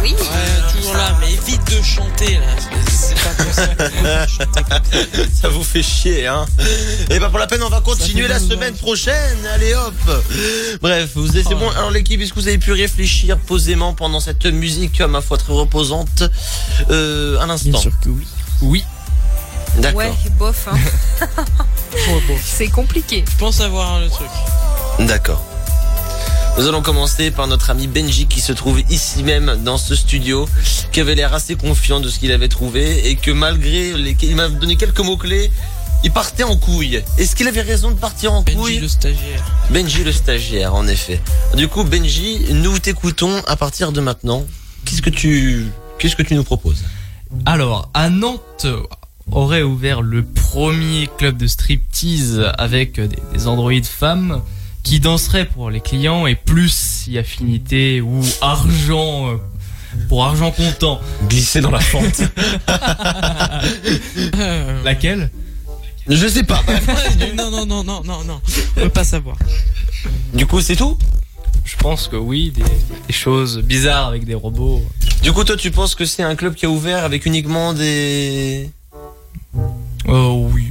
[0.02, 0.14] Oui.
[0.14, 2.56] Ouais, toujours là, mais évite de chanter là.
[2.90, 3.92] C'est pas possible.
[4.66, 5.42] ça.
[5.44, 6.48] Ça vous fait chier, hein
[7.12, 9.38] Et bah pour la peine, on va continuer la semaine prochaine.
[9.54, 10.24] Allez hop.
[10.82, 11.56] Bref, vous c'est Oh.
[11.56, 11.70] bon.
[11.70, 15.38] Alors l'équipe, est-ce que vous avez pu réfléchir posément pendant cette musique à ma foi
[15.38, 16.24] très reposante
[16.90, 18.26] euh, à Bien l'instant sûr que oui.
[18.64, 18.84] Oui.
[19.78, 20.00] D'accord.
[20.02, 20.68] Ouais, bof.
[20.68, 21.28] Hein.
[22.28, 22.36] Bon.
[22.44, 23.24] C'est compliqué.
[23.30, 24.28] Je pense avoir le truc.
[25.00, 25.44] D'accord.
[26.58, 30.48] Nous allons commencer par notre ami Benji qui se trouve ici même dans ce studio,
[30.92, 34.16] qui avait l'air assez confiant de ce qu'il avait trouvé et que malgré les...
[34.22, 35.52] il m'a donné quelques mots clés,
[36.04, 37.02] il partait en couille.
[37.18, 38.80] Est-ce qu'il avait raison de partir en Benji couille?
[38.80, 39.44] le stagiaire.
[39.70, 41.22] Benji le stagiaire, en effet.
[41.56, 44.46] Du coup, Benji, nous t'écoutons à partir de maintenant.
[44.86, 45.68] Qu'est-ce que tu,
[45.98, 46.84] qu'est-ce que tu nous proposes?
[47.46, 48.68] Alors, à Nantes
[49.32, 54.42] aurait ouvert le premier club de striptease avec des, des androïdes femmes
[54.84, 59.38] qui danseraient pour les clients et plus si affinité ou argent euh,
[60.10, 61.00] pour argent comptant.
[61.30, 62.22] Glisser dans la fente.
[64.84, 65.32] Laquelle?
[66.08, 66.62] Je sais pas.
[67.38, 68.42] non, non, non, non, non, non.
[68.78, 69.38] On peut pas savoir.
[70.34, 70.98] Du coup, c'est tout?
[71.64, 72.64] Je pense que oui, des,
[73.08, 74.84] des choses bizarres avec des robots.
[75.22, 78.70] Du coup, toi, tu penses que c'est un club qui a ouvert avec uniquement des...
[80.08, 80.70] Oh oui.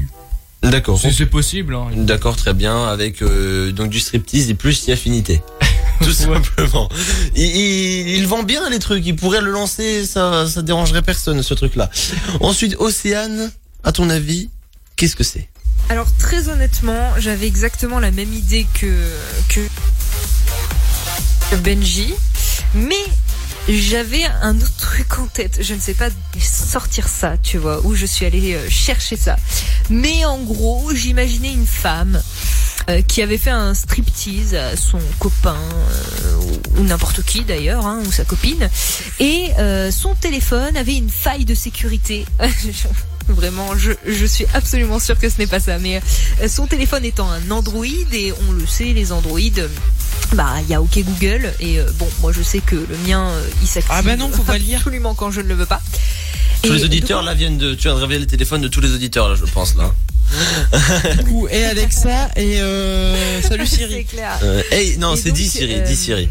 [0.63, 0.99] D'accord.
[1.01, 1.75] C'est c'est possible.
[1.75, 1.89] Hein.
[1.97, 5.43] D'accord, très bien, avec euh, donc du striptease et plus si affinité.
[6.03, 6.89] Tout simplement.
[7.37, 11.43] Il, il, il vend bien les trucs, il pourrait le lancer, ça, ça dérangerait personne
[11.43, 11.91] ce truc-là.
[12.41, 13.53] Ensuite, Océane,
[13.85, 14.51] à ton avis,
[14.97, 15.49] qu'est-ce que c'est?
[15.89, 18.87] Alors très honnêtement, j'avais exactement la même idée que,
[19.49, 19.61] que
[21.57, 22.15] Benji,
[22.75, 22.95] mais
[23.69, 25.59] j'avais un autre truc en tête.
[25.61, 26.09] Je ne sais pas
[26.41, 29.37] sortir ça, tu vois, où je suis allée euh, chercher ça.
[29.91, 32.21] Mais en gros, j'imaginais une femme
[32.91, 38.01] euh, qui avait fait un striptease à son copain euh, ou, n'importe qui d'ailleurs, hein,
[38.05, 38.69] ou sa copine,
[39.21, 42.27] et euh, son téléphone avait une faille de sécurité.
[43.33, 45.79] Vraiment, je, je suis absolument sûre que ce n'est pas ça.
[45.79, 46.01] Mais
[46.43, 49.69] euh, son téléphone étant un Android, et on le sait, les Android, euh,
[50.35, 53.27] bah il y a OK Google, et euh, bon, moi je sais que le mien,
[53.29, 54.79] euh, il s'active Ah bah non, faut pas lire.
[54.79, 55.81] absolument quand je ne le veux pas.
[56.63, 58.69] Tous Et les auditeurs donc, là viennent de, tu viens de révéler le téléphone de
[58.69, 59.93] tous les auditeurs là, je pense là.
[61.31, 64.05] Ou et Alexa et euh, salut Siri.
[64.11, 64.39] clair.
[64.43, 66.29] Euh, hey, non, c'est dit Siri, euh, dit Siri.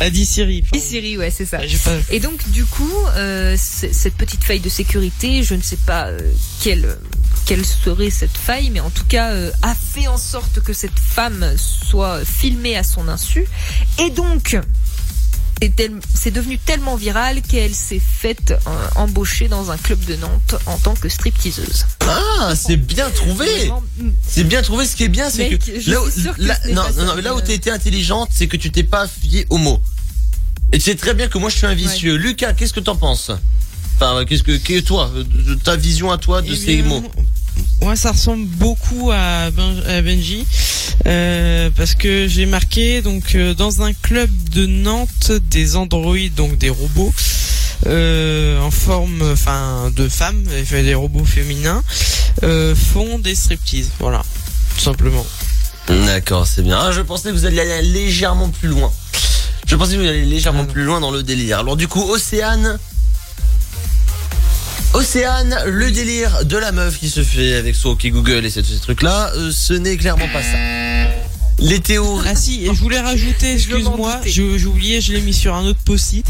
[0.00, 0.64] A dit Siri.
[0.74, 1.58] Et Siri, ouais, c'est ça.
[1.60, 5.76] Ah, pas- Et donc du coup, euh, cette petite faille de sécurité, je ne sais
[5.76, 6.18] pas euh,
[6.62, 6.96] quelle
[7.46, 10.98] quelle serait cette faille, mais en tout cas euh, a fait en sorte que cette
[10.98, 13.44] femme soit filmée à son insu,
[14.02, 14.56] et donc
[16.14, 20.78] c'est devenu tellement viral qu'elle s'est faite euh, embaucher dans un club de Nantes en
[20.78, 21.84] tant que stripteaseuse.
[22.08, 23.70] Ah, c'est bien trouvé.
[23.98, 24.86] Mm, C'est bien trouvé.
[24.86, 27.12] Ce qui est bien, c'est que là, où- que là- n'est non, non, ça, non,
[27.14, 29.80] mais là où t'as été intelligente, c'est que tu t'es pas fié aux mots.
[30.72, 32.14] Et tu sais très bien que moi je suis un vicieux.
[32.16, 33.30] Lucas, qu'est-ce que t'en penses?
[33.96, 37.04] Enfin, qu'est-ce que, qu'est toi, euh, ta vision à toi de Eh ces bien, mots?
[37.82, 40.46] Moi, ça ressemble beaucoup à, Ben- à Benji
[41.06, 46.58] euh, parce que j'ai marqué donc euh, dans un club de Nantes des androïdes, donc
[46.58, 47.12] des robots
[47.86, 51.82] euh, en forme, enfin de femmes, des robots féminins
[52.42, 53.88] font des striptease.
[53.98, 54.22] Voilà,
[54.76, 55.26] tout simplement.
[55.88, 56.78] D'accord, c'est bien.
[56.78, 58.92] Ah, je pensais que vous alliez aller légèrement plus loin.
[59.66, 61.60] Je pensais que vous alliez légèrement Ah plus loin dans le délire.
[61.60, 62.78] Alors du coup, Océane.
[64.92, 68.64] Océane, le délire de la meuf qui se fait avec son OK Google et ces,
[68.64, 70.56] ces trucs-là, euh, ce n'est clairement pas ça.
[71.60, 72.26] Les théories.
[72.28, 75.78] Ah si, et je voulais rajouter, excuse-moi, j'ai oublié, je l'ai mis sur un autre
[75.84, 76.26] post-it.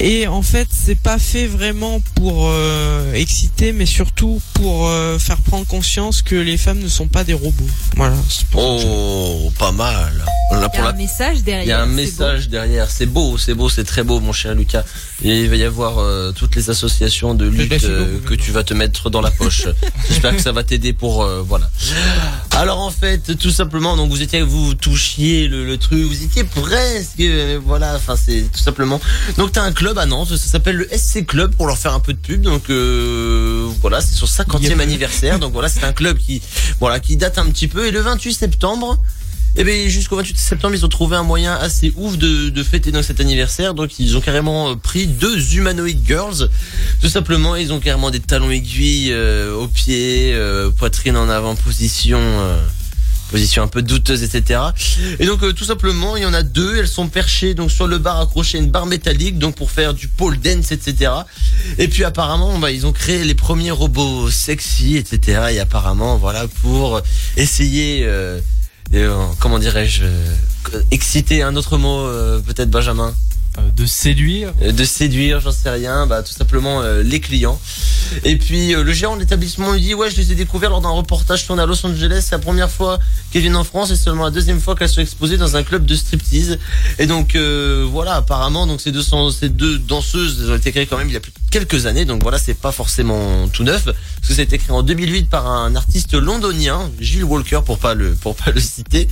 [0.00, 5.38] Et en fait, c'est pas fait vraiment pour euh, exciter, mais surtout pour euh, faire
[5.38, 7.68] prendre conscience que les femmes ne sont pas des robots.
[7.96, 8.16] Voilà.
[8.54, 10.24] Oh, pas mal.
[10.50, 11.64] Là, Il y a la un message derrière.
[11.64, 11.96] Il y a un c'est beau.
[11.96, 12.90] message derrière.
[12.90, 14.84] C'est beau, c'est beau, c'est très beau, mon cher Lucas.
[15.22, 18.64] Et il va y avoir euh, toutes les associations de lutte euh, que tu vas
[18.64, 19.66] te mettre dans la poche.
[20.08, 21.70] J'espère que ça va t'aider pour euh, voilà.
[22.56, 26.44] Alors en fait, tout simplement, donc vous étiez, vous touchiez le, le truc, vous étiez
[26.44, 27.94] presque, euh, voilà.
[27.96, 29.00] Enfin, c'est tout simplement.
[29.36, 32.00] Donc t'as un club à Nantes, ça s'appelle le SC Club pour leur faire un
[32.00, 32.40] peu de pub.
[32.42, 34.80] Donc euh, voilà, c'est son 50e Yep.
[34.80, 35.38] anniversaire.
[35.38, 36.40] Donc voilà, c'est un club qui,
[36.80, 37.86] voilà, qui date un petit peu.
[37.86, 38.98] Et le 28 septembre.
[39.56, 43.04] Et bien jusqu'au 28 septembre, ils ont trouvé un moyen assez ouf de, fêter donc
[43.04, 43.74] cet anniversaire.
[43.74, 46.48] Donc ils ont carrément euh, pris deux humanoid girls.
[47.00, 51.54] Tout simplement, ils ont carrément des talons aiguilles euh, aux pieds, euh, poitrine en avant
[51.54, 52.18] position.
[52.20, 52.62] euh,
[53.30, 54.58] position un peu douteuse, etc.
[55.18, 56.78] Et donc tout simplement, il y en a deux.
[56.78, 59.92] Elles sont perchées donc sur le bar accroché à une barre métallique, donc pour faire
[59.92, 61.12] du pole dance, etc.
[61.76, 65.48] Et puis apparemment, bah, ils ont créé les premiers robots sexy, etc.
[65.50, 67.02] Et apparemment, voilà, pour
[67.36, 68.08] essayer,
[68.94, 73.14] euh, euh, comment dirais-je, euh, exciter un autre mot, euh, peut-être Benjamin?
[73.58, 74.52] Euh, de séduire.
[74.62, 77.60] Euh, de séduire, j'en sais rien, bah tout simplement euh, les clients.
[78.24, 80.88] Et puis le gérant de l'établissement lui dit ouais je les ai découverts lors d'un
[80.88, 82.98] reportage tourné à Los Angeles, c'est la première fois
[83.30, 85.84] qu'elles viennent en France et seulement la deuxième fois qu'elles sont exposées dans un club
[85.84, 86.58] de striptease.
[86.98, 91.16] Et donc voilà apparemment donc ces deux, danseuses ont été créées quand même il y
[91.16, 94.40] a plus de quelques années donc voilà c'est pas forcément tout neuf parce que ça
[94.40, 98.36] a été créé en 2008 par un artiste londonien Gilles Walker pour pas le pour
[98.36, 99.08] pas le citer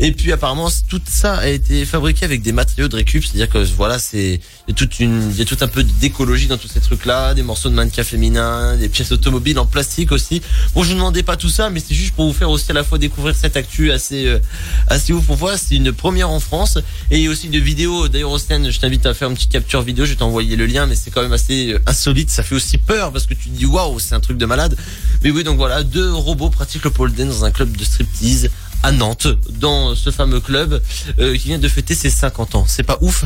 [0.00, 3.64] et puis apparemment tout ça a été fabriqué avec des matériaux de récup c'est-à-dire que
[3.82, 4.38] voilà c'est
[4.68, 6.78] il y a toute une il y a tout un peu d'écologie dans tous ces
[6.78, 10.40] trucs là des morceaux de mannequin féminin des pièces automobiles en plastique aussi.
[10.72, 12.74] Bon je vous demandais pas tout ça mais c'est juste pour vous faire aussi à
[12.74, 14.38] la fois découvrir cette actu assez euh,
[14.86, 15.26] assez ouf.
[15.26, 16.78] Pour voir c'est une première en France.
[17.10, 19.50] Et il y a aussi une vidéo d'ailleurs Océane je t'invite à faire une petite
[19.50, 22.30] capture vidéo je vais t'envoyer le lien mais c'est quand même assez euh, insolite.
[22.30, 24.76] Ça fait aussi peur parce que tu te dis waouh c'est un truc de malade.
[25.24, 28.48] Mais oui donc voilà deux robots pratiquent le pole dance dans un club de striptease
[28.82, 30.80] à Nantes dans ce fameux club
[31.18, 32.64] euh, qui vient de fêter ses 50 ans.
[32.68, 33.24] C'est pas ouf?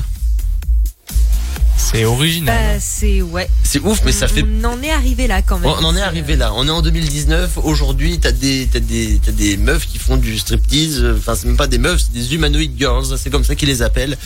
[1.76, 2.74] C'est original.
[2.74, 3.48] Bah, c'est ouais.
[3.62, 5.70] c'est ouf mais ça fait On en est arrivé là quand même.
[5.70, 6.52] on en est arrivé là.
[6.54, 7.58] On est en 2019.
[7.62, 11.04] Aujourd'hui, t'as des, t'as des, t'as des meufs qui font du striptease.
[11.16, 13.16] Enfin, c'est même pas des meufs, c'est des humanoid girls.
[13.18, 14.16] C'est comme ça qu'ils les appellent.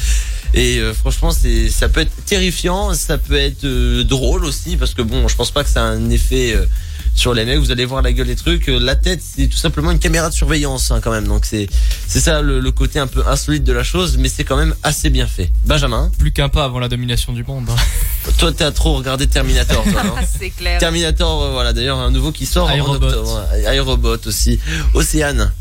[0.55, 2.95] Et euh, franchement, c'est, ça peut être terrifiant.
[2.95, 5.87] Ça peut être euh, drôle aussi parce que bon, je pense pas que ça a
[5.87, 6.67] un effet euh,
[7.15, 7.59] sur les mecs.
[7.59, 8.69] Vous allez voir la gueule des trucs.
[8.69, 11.27] Euh, La tête, c'est tout simplement une caméra de surveillance hein, quand même.
[11.27, 11.69] Donc c'est,
[12.07, 14.75] c'est ça le, le côté un peu insolite de la chose, mais c'est quand même
[14.83, 15.51] assez bien fait.
[15.67, 17.69] Benjamin, Plus qu'un pas avant la domination du monde.
[17.71, 17.77] hein.
[18.39, 20.03] toi, t'as trop regardé Terminator, toi,
[20.39, 20.79] c'est clair.
[20.79, 23.47] Terminator, euh, voilà, d'ailleurs un nouveau qui sort en octobre.
[23.53, 24.59] Ouais, iRobot aussi.
[24.95, 25.53] Océane.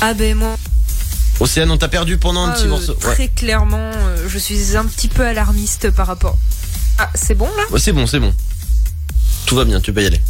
[0.00, 0.56] Ah ben moi,
[1.40, 2.92] Océane, on t'a perdu pendant un Ah, petit euh, morceau.
[3.04, 3.14] Ouais.
[3.14, 6.36] Très clairement, euh, je suis un petit peu alarmiste par rapport.
[6.98, 7.62] Ah, c'est bon là?
[7.70, 8.32] Ouais, c'est bon, c'est bon.
[9.46, 10.20] Tout va bien, tu peux y aller.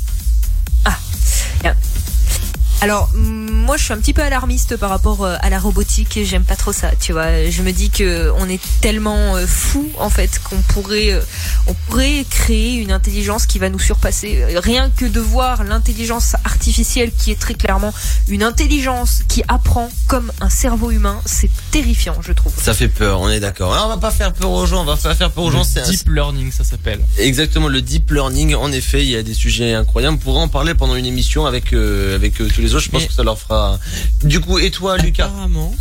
[2.82, 6.24] Alors, moi, je suis un petit peu alarmiste par rapport euh, à la robotique et
[6.24, 7.48] j'aime pas trop ça, tu vois.
[7.50, 11.20] Je me dis que on est tellement euh, fou en fait qu'on pourrait, euh,
[11.66, 14.44] on pourrait créer une intelligence qui va nous surpasser.
[14.56, 17.92] Rien que de voir l'intelligence artificielle qui est très clairement
[18.28, 22.54] une intelligence qui apprend comme un cerveau humain, c'est terrifiant, je trouve.
[22.56, 23.74] Ça fait peur, on est d'accord.
[23.74, 25.64] Alors, on va pas faire peur aux gens, on va pas faire peur aux gens.
[25.64, 27.00] C'est un- deep learning, ça s'appelle.
[27.18, 28.54] exactement le deep learning.
[28.54, 30.14] En effet, il y a des sujets incroyables.
[30.14, 32.84] On pourra en parler pendant une émission avec euh, avec euh, tous les autres.
[32.84, 33.78] Je pense que ça leur fera.
[34.22, 35.74] Du coup, et toi, Lucas Apparemment.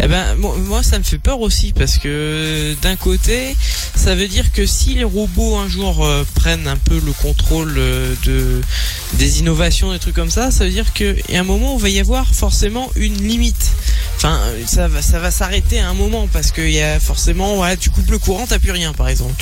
[0.00, 3.54] Eh ben, mo- moi, ça me fait peur aussi parce que d'un côté,
[3.94, 7.74] ça veut dire que si les robots un jour euh, prennent un peu le contrôle
[7.78, 8.60] euh, de
[9.14, 11.78] des innovations, des trucs comme ça, ça veut dire que y a un moment où
[11.78, 13.70] il va y avoir forcément une limite.
[14.16, 17.76] Enfin, ça va, ça va s'arrêter à un moment parce qu'il y a forcément, ouais,
[17.76, 19.34] tu coupes le courant, t'as plus rien, par exemple.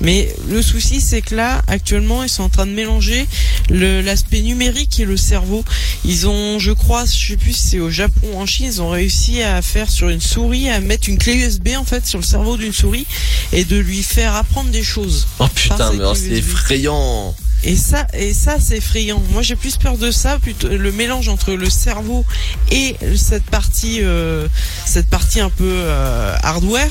[0.00, 3.26] Mais le souci, c'est que là, actuellement, ils sont en train de mélanger
[3.68, 5.64] l'aspect numérique et le cerveau.
[6.04, 8.82] Ils ont, je crois, je sais plus si c'est au Japon ou en Chine, ils
[8.82, 12.18] ont réussi à faire sur une souris, à mettre une clé USB en fait sur
[12.18, 13.06] le cerveau d'une souris
[13.52, 15.26] et de lui faire apprendre des choses.
[15.38, 17.34] Oh putain, mais oh, c'est effrayant.
[17.62, 19.22] Et ça, et ça, c'est effrayant.
[19.32, 22.24] Moi, j'ai plus peur de ça, plutôt le mélange entre le cerveau
[22.70, 24.48] et cette partie, euh,
[24.86, 26.90] cette partie un peu euh, hardware,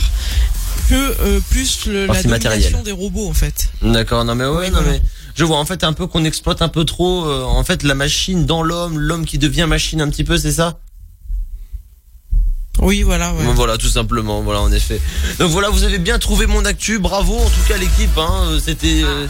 [0.89, 3.69] que euh, plus le, la domination des robots en fait.
[3.81, 4.91] D'accord, non mais ouais, Oui, non voilà.
[4.91, 5.01] mais
[5.35, 7.95] je vois en fait un peu qu'on exploite un peu trop euh, en fait la
[7.95, 10.79] machine dans l'homme, l'homme qui devient machine un petit peu, c'est ça?
[12.81, 13.33] Oui, voilà.
[13.33, 13.43] Ouais.
[13.55, 15.01] Voilà, tout simplement, voilà en effet.
[15.37, 18.59] Donc voilà, vous avez bien trouvé mon actu, bravo en tout cas l'équipe, hein, euh,
[18.63, 19.01] c'était.
[19.03, 19.27] euh,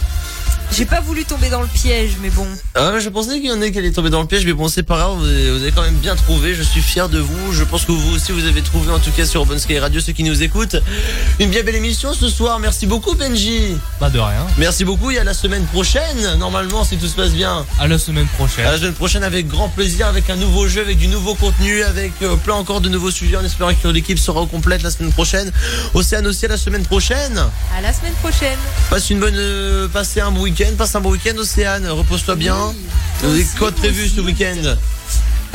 [0.71, 2.47] J'ai pas voulu tomber dans le piège, mais bon.
[2.75, 4.67] Ah je pensais qu'il y en a qui allaient tomber dans le piège, mais bon,
[4.67, 7.19] c'est pas grave, vous avez, vous avez quand même bien trouvé, je suis fier de
[7.19, 7.53] vous.
[7.53, 9.99] Je pense que vous aussi, vous avez trouvé, en tout cas sur Open Sky Radio,
[9.99, 10.77] ceux qui nous écoutent.
[11.39, 13.77] Une bien belle émission ce soir, merci beaucoup Benji.
[13.99, 14.45] Pas de rien.
[14.57, 17.65] Merci beaucoup, il y a la semaine prochaine, normalement, si tout se passe bien.
[17.79, 18.65] À la semaine prochaine.
[18.65, 21.83] À la semaine prochaine avec grand plaisir, avec un nouveau jeu, avec du nouveau contenu,
[21.83, 24.91] avec euh, plein encore de nouveaux sujets, en espérant que l'équipe sera au complète la
[24.91, 25.51] semaine prochaine.
[25.93, 27.37] Océane aussi à la semaine prochaine.
[27.75, 28.57] À la semaine prochaine.
[28.89, 32.55] Passe une bonne, euh, passez un bon week-end, passe un bon week-end Océane, repose-toi bien.
[33.23, 34.75] Aussi, quoi de prévu ce week-end?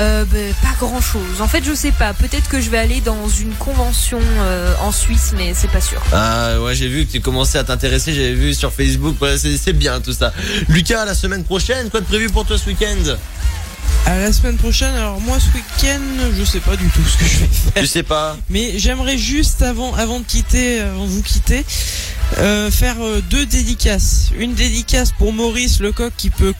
[0.00, 1.40] Euh, ben, pas grand chose.
[1.40, 2.14] En fait, je sais pas.
[2.14, 6.02] Peut-être que je vais aller dans une convention euh, en Suisse, mais c'est pas sûr.
[6.12, 9.72] Ah ouais, j'ai vu que tu commençais à t'intéresser, j'avais vu sur Facebook, ouais, c'est
[9.72, 10.32] bien tout ça.
[10.68, 13.16] Lucas, la semaine prochaine, quoi de prévu pour toi ce week-end?
[14.06, 14.94] À la semaine prochaine.
[14.94, 16.00] Alors moi, ce week-end,
[16.36, 17.82] je sais pas du tout ce que je vais faire.
[17.82, 21.64] Tu sais pas Mais j'aimerais juste avant, avant de quitter, avant de vous quitter,
[22.38, 24.30] euh, faire euh, deux dédicaces.
[24.38, 26.54] Une dédicace pour Maurice Lecoq qui peut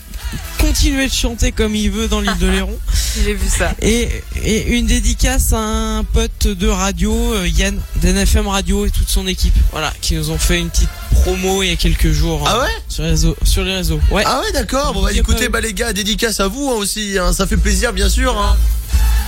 [0.59, 2.79] continuer de chanter comme il veut dans l'île de Léron.
[3.25, 3.73] J'ai vu ça.
[3.81, 4.09] Et,
[4.45, 9.27] et une dédicace à un pote de radio, euh, Yann, d'NFM Radio et toute son
[9.27, 9.55] équipe.
[9.73, 12.43] Voilà, qui nous ont fait une petite promo il y a quelques jours.
[12.47, 14.01] Ah hein, ouais sur, les réseaux, sur les réseaux.
[14.11, 14.23] Ouais.
[14.27, 14.93] Ah ouais, d'accord.
[14.95, 17.17] Bon, bah, écoutez, bah, les gars, dédicace à vous hein, aussi.
[17.19, 17.33] hein.
[17.33, 18.57] Ça fait plaisir, bien sûr.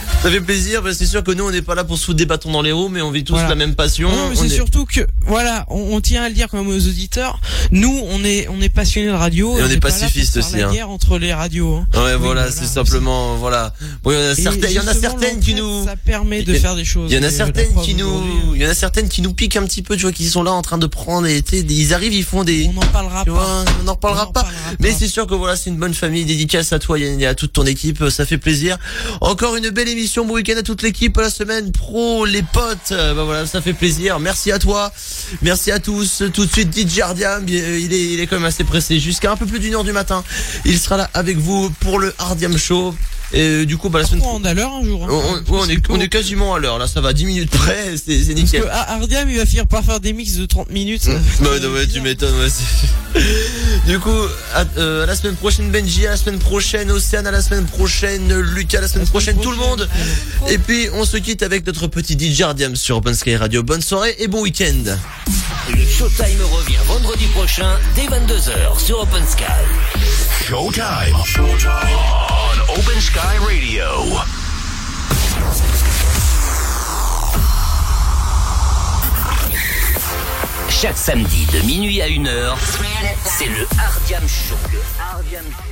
[0.06, 0.18] Hein.
[0.22, 0.82] Ça fait plaisir.
[0.92, 2.72] c'est sûr que nous, on n'est pas là pour se foutre des bâtons dans les
[2.72, 3.48] roues, mais on vit tous Voilà.
[3.50, 4.08] la même passion.
[4.10, 6.68] Non, mais c'est est- surtout que, voilà, on, on tient à le dire quand même
[6.68, 7.40] aux auditeurs.
[7.70, 9.56] Nous, on est, on est passionnés de radio.
[9.58, 10.72] Et on est faire aussi, La hein.
[10.72, 11.74] guerre entre les radios.
[11.76, 11.86] hein.
[11.94, 13.72] Ouais, voilà, voilà, c'est simplement, voilà.
[14.02, 15.96] Bon, il y en a certaines, il y en a justement, certaines qui nous, Ça
[15.96, 17.10] permet de a- faire des choses.
[17.10, 19.08] il y en a euh, certaines la qui nous, aujourd'hui, il y en a certaines
[19.08, 21.26] qui nous piquent un petit peu, tu vois, qui sont là en train de prendre
[21.26, 23.36] et, ils arrivent, ils font des, On n'en parlera tu pas.
[23.36, 24.08] vois, on n'en en pas.
[24.08, 24.32] parlera
[24.80, 26.24] Mais c'est sûr que voilà, c'est une bonne famille.
[26.24, 28.08] Dédicace à toi, et à toute ton équipe.
[28.10, 28.78] Ça fait plaisir.
[29.20, 31.16] Encore une belle Bon week-end à toute l'équipe.
[31.16, 32.90] La semaine pro, les potes.
[32.90, 34.20] Bah voilà, ça fait plaisir.
[34.20, 34.92] Merci à toi.
[35.40, 36.22] Merci à tous.
[36.34, 37.42] Tout de suite, DJ Hardiam.
[37.48, 39.00] euh, Il est, il est quand même assez pressé.
[39.00, 40.22] Jusqu'à un peu plus d'une heure du matin.
[40.66, 42.94] Il sera là avec vous pour le Hardiam Show.
[43.32, 45.02] Et euh, du coup, bah, la semaine On est à l'heure un jour.
[45.04, 45.08] hein.
[45.10, 46.78] on, on- ouais, on est, on est quasiment à l'heure.
[46.78, 47.96] Là, ça va 10 minutes près.
[47.96, 48.62] C'est Parce nickel.
[48.62, 51.06] que ah, Ardiam, il va finir par faire des mix de 30 minutes.
[51.40, 53.20] Bah ouais, non, ouais, tu m'étonnes, ouais,
[53.86, 54.10] Du coup,
[54.54, 57.64] à, euh, à la semaine prochaine Benji, à la semaine prochaine Océane, à la semaine
[57.66, 59.88] prochaine Lucas, à la semaine prochaine tout le monde.
[60.48, 63.62] Et puis on se quitte avec notre petit DJ Ardiam sur Open Sky Radio.
[63.62, 64.96] Bonne soirée et bon week-end.
[65.70, 69.44] Le Showtime revient vendredi prochain dès 22h sur Open Sky.
[70.42, 71.14] Showtime.
[71.14, 73.84] On Open Sky Radio.
[80.68, 82.56] Chaque samedi de minuit à 1h,
[83.24, 84.54] c'est le Hardiam Show.
[84.72, 85.65] Le Hardiam Show.